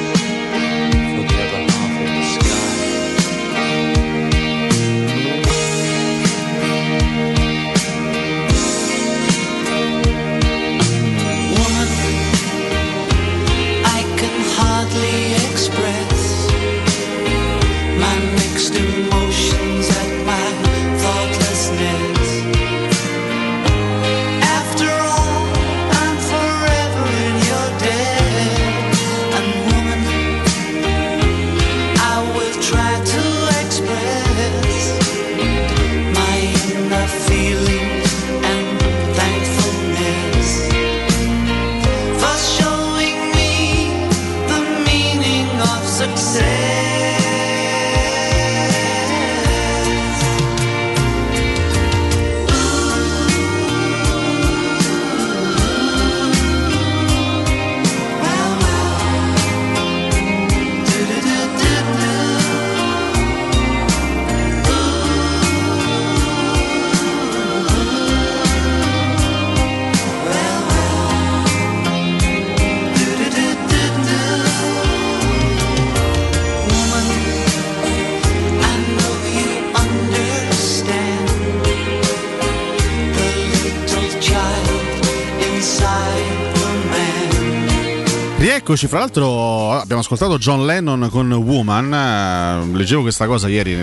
[88.61, 93.73] Rieccoci, fra l'altro abbiamo ascoltato John Lennon con Woman, eh, leggevo questa cosa ieri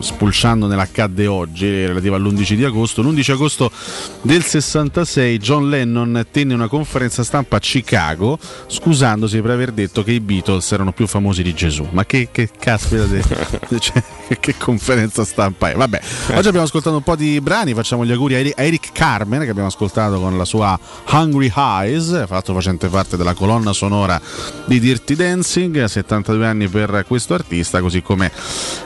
[0.00, 3.70] spulciando nell'accadde oggi relativa all'11 di agosto, l'11 agosto
[4.22, 10.12] del 66 John Lennon tenne una conferenza stampa a Chicago scusandosi per aver detto che
[10.12, 13.20] i Beatles erano più famosi di Gesù, ma che, che caspita di
[13.78, 14.02] cioè,
[14.40, 15.74] che conferenza stampa è?
[15.74, 16.00] Vabbè,
[16.34, 19.40] oggi abbiamo ascoltato un po' di brani, facciamo gli auguri a Eri- a Eric Carmen
[19.42, 20.78] che abbiamo ascoltato con la sua
[21.10, 24.20] Hungry Eyes, l'altro facente parte della colonna sonora
[24.64, 28.30] di Dirty Dancing, 72 anni per questo artista, così come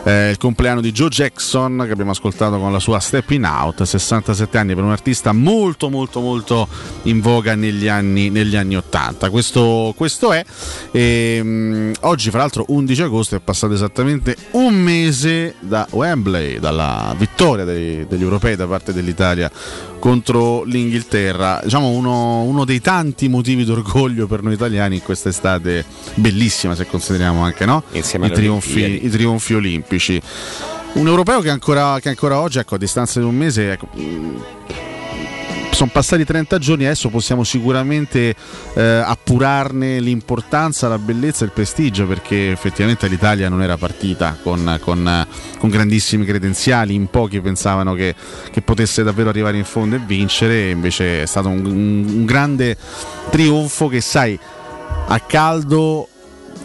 [0.04, 4.58] eh, il compleanno di Joe Jackson che abbiamo ascoltato con la sua Stepping Out, 67
[4.58, 6.68] anni per un artista molto molto molto
[7.02, 9.30] in voga negli anni, negli anni 80.
[9.30, 10.44] Questo, questo è.
[10.90, 17.14] E, mm, oggi, fra l'altro, 11 agosto è passato esattamente un mese da Wembley, dalla
[17.16, 19.50] vittoria dei- degli europei da parte dell'Italia
[19.98, 21.60] contro l'Inghilterra.
[21.64, 26.86] Diciamo uno, uno dei tanti motivi d'orgoglio per noi italiani in questa estate bellissima, se
[26.86, 27.84] consideriamo anche no?
[28.26, 30.20] I, trionfi, i trionfi olimpici.
[30.94, 34.42] Un europeo che ancora, che ancora oggi, ecco, a distanza di un mese, ecco, mh,
[35.72, 38.32] sono passati 30 giorni, adesso possiamo sicuramente
[38.74, 44.78] eh, appurarne l'importanza, la bellezza e il prestigio, perché effettivamente l'Italia non era partita con,
[44.80, 45.26] con-
[45.58, 48.14] con grandissimi credenziali, in pochi pensavano che,
[48.52, 52.76] che potesse davvero arrivare in fondo e vincere, invece è stato un, un- un grande
[53.30, 54.38] trionfo che sai,
[55.08, 56.08] a caldo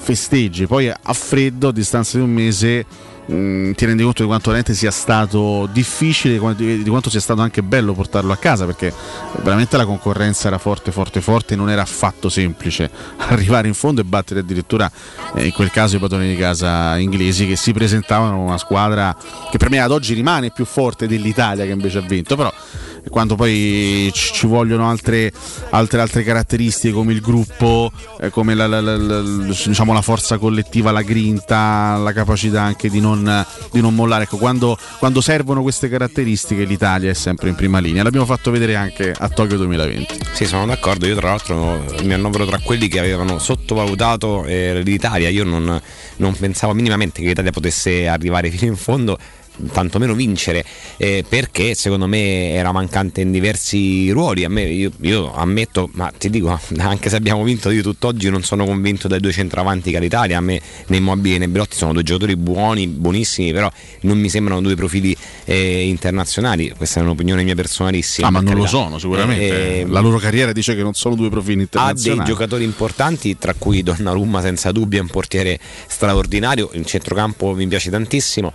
[0.02, 2.86] festeggi, poi a freddo, a distanza di un mese,
[3.30, 7.42] mh, ti rendi conto di quanto veramente sia stato difficile, di di quanto sia stato
[7.42, 8.94] anche bello portarlo a casa, perché
[9.44, 14.04] veramente la concorrenza era forte, forte, forte, non era affatto semplice arrivare in fondo e
[14.04, 14.90] battere addirittura
[15.36, 19.16] eh, in quel caso i padroni di casa inglesi che si presentavano una squadra
[19.52, 22.52] che per me ad oggi rimane più forte dell'Italia che invece ha vinto, però
[23.10, 25.32] quando poi ci vogliono altre,
[25.72, 27.92] altre, altre caratteristiche come il gruppo,
[28.22, 33.00] eh, come la- la- la- diciamo, la forza collettiva, la grinta, la capacità anche di
[33.00, 34.24] non, di non mollare.
[34.24, 38.04] Ecco, quando, quando servono queste caratteristiche l'Italia è sempre in prima linea.
[38.04, 40.18] L'abbiamo fatto vedere anche a Tokyo 2020.
[40.34, 41.06] Sì, sono d'accordo.
[41.06, 45.30] Io, tra l'altro, mi annovero tra quelli che avevano sottovalutato eh, l'Italia.
[45.30, 45.82] Io non,
[46.18, 49.18] non pensavo minimamente che l'Italia potesse arrivare fino in fondo.
[49.72, 50.64] Tantomeno vincere
[50.98, 54.44] eh, perché secondo me era mancante in diversi ruoli.
[54.44, 58.44] A me, io, io ammetto, ma ti dico, anche se abbiamo vinto io tutt'oggi, non
[58.44, 60.38] sono convinto dai due centravanti che ha l'Italia.
[60.38, 63.72] A me né Immobili né Belotti sono due giocatori buoni, buonissimi, però
[64.02, 65.16] non mi sembrano due profili
[65.46, 66.74] eh, internazionali.
[66.76, 68.28] Questa è un'opinione mia personalissima.
[68.28, 69.80] Ah, ma non lo sono sicuramente.
[69.82, 72.30] Eh, la loro carriera dice che non sono due profili ha dei internazionali.
[72.30, 77.90] giocatori importanti, tra cui Donnarumma senza dubbio è un portiere straordinario, il centrocampo mi piace
[77.90, 78.52] tantissimo.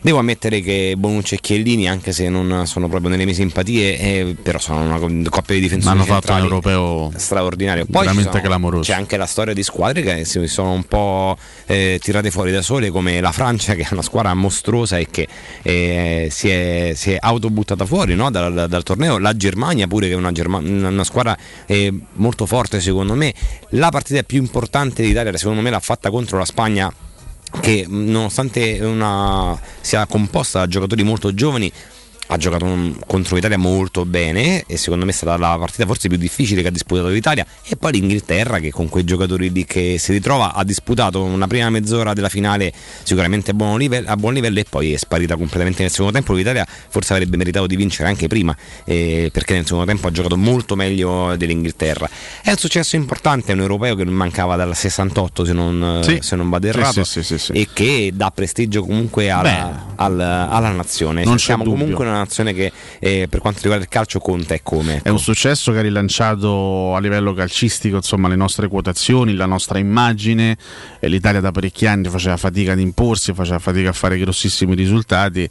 [0.00, 4.36] Devo ammettere che Bonucci e Chiellini, anche se non sono proprio nelle mie simpatie, eh,
[4.40, 7.84] però sono una co- coppia di difensori Ma hanno fatto un europeo straordinario.
[7.84, 8.82] Poi veramente sono- clamoroso.
[8.90, 12.62] C'è anche la storia di squadre che si sono un po' eh, tirate fuori da
[12.62, 15.26] sole, come la Francia, che è una squadra mostruosa e che
[15.62, 19.18] eh, si, è, si è autobuttata fuori no, dal, dal- dal torneo.
[19.18, 23.34] La Germania, pure, che è una, Germa- una- una squadra eh, molto forte, secondo me.
[23.70, 26.90] La partita più importante d'Italia, secondo me, l'ha fatta contro la Spagna
[27.60, 31.70] che nonostante una, sia composta da giocatori molto giovani
[32.30, 36.08] ha giocato un- contro l'Italia molto bene e secondo me è stata la partita forse
[36.08, 37.44] più difficile che ha disputato l'Italia.
[37.66, 41.70] E poi l'Inghilterra che con quei giocatori lì che si ritrova ha disputato una prima
[41.70, 42.72] mezz'ora della finale
[43.02, 46.32] sicuramente a buon livello, a buon livello e poi è sparita completamente nel secondo tempo.
[46.34, 50.36] l'Italia forse avrebbe meritato di vincere anche prima eh, perché nel secondo tempo ha giocato
[50.36, 52.08] molto meglio dell'Inghilterra.
[52.42, 56.18] È un successo importante è un europeo che non mancava dal 68 se non, Sì.
[56.20, 61.24] se non vado errato sì, sì, e che dà prestigio comunque alla, al- alla nazione.
[61.24, 64.96] Non Siamo comunque una nazione che eh, per quanto riguarda il calcio conta e come.
[64.96, 65.08] ecco.
[65.08, 69.78] È un successo che ha rilanciato a livello calcistico insomma, le nostre quotazioni, la nostra
[69.78, 70.56] immagine.
[71.00, 75.48] L'Italia da parecchi anni faceva fatica ad imporsi, faceva fatica a fare grossissimi risultati.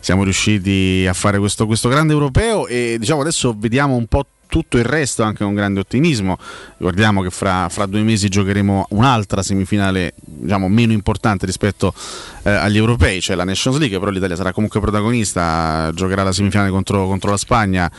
[0.00, 4.76] Siamo riusciti a fare questo, questo grande europeo e diciamo adesso vediamo un po' tutto
[4.76, 6.36] il resto anche con grande ottimismo.
[6.76, 11.94] Ricordiamo che fra, fra due mesi giocheremo un'altra semifinale diciamo, meno importante rispetto
[12.42, 16.68] eh, agli europei, cioè la Nations League, però l'Italia sarà comunque protagonista, giocherà la semifinale
[16.70, 17.90] contro, contro la Spagna,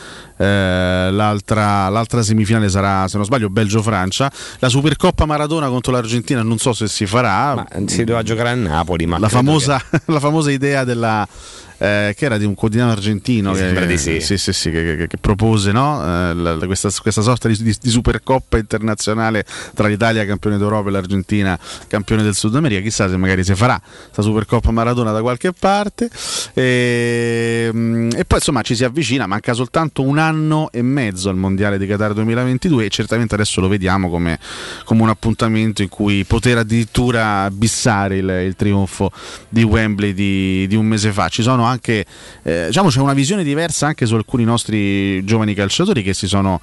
[0.42, 6.58] eh, l'altra, l'altra semifinale sarà, se non sbaglio, Belgio-Francia, la Supercoppa Maradona contro l'Argentina non
[6.58, 7.54] so se si farà.
[7.56, 11.28] Ma si doveva giocare a Napoli, ma la, famosa, la famosa idea della...
[11.78, 14.20] eh, che era di un quotidiano argentino che, di sì.
[14.20, 16.00] sì, sì, che, che- che propose no?
[16.04, 19.44] Eh, la- questa, questa sorta di, di- supercoppa internazionale
[19.74, 21.58] tra l'Italia campione d'Europa e l'Argentina
[21.88, 26.10] campione del Sud America chissà se magari si farà questa supercoppa Maradona da qualche parte
[26.54, 30.30] e, mm, e poi insomma ci si avvicina manca soltanto un anno
[30.72, 34.40] e mezzo al mondiale di Qatar 2022 e certamente adesso lo vediamo come,
[34.84, 39.12] come un appuntamento in cui poter addirittura bissare il, il trionfo
[39.50, 41.28] di Wembley di, di un mese fa.
[41.30, 42.06] Ci sono anche,
[42.44, 46.60] eh, diciamo, c'è una visione diversa anche su alcuni nostri giovani calciatori che si sono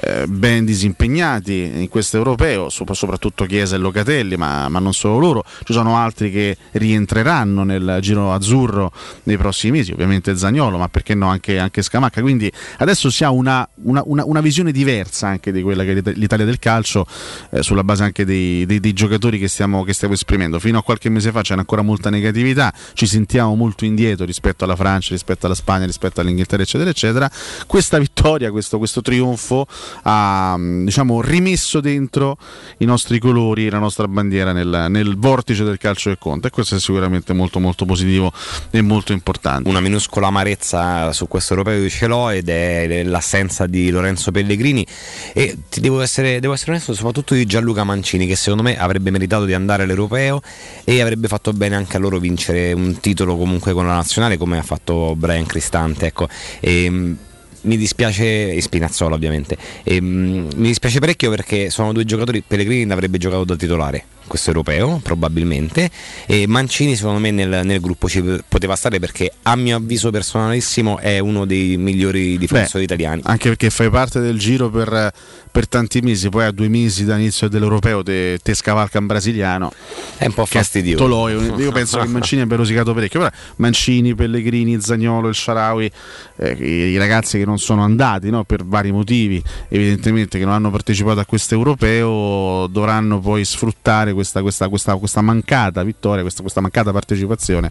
[0.00, 5.18] eh, ben disimpegnati in questo europeo, sop- soprattutto Chiesa e Locatelli, ma, ma non solo
[5.18, 5.44] loro.
[5.64, 8.92] Ci sono altri che rientreranno nel giro azzurro
[9.24, 12.20] nei prossimi mesi, ovviamente Zagnolo, ma perché no anche, anche Scamacca.
[12.20, 15.94] Quindi adesso si ha una, una- una- una visione diversa anche di quella che è
[15.94, 17.06] l'Ita- l'Italia del calcio,
[17.50, 20.58] eh, sulla base anche dei, dei- dei giocatori che stiamo, che stiamo esprimendo.
[20.58, 24.76] Fino a qualche mese fa c'era ancora molta negatività, ci sentiamo molto indietro rispetto alla
[24.76, 27.30] Francia, rispetto alla Spagna, rispetto all'Inghilterra, eccetera, eccetera.
[27.66, 29.66] Questa vittoria, questo, questo trionfo
[30.02, 32.36] ha diciamo, rimesso dentro
[32.78, 36.76] i nostri colori, la nostra bandiera nel, nel vortice del calcio che conta e questo
[36.76, 38.32] è sicuramente molto molto positivo
[38.70, 39.68] e molto importante.
[39.68, 44.86] Una minuscola amarezza su questo europeo ce l'ho ed è l'assenza di Lorenzo Pellegrini
[45.32, 49.10] e ti devo essere, devo essere onesto soprattutto di Gianluca Mancini che secondo me avrebbe
[49.10, 50.40] meritato di andare all'europeo
[50.84, 54.58] e avrebbe fatto bene anche a loro vincere un titolo comunque con la nazionale come
[54.58, 56.28] ha fatto Brian Cristante ecco.
[56.60, 57.16] E,
[57.62, 62.86] mi dispiace, e Spinazzola ovviamente, e, mm, mi dispiace parecchio perché sono due giocatori, Pellegrini
[62.86, 65.90] l'avrebbe giocato da titolare questo europeo probabilmente
[66.26, 70.98] e Mancini secondo me nel, nel gruppo ci poteva stare perché a mio avviso personalissimo
[70.98, 73.22] è uno dei migliori difensori Beh, italiani.
[73.24, 75.12] Anche perché fai parte del giro per,
[75.50, 79.72] per tanti mesi, poi a due mesi dall'inizio dell'europeo te, te scavalca un brasiliano.
[80.16, 81.04] È un po' fastidioso.
[81.04, 83.20] Toloi, io penso che Mancini abbia rosicato parecchio.
[83.20, 85.90] Però Mancini, Pellegrini, Zagnolo, il Sharawi,
[86.36, 90.54] eh, i, i ragazzi che non sono andati no, per vari motivi, evidentemente che non
[90.54, 96.60] hanno partecipato a questo europeo, dovranno poi sfruttare questa, questa- questa- questa mancata vittoria, questa,
[96.60, 97.70] mancata partecipazione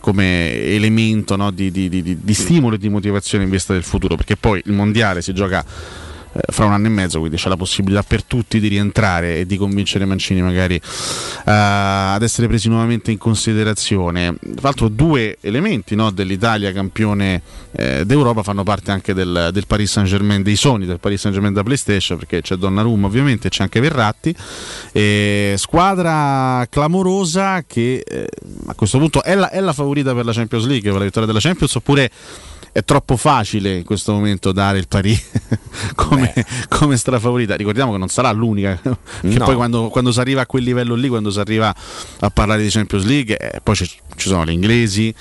[0.00, 4.14] come elemento no, di- di- di- di stimolo e di motivazione in vista del futuro,
[4.16, 5.64] perché poi il mondiale si gioca
[6.32, 9.46] eh, fra un anno e mezzo, quindi c'è la possibilità per tutti di rientrare e
[9.46, 10.80] di convincere Mancini magari eh,
[11.44, 14.36] ad essere presi nuovamente in considerazione.
[14.40, 17.42] Tra l'altro due elementi no, dell'Italia campione
[17.72, 21.34] eh, d'Europa fanno parte anche del, del Paris Saint Germain, dei sogni del Paris Saint
[21.34, 24.34] Germain da PlayStation, perché c'è Donnarumma ovviamente, c'è anche Verratti,
[25.56, 28.28] squadra clamorosa che eh,
[28.66, 31.26] a questo punto è la, è la favorita per la Champions League, per la vittoria
[31.26, 32.10] della Champions, oppure
[32.72, 35.22] è troppo facile in questo momento dare il Paris
[35.94, 36.32] come,
[36.68, 37.56] come strafavorita.
[37.56, 39.44] Ricordiamo che non sarà l'unica, che No.
[39.44, 41.74] poi quando, quando si arriva a quel livello lì, quando si arriva
[42.20, 43.86] a parlare di Champions League, eh, poi ci,
[44.16, 45.14] ci sono gli inglesi.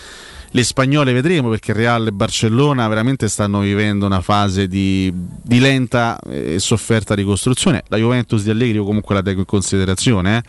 [0.52, 6.20] Le spagnole vedremo perché Real e Barcellona veramente stanno vivendo una fase di, di lenta
[6.28, 7.84] e sofferta ricostruzione.
[7.90, 10.44] La Juventus di Allegri io comunque la tengo in considerazione, eh.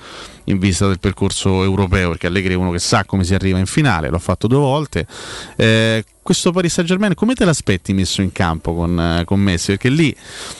[0.44, 3.66] In vista del percorso europeo, perché Allegri è uno che sa come si arriva in
[3.66, 5.06] finale, l'ho fatto due volte.
[5.56, 9.68] Eh, questo Paris Saint Germain come te l'aspetti messo in campo con, eh, con Messi?
[9.68, 10.14] Perché lì,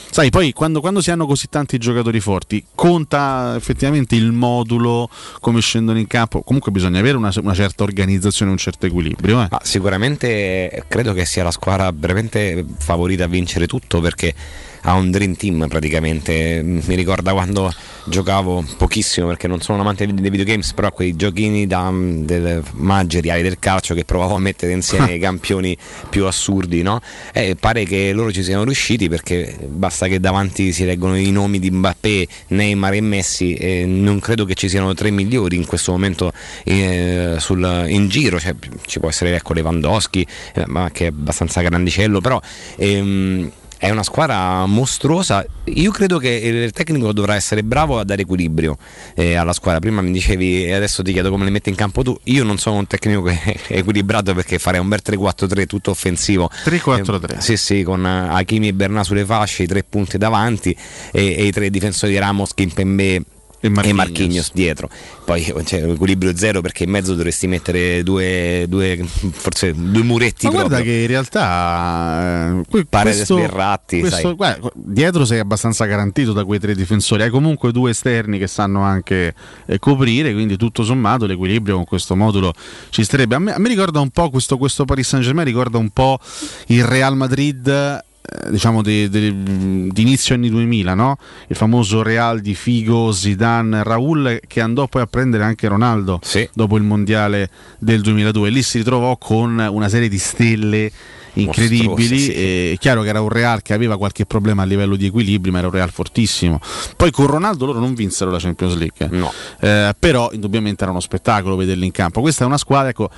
[0.09, 5.09] sai, poi quando, quando, si hanno così tanti giocatori forti, conta effettivamente il modulo,
[5.39, 6.41] come scendono in campo.
[6.41, 9.43] Comunque bisogna avere una, una certa organizzazione, un certo equilibrio.
[9.43, 9.47] Eh.
[9.49, 14.33] Ah, sicuramente credo che sia la squadra veramente favorita a vincere tutto perché
[14.81, 16.61] ha un dream team praticamente.
[16.63, 17.71] Mi ricorda quando
[18.05, 23.41] giocavo pochissimo perché non sono un amante dei videogames, però quei giochini da, del manageriali
[23.41, 25.77] del calcio che provavo a mettere insieme i campioni
[26.09, 26.99] più assurdi, no?
[27.33, 31.59] E pare che loro ci siano riusciti perché basta che davanti si leggono i nomi
[31.59, 35.91] di Mbappé, Neymar e Messi e non credo che ci siano tre migliori in questo
[35.91, 36.31] momento
[36.63, 38.55] eh, sul, in giro, cioè,
[38.85, 42.39] ci può essere ecco Lewandowski, eh, ma che è abbastanza grandicello, però
[42.77, 43.51] ehm,
[43.81, 45.43] è una squadra mostruosa.
[45.63, 48.77] Io credo che il tecnico dovrà essere bravo a dare equilibrio
[49.15, 49.79] eh, alla squadra.
[49.79, 52.15] Prima mi dicevi e adesso ti chiedo come le mette in campo tu.
[52.25, 56.47] Io non sono un tecnico che è equilibrato perché farei un bel 3-4-3 tutto offensivo.
[56.63, 57.37] 3-4-3.
[57.37, 60.77] Eh, sì, sì, con Hakimi e Bernà sulle fasce, i tre punti davanti
[61.11, 63.23] e, e i tre difensori di Ramos, Kimpembe
[63.61, 63.85] e Marquinhos.
[63.85, 64.89] e Marquinhos dietro.
[65.23, 70.47] Poi c'è cioè, equilibrio zero perché in mezzo dovresti mettere due, due forse due muretti.
[70.47, 70.93] Ma guarda proprio.
[70.93, 73.99] che in realtà eh, pare questo, sberratti.
[73.99, 77.21] questo, guarda, dietro sei abbastanza garantito da quei tre difensori.
[77.21, 79.33] Hai comunque due esterni che sanno anche
[79.67, 82.53] eh, coprire, quindi tutto sommato l'equilibrio con questo modulo
[82.89, 83.35] ci starebbe.
[83.35, 86.19] A me, a me ricorda un po' questo, questo Paris Saint Germain, ricorda un po'
[86.67, 88.09] il Real Madrid
[88.49, 91.17] diciamo di, di, di, inizio anni 2000, no?
[91.47, 96.47] il famoso Real di Figo, Zidane, Raul che andò poi a prendere anche Ronaldo sì.
[96.53, 97.49] dopo il mondiale
[97.79, 98.49] del 2002.
[98.49, 100.91] Lì si ritrovò con una serie di stelle
[101.33, 102.71] incredibili.
[102.73, 105.59] È chiaro che era un Real che aveva qualche problema a livello di equilibrio, ma
[105.59, 106.59] era un Real fortissimo.
[106.95, 109.31] Poi con Ronaldo loro non vinsero la Champions League, no.
[109.59, 112.21] eh, però indubbiamente era uno spettacolo vederli in campo.
[112.21, 113.09] Questa è una squadra, ecco,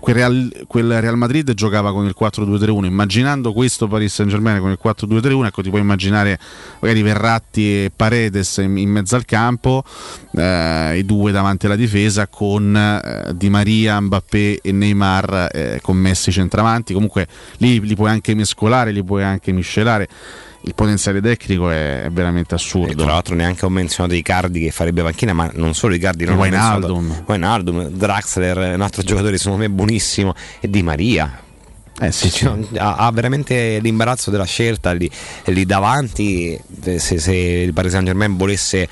[0.00, 4.70] quel Real, quel Real Madrid giocava con il 4-2-3-1, immaginando questo Paris Saint Germain con
[4.70, 6.38] il 4-2-3-1, ecco ti puoi immaginare
[6.80, 9.84] magari Verratti e Paredes in, in mezzo al campo,
[10.32, 15.96] eh, i due davanti alla difesa con eh, Di Maria, Mbappé e Neymar eh, con
[15.96, 17.26] Messi centravanti comunque
[17.58, 20.08] lì li puoi anche mescolare, li puoi anche miscelare.
[20.64, 22.92] Il potenziale tecnico è, veramente assurdo.
[22.92, 26.36] E tra l'altro neanche ho menzionato Icardi che farebbe panchina, ma non solo Icardi, non
[26.36, 27.24] Wijnaldum.
[27.26, 31.40] Wijnaldum, Draxler, un altro giocatore secondo me buonissimo, e Di Maria.
[32.00, 32.46] Eh sì, sì.
[32.46, 35.10] Ha, ha, veramente l'imbarazzo della scelta lì,
[35.46, 36.58] lì davanti.
[36.96, 38.88] Se, se il Paris Saint Germain volesse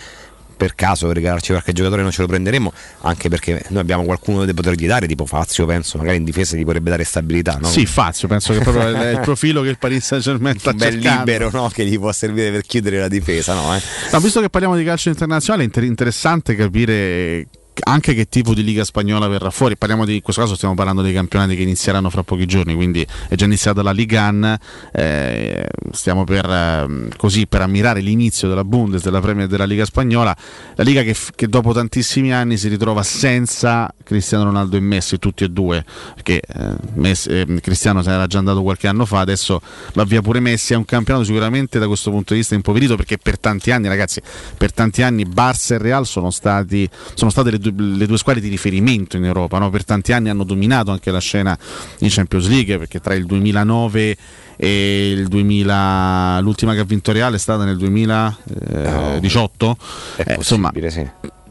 [0.61, 2.71] per caso regalarci qualche giocatore non ce lo prenderemo
[3.01, 6.65] anche perché noi abbiamo qualcuno da potergli dare tipo Fazio penso magari in difesa gli
[6.65, 7.67] potrebbe dare stabilità no?
[7.67, 10.93] sì Fazio penso che proprio è il profilo che il Paris Saint Germain sta bel
[10.93, 11.71] cercando libero no?
[11.71, 13.81] che gli può servire per chiudere la difesa no, eh?
[14.13, 17.47] no, visto che parliamo di calcio internazionale è interessante capire
[17.83, 19.77] anche che tipo di liga spagnola verrà fuori.
[19.77, 23.07] Parliamo di, in questo caso stiamo parlando dei campionati che inizieranno fra pochi giorni, quindi
[23.29, 24.59] è già iniziata la Liga An,
[24.93, 30.37] eh, stiamo per, eh, così, per ammirare l'inizio della Bundes, della Premier della Liga spagnola,
[30.75, 35.45] la Liga che, che, dopo tantissimi anni si ritrova senza Cristiano Ronaldo e Messi, tutti
[35.45, 35.85] e due,
[36.15, 39.61] perché eh, Messi, eh, Cristiano se n'era già andato qualche anno fa, adesso
[39.95, 43.19] va via pure Messi, è un campionato sicuramente da questo punto di vista impoverito perché
[43.19, 44.21] per tanti anni ragazzi,
[44.57, 48.41] per tanti anni Barça e Real sono, stati, sono state le due le due squadre
[48.41, 49.71] di riferimento in Europa, no?
[49.71, 51.59] per tanti anni hanno dominato anche la scena
[51.99, 54.17] in Champions League perché tra il 2009
[54.57, 59.77] e il 2000 l'ultima che ha vinto Real è stata nel 2018
[60.17, 61.09] eh, insomma sì.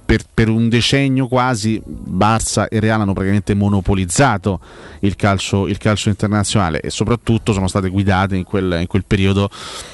[0.10, 4.60] Per, per, un decennio quasi Barça e Real hanno praticamente monopolizzato
[5.02, 9.52] il calcio, il calcio internazionale e soprattutto sono state guidate in quel, in quel periodo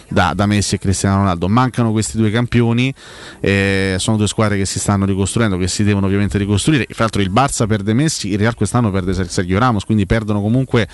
[0.07, 1.49] da, da, Messi e Cristiano Ronaldo.
[1.49, 2.93] Mancano questi due campioni,
[3.41, 6.85] eh, sono due squadre che si stanno ricostruendo, che si devono ovviamente ricostruire.
[6.91, 10.87] Fra l'altro il Barça perde Messi, il Real quest'anno perde Sergio Ramos, quindi perdono comunque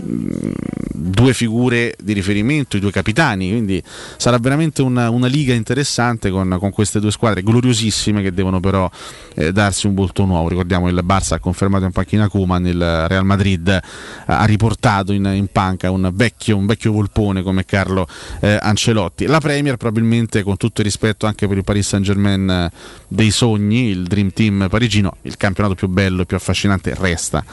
[0.00, 0.50] mh,
[0.94, 3.82] due figure di riferimento, i due capitani, quindi
[4.16, 8.90] sarà veramente una, una liga interessante con, con, queste due squadre gloriosissime che devono però
[9.34, 10.48] eh, darsi un volto nuovo.
[10.48, 13.80] Ricordiamo il Barça ha confermato in panchina Kuman, il Real Madrid
[14.26, 18.06] ha riportato in, in panca un vecchio, un vecchio volpone come Carlo
[18.40, 19.26] eh, Ancelotti.
[19.26, 22.70] La Premier probabilmente con tutto il rispetto anche per il Paris Saint Germain eh,
[23.08, 27.44] dei sogni, il Dream Team parigino, il campionato più bello e più affascinante resta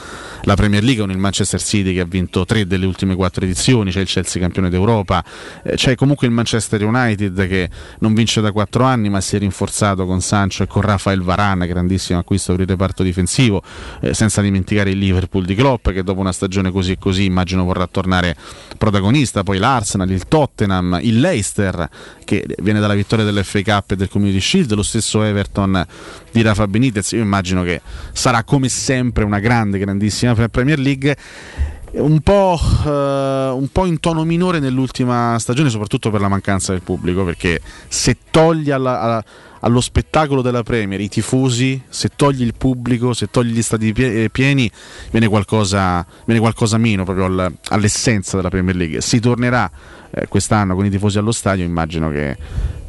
[0.42, 3.90] la Premier League con il Manchester City che ha vinto tre delle ultime quattro edizioni,
[3.90, 5.24] c'è il Chelsea campione d'Europa,
[5.62, 7.68] eh, c'è comunque il Manchester United che
[8.00, 11.22] non vince da quattro anni ma si è rinforzato con Sancho e con Rafa Rafael
[11.22, 13.62] Varane, grandissimo acquisto per il reparto difensivo,
[14.00, 17.64] eh, senza dimenticare il Liverpool di Klopp che dopo una stagione così e così immagino
[17.64, 18.36] vorrà tornare
[18.76, 21.88] protagonista, poi l'Arsenal, il Tottenham, il Leicester
[22.24, 25.86] che viene dalla vittoria dell'FA Cup e del Community Shield, lo stesso Everton
[26.32, 27.80] di Rafa Benitez, io immagino che
[28.12, 31.16] sarà come sempre una grande, grandissima Premier League.
[31.90, 36.82] Un po', eh, un po', in tono minore nell'ultima stagione, soprattutto per la mancanza del
[36.82, 39.24] pubblico, perché se togli alla, alla,
[39.60, 44.30] allo spettacolo della Premier i tifosi, se togli il pubblico, se togli gli stati pie-
[44.30, 44.70] pieni,
[45.10, 49.00] viene qualcosa, viene qualcosa meno proprio al, all'essenza della Premier League.
[49.00, 49.70] Si tornerà
[50.10, 52.36] eh, quest'anno con i tifosi allo stadio, immagino che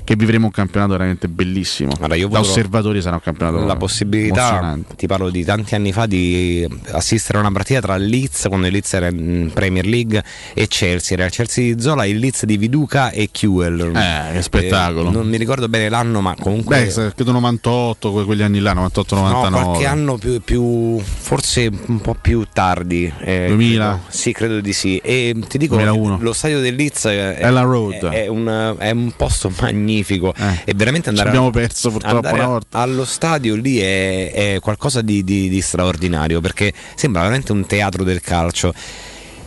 [0.10, 1.92] che vivremo un campionato veramente bellissimo.
[2.00, 6.08] Allora, io da osservatori sarà un campionato la possibilità, ti parlo di tanti anni fa,
[6.08, 10.24] di assistere a una partita tra Leeds, quando il Leeds era in Premier League,
[10.56, 11.16] e Chelsea.
[11.16, 13.96] Era il Chelsea di Zola, il Leeds di Viduca e Kewell.
[13.96, 15.10] Eh, che spettacolo.
[15.10, 16.86] Eh, non mi ricordo bene l'anno, ma comunque.
[16.86, 19.14] Beh, credo 98, quegli anni là, 98-99.
[19.14, 23.14] No, qualche anno più, più, forse un po' più tardi.
[23.20, 23.86] Eh, 2000?
[23.86, 24.02] Credo.
[24.08, 24.98] Sì, credo di sì.
[25.04, 26.18] E ti dico, 2001.
[26.20, 28.10] lo stadio del Leeds è, Ella Road.
[28.10, 30.34] È, è, un, è un posto magnifico magnifico.
[30.36, 32.80] Eh, e veramente andare, abbiamo perso purtroppo una volta.
[32.80, 38.04] allo stadio lì è, è qualcosa di, di, di straordinario perché sembra veramente un teatro
[38.04, 38.74] del calcio.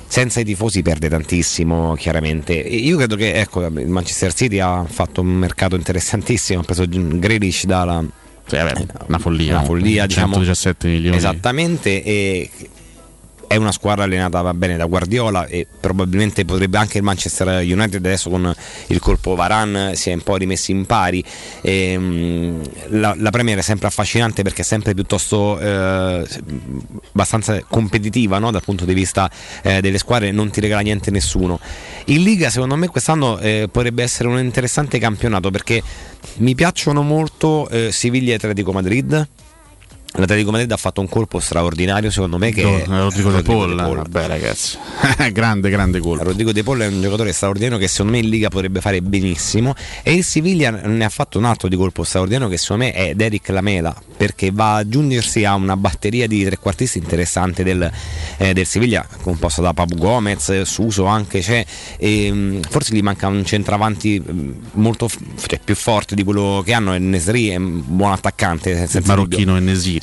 [0.07, 2.53] Senza i tifosi perde tantissimo chiaramente.
[2.53, 7.65] Io credo che ecco, il Manchester City ha fatto un mercato interessantissimo ha preso Grealish
[7.65, 8.05] dalla
[8.45, 11.17] sì, vabbè, una follia una follia 117 diciamo, milioni.
[11.17, 12.51] Esattamente e
[13.53, 17.97] è una squadra allenata va bene da Guardiola e probabilmente potrebbe anche il Manchester United
[17.97, 18.55] adesso con
[18.87, 21.23] il colpo Varan si è un po' rimessi in pari
[21.61, 26.27] e, mh, la, la, Premier è sempre affascinante perché è sempre piuttosto eh,
[27.13, 28.51] abbastanza competitiva no?
[28.51, 29.31] dal punto di vista
[29.63, 31.61] eh, delle squadre non ti regala niente nessuno
[32.07, 35.83] in Liga secondo me quest'anno eh, potrebbe essere un interessante campionato perché
[36.37, 39.29] mi piacciono molto eh, Siviglia e Atletico Madrid
[40.15, 43.83] L'Atletico Madrid ha fatto un colpo straordinario secondo me che no, Rodrigo, De Paul, De
[43.83, 44.77] vabbè ragazzi.
[45.33, 46.25] Grande grande colpo.
[46.25, 49.75] Rodrigo De Paul è un giocatore straordinario che secondo me in Liga potrebbe fare benissimo.
[50.03, 53.15] E il Siviglia ne ha fatto un altro di colpo straordinario che secondo me è
[53.15, 57.91] Derek Lamela perché va ad aggiungersi a una batteria di trequartisti interessante del,
[58.37, 61.65] eh, del Siviglia composta da Papu Gomez, Suso anche c'è
[61.97, 64.23] e, forse gli manca un centravanti
[64.73, 65.09] molto
[65.47, 69.57] cioè, più forte di quello che hanno Nesri è un buon attaccante il marocchino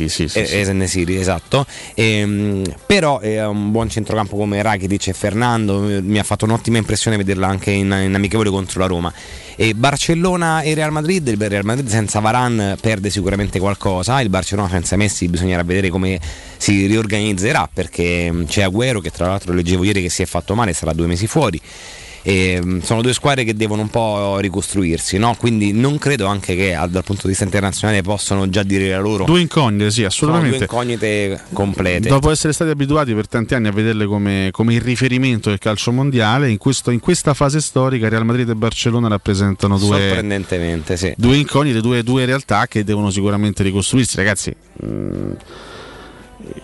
[0.03, 0.55] Nesiri sì, sì, sì.
[0.55, 1.65] Enesiri, esatto.
[1.93, 6.77] E, um, però è un buon centrocampo come Rakitic e Fernando mi ha fatto un'ottima
[6.77, 9.13] impressione vederla anche in, in amichevole contro la Roma.
[9.55, 14.69] E Barcellona e Real Madrid, il Real Madrid senza Varan perde sicuramente qualcosa, il Barcellona
[14.69, 16.19] senza Messi bisognerà vedere come
[16.57, 20.73] si riorganizzerà perché c'è Agüero che tra l'altro leggevo ieri che si è fatto male,
[20.73, 21.59] sarà due mesi fuori.
[22.29, 25.35] E mm, sono due squadre che devono un po' ricostruirsi, no?
[25.35, 29.23] quindi non credo anche che dal punto di vista internazionale possano già dire la loro.
[29.23, 30.67] Due incognite, sì, assolutamente.
[30.67, 32.07] Sono due incognite complete.
[32.07, 35.91] Dopo essere stati abituati per tanti anni a vederle come, come il riferimento del calcio
[35.91, 41.11] mondiale, in, questo, in, questa fase storica Real Madrid e Barcellona rappresentano due, Sorprendentemente, sì.
[41.17, 44.15] due incognite, due, due realtà che devono sicuramente ricostruirsi.
[44.17, 44.55] Ragazzi.
[44.83, 45.31] Mh, mm,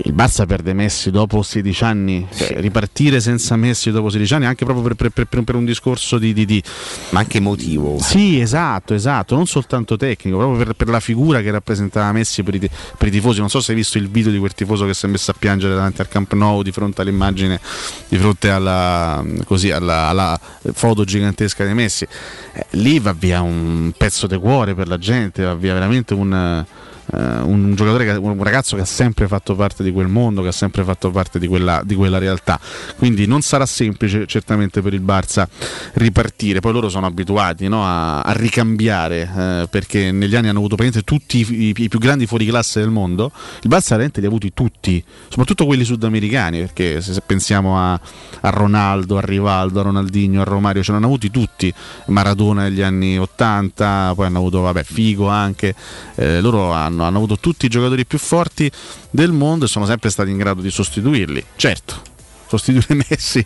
[0.03, 2.45] il Barça perde Messi dopo 16 anni, sì.
[2.45, 6.17] cioè, ripartire senza Messi dopo 16 anni anche proprio per, per, per, per un discorso
[6.17, 6.63] di, di, di,
[7.09, 7.99] Ma anche emotivo.
[7.99, 12.63] Sì, esatto, esatto, non soltanto tecnico, proprio per, la figura che rappresentava Messi per i,
[12.63, 13.39] i, tifosi.
[13.39, 15.35] Non so se hai visto il video di quel tifoso che si è messo a
[15.37, 17.59] piangere davanti al Camp Nou di fronte all'immagine,
[18.07, 20.39] di fronte alla, così, alla, alla
[20.73, 22.07] foto gigantesca di Messi.
[22.53, 26.65] Eh, lì va via un pezzo di cuore per la gente, va via veramente un
[27.11, 30.83] un giocatore, un ragazzo che ha sempre fatto parte di quel mondo, che ha sempre
[30.83, 32.59] fatto parte di quella, di quella realtà.
[32.97, 35.47] Quindi non sarà semplice certamente per il Barça
[35.93, 36.59] ripartire.
[36.59, 41.03] Poi loro sono abituati no, a, a, ricambiare eh, perché negli anni hanno avuto praticamente
[41.03, 43.31] tutti i, i, i, più grandi fuoriclasse del mondo.
[43.61, 47.93] Il Barça veramente li ha avuti tutti, soprattutto quelli sudamericani, perché se, se pensiamo a,
[47.93, 51.73] a, Ronaldo, a Rivaldo, a Ronaldinho, a Romario, ce l'hanno avuti tutti.
[52.07, 55.75] Maradona negli anni 80, poi hanno avuto vabbè, Figo anche.
[56.15, 58.71] Eh, loro hanno hanno, hanno avuto tutti i giocatori più forti
[59.09, 61.43] del mondo e sono sempre stati in grado di sostituirli.
[61.55, 62.01] Certo,
[62.47, 63.43] sostituire Messi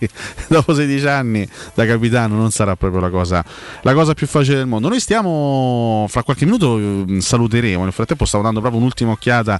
[0.47, 3.43] dopo 16 anni da capitano non sarà proprio la cosa,
[3.81, 4.87] la cosa, più facile del mondo.
[4.87, 9.59] Noi stiamo, fra qualche minuto mm, saluteremo, nel frattempo stavo dando proprio un'ultima occhiata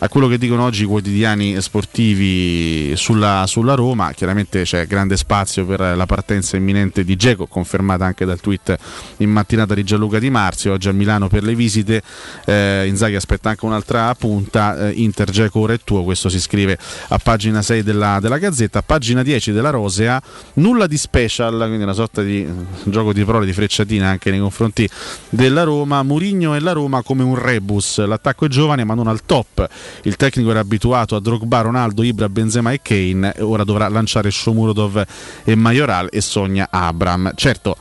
[0.00, 5.66] a quello che dicono oggi i quotidiani sportivi sulla, sulla Roma, chiaramente c'è grande spazio
[5.66, 8.76] per la partenza imminente di Geco, confermata anche dal tweet
[9.18, 12.02] in mattinata di Gianluca Di Marzio, oggi a Milano per le visite,
[12.44, 16.78] eh, Inzaghi aspetta anche un'altra punta, eh, Inter Geco ora è tuo, questo si scrive
[17.08, 20.22] a pagina 6 della, della Gazzetta, pagina 10 della Rosea,
[20.54, 22.52] nulla di special, quindi una sorta di eh,
[22.84, 24.88] gioco di parole, di frecciatina anche nei confronti
[25.28, 29.22] della Roma, Murigno e la Roma come un rebus, l'attacco è giovane ma non al
[29.26, 29.68] top,
[30.02, 35.04] il tecnico era abituato a Drogba, Ronaldo, Ibra, Benzema e Kane, ora dovrà lanciare Shomurodov
[35.44, 37.32] e Majoral e sogna Abram.
[37.34, 37.76] Certo,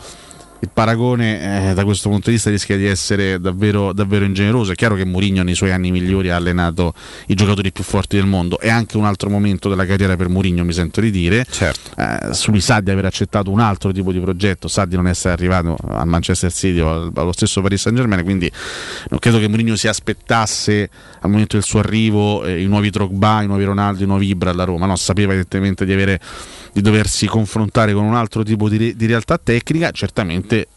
[0.60, 4.72] il paragone eh, da questo punto di vista rischia di essere davvero, davvero ingeneroso.
[4.72, 6.94] È chiaro che Mourinho nei suoi anni migliori ha allenato
[7.28, 8.60] i giocatori più forti del mondo.
[8.60, 11.46] È anche un altro momento della carriera per Mourinho, mi sento di dire.
[11.50, 11.92] Certo.
[12.00, 15.08] Eh, su lui sa di aver accettato un altro tipo di progetto, sa di non
[15.08, 18.24] essere arrivato al Manchester City o al- allo stesso Paris Saint Germain.
[18.24, 18.52] Quindi
[19.10, 20.90] non credo che Mourinho si aspettasse
[21.22, 24.50] al momento del suo arrivo eh, i nuovi Drogba, i nuovi Ronaldo, i nuovi Ibra
[24.50, 24.88] alla Roma.
[24.88, 26.20] No, sapeva evidentemente di avere
[26.78, 30.68] di doversi confrontare con un altro tipo di, re- di realtà tecnica, certamente eh,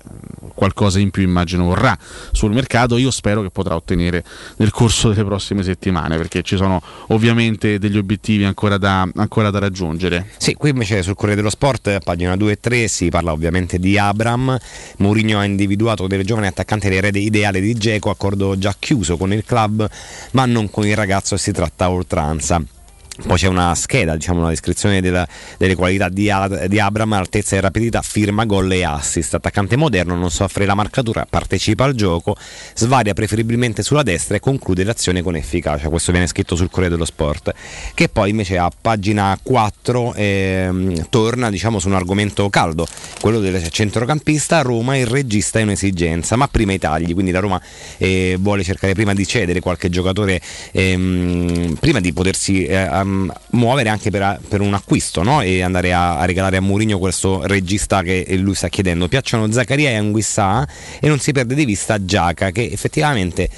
[0.54, 1.96] qualcosa in più immagino vorrà
[2.32, 4.24] sul mercato, io spero che potrà ottenere
[4.56, 9.58] nel corso delle prossime settimane, perché ci sono ovviamente degli obiettivi ancora da, ancora da
[9.58, 10.26] raggiungere.
[10.38, 13.98] Sì, qui invece sul Corriere dello Sport, pagina 2 e 3, si parla ovviamente di
[13.98, 14.58] Abram.
[14.98, 19.44] Mourinho ha individuato delle giovani attaccanti l'erede ideale di Geco, accordo già chiuso con il
[19.44, 19.86] club,
[20.30, 22.79] ma non con il ragazzo si tratta oltranza.
[23.26, 25.26] Poi c'è una scheda, diciamo una descrizione della-
[25.56, 26.30] delle qualità di,
[26.68, 29.34] di Abram, altezza e rapidità, firma, gol e assist.
[29.34, 32.36] Attaccante moderno, non soffre la marcatura, partecipa al gioco,
[32.74, 35.88] svaria preferibilmente sulla destra e conclude l'azione con efficacia.
[35.88, 37.54] Questo viene scritto sul Corriere dello Sport.
[37.94, 42.86] Che poi invece a pagina 4 ehm, torna diciamo, su un argomento caldo,
[43.20, 44.62] quello del centrocampista.
[44.62, 47.12] Roma, il regista è un'esigenza, ma prima i tagli.
[47.12, 47.60] Quindi la Roma
[47.98, 50.40] eh, vuole cercare prima di cedere qualche giocatore
[50.72, 52.76] ehm, prima di potersi eh,
[53.10, 55.40] am- muovere anche per, per un acquisto no?
[55.42, 59.08] e andare a, a regalare a Mourinho questo regista che lui sta chiedendo.
[59.08, 60.66] Piacciono Zaccaria e Anguissà
[61.00, 63.48] e non si perde di vista Giaca che effettivamente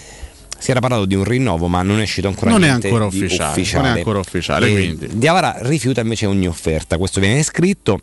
[0.58, 3.08] si era parlato di un rinnovo ma non è uscito ancora Non è niente ancora
[3.08, 5.08] di ufficiale, non è ancora ufficiale, E quindi.
[5.12, 8.00] Diavara rifiuta invece ogni offerta, questo viene scritto.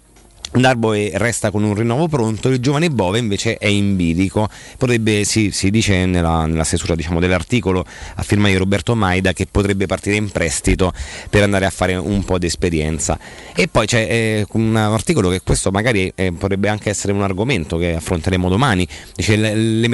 [0.52, 4.50] Darboe resta con un rinnovo pronto, il giovane Bove invece è in bilico.
[4.78, 7.86] Potrebbe, si, si dice nella, nella stesura diciamo, dell'articolo
[8.16, 10.92] a firma di Roberto Maida che potrebbe partire in prestito
[11.30, 13.20] per andare a fare un po' di esperienza.
[13.54, 17.78] E poi c'è eh, un articolo che questo magari eh, potrebbe anche essere un argomento
[17.78, 18.88] che affronteremo domani.
[19.16, 19.88] Dice le, le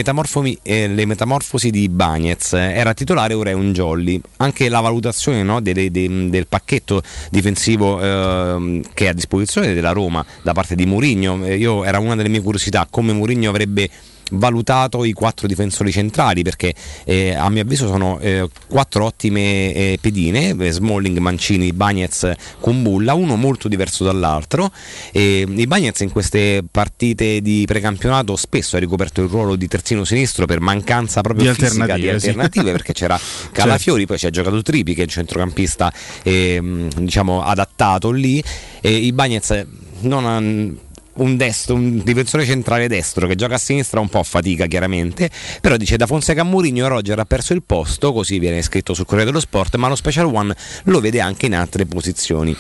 [0.64, 2.54] eh, le metamorfosi di Bagnez.
[2.54, 4.22] Era titolare, ora è un jolly.
[4.38, 9.92] Anche la valutazione no, de- de- del pacchetto difensivo ehm, che è a disposizione della
[9.92, 11.44] Roma da parte di Mourinho.
[11.44, 13.90] Eh, Io era una delle mie curiosità come Mourinho avrebbe
[14.32, 16.74] valutato i quattro difensori centrali perché
[17.04, 23.14] eh, a mio avviso sono eh, quattro ottime eh, pedine eh, Smalling, Mancini, Bagnez, Kumbulla
[23.14, 24.72] uno molto diverso dall'altro
[25.12, 30.04] e i Bagnez in queste partite di precampionato spesso ha ricoperto il ruolo di terzino
[30.04, 32.28] sinistro per mancanza proprio Di fisica di alternative, sì.
[32.30, 33.20] alternative perché c'era
[33.52, 35.94] Calafiori poi ci ha giocato Tripi che è un centrocampista
[36.24, 38.44] ehm, diciamo adattato lì
[38.82, 39.66] e i Bagnez
[40.06, 40.78] non
[41.16, 45.30] un destro, un difensore centrale destro che gioca a sinistra un po' a fatica chiaramente,
[45.62, 49.06] però dice da Fonseca a Mourinho Roger ha perso il posto, così viene scritto sul
[49.06, 50.56] Corriere dello Sport, ma lo Special One
[50.86, 52.56] lo vede anche in altre posizioni.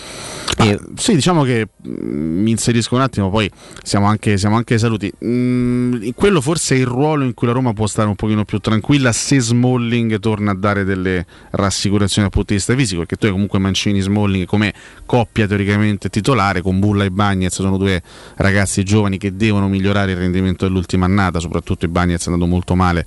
[0.57, 3.49] Ah, sì, diciamo che mm, mi inserisco un attimo, poi
[3.83, 5.11] siamo anche, siamo anche saluti.
[5.23, 8.59] Mm, quello forse è il ruolo in cui la Roma può stare un pochino più
[8.59, 13.25] tranquilla se Smalling torna a dare delle rassicurazioni dal punto di vista fisico, perché tu
[13.25, 14.73] hai comunque Mancini Smalling come
[15.05, 18.01] coppia teoricamente titolare, con Bulla e Bagnez sono due
[18.45, 22.75] ragazzi giovani che devono migliorare il rendimento dell'ultima annata, soprattutto i Bagnez è andato molto
[22.75, 23.05] male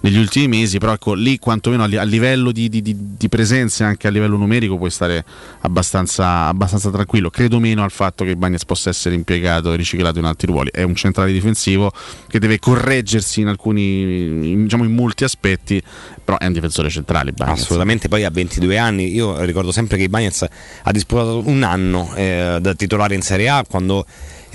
[0.00, 3.28] negli ultimi mesi, però ecco lì quantomeno a, li- a livello di, di, di, di
[3.28, 5.24] presenza e anche a livello numerico puoi stare
[5.60, 7.30] abbastanza, abbastanza tranquillo.
[7.30, 10.70] Credo meno al fatto che Bagnez possa essere impiegato e riciclato in altri ruoli.
[10.72, 11.90] È un centrale difensivo
[12.28, 15.82] che deve correggersi in alcuni, in, diciamo in molti aspetti,
[16.24, 17.32] però è un difensore centrale.
[17.32, 17.62] Bagnez.
[17.62, 20.46] Assolutamente, poi a 22 anni, io ricordo sempre che i Bagnez
[20.82, 24.06] ha disputato un anno eh, da titolare in Serie A quando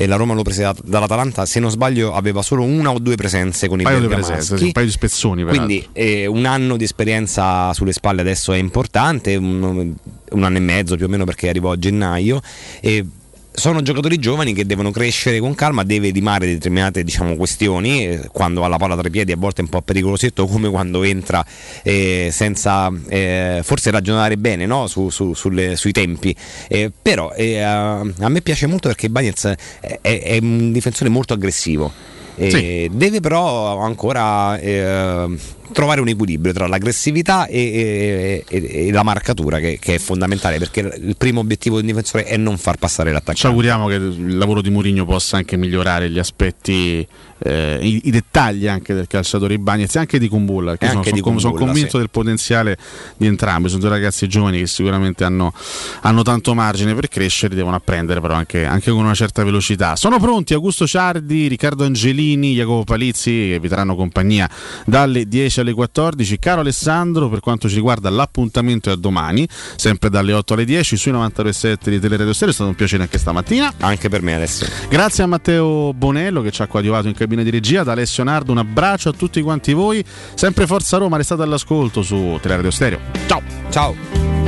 [0.03, 3.15] eh, la Roma lo prese da- dall'Atalanta, se non sbaglio aveva solo una o due
[3.15, 5.43] presenze con i paio presenze, sì, un paio di spezzoni.
[5.43, 5.65] peraltro.
[5.65, 9.93] Quindi eh, un anno di esperienza sulle spalle adesso è importante, un,
[10.29, 12.41] un anno e mezzo più o meno perché arrivò a gennaio.
[12.79, 13.05] E
[13.53, 18.63] sono giocatori giovani che devono crescere con calma, deve limare determinate diciamo, questioni, eh, quando
[18.63, 21.45] ha la palla tra i piedi a volte è un po' pericolosetto come quando entra
[21.83, 24.87] eh, senza eh, forse ragionare bene no?
[24.87, 26.35] su, su- sulle- sui tempi,
[26.67, 31.33] Eh, però eh, a, a me piace molto perché Bagnez è, è un difensore molto
[31.33, 31.91] aggressivo.
[32.35, 34.57] Eh, Deve però ancora
[35.71, 40.79] trovare un equilibrio tra l'aggressività e, e- e- la marcatura che, che è fondamentale perché
[40.81, 43.47] il primo obiettivo del difensore è non far passare Ci l'attaccante.
[43.47, 47.05] auguriamo che il lavoro di Mourinho possa anche migliorare gli aspetti,
[47.43, 50.77] eh, i, i dettagli anche del calciatore Ibagnez e anche di Kumbulla.
[50.77, 51.97] Che E sono, sono com- sono Kumbulla, convinto sì.
[51.97, 52.77] del potenziale
[53.17, 53.69] di entrambi.
[53.69, 55.53] Sono due ragazzi giovani che sicuramente hanno,
[56.01, 59.95] hanno tanto margine per crescere, devono apprendere però anche, anche con una certa velocità.
[59.95, 64.49] Sono pronti Augusto Ciardi, Riccardo Angelini, Jacopo Palizzi che vi daranno compagnia
[64.85, 66.39] dalle 10 alle 14.
[66.39, 70.97] Caro Alessandro, per quanto ci riguarda l'appuntamento è a domani, sempre dalle 8 alle 10
[70.97, 72.51] sui 92.7 di Teleradio Stereo.
[72.51, 73.73] È stato un piacere anche stamattina.
[73.79, 74.67] Anche per me Alessio.
[74.89, 78.51] Grazie a Matteo Bonello che ci ha coadiuvato in cabina di regia, da Alessio Nardo
[78.51, 82.99] un abbraccio a tutti quanti voi, sempre Forza Roma, restate all'ascolto su Teleradio Stereo.
[83.27, 83.41] Ciao!
[83.69, 84.40] Ciao!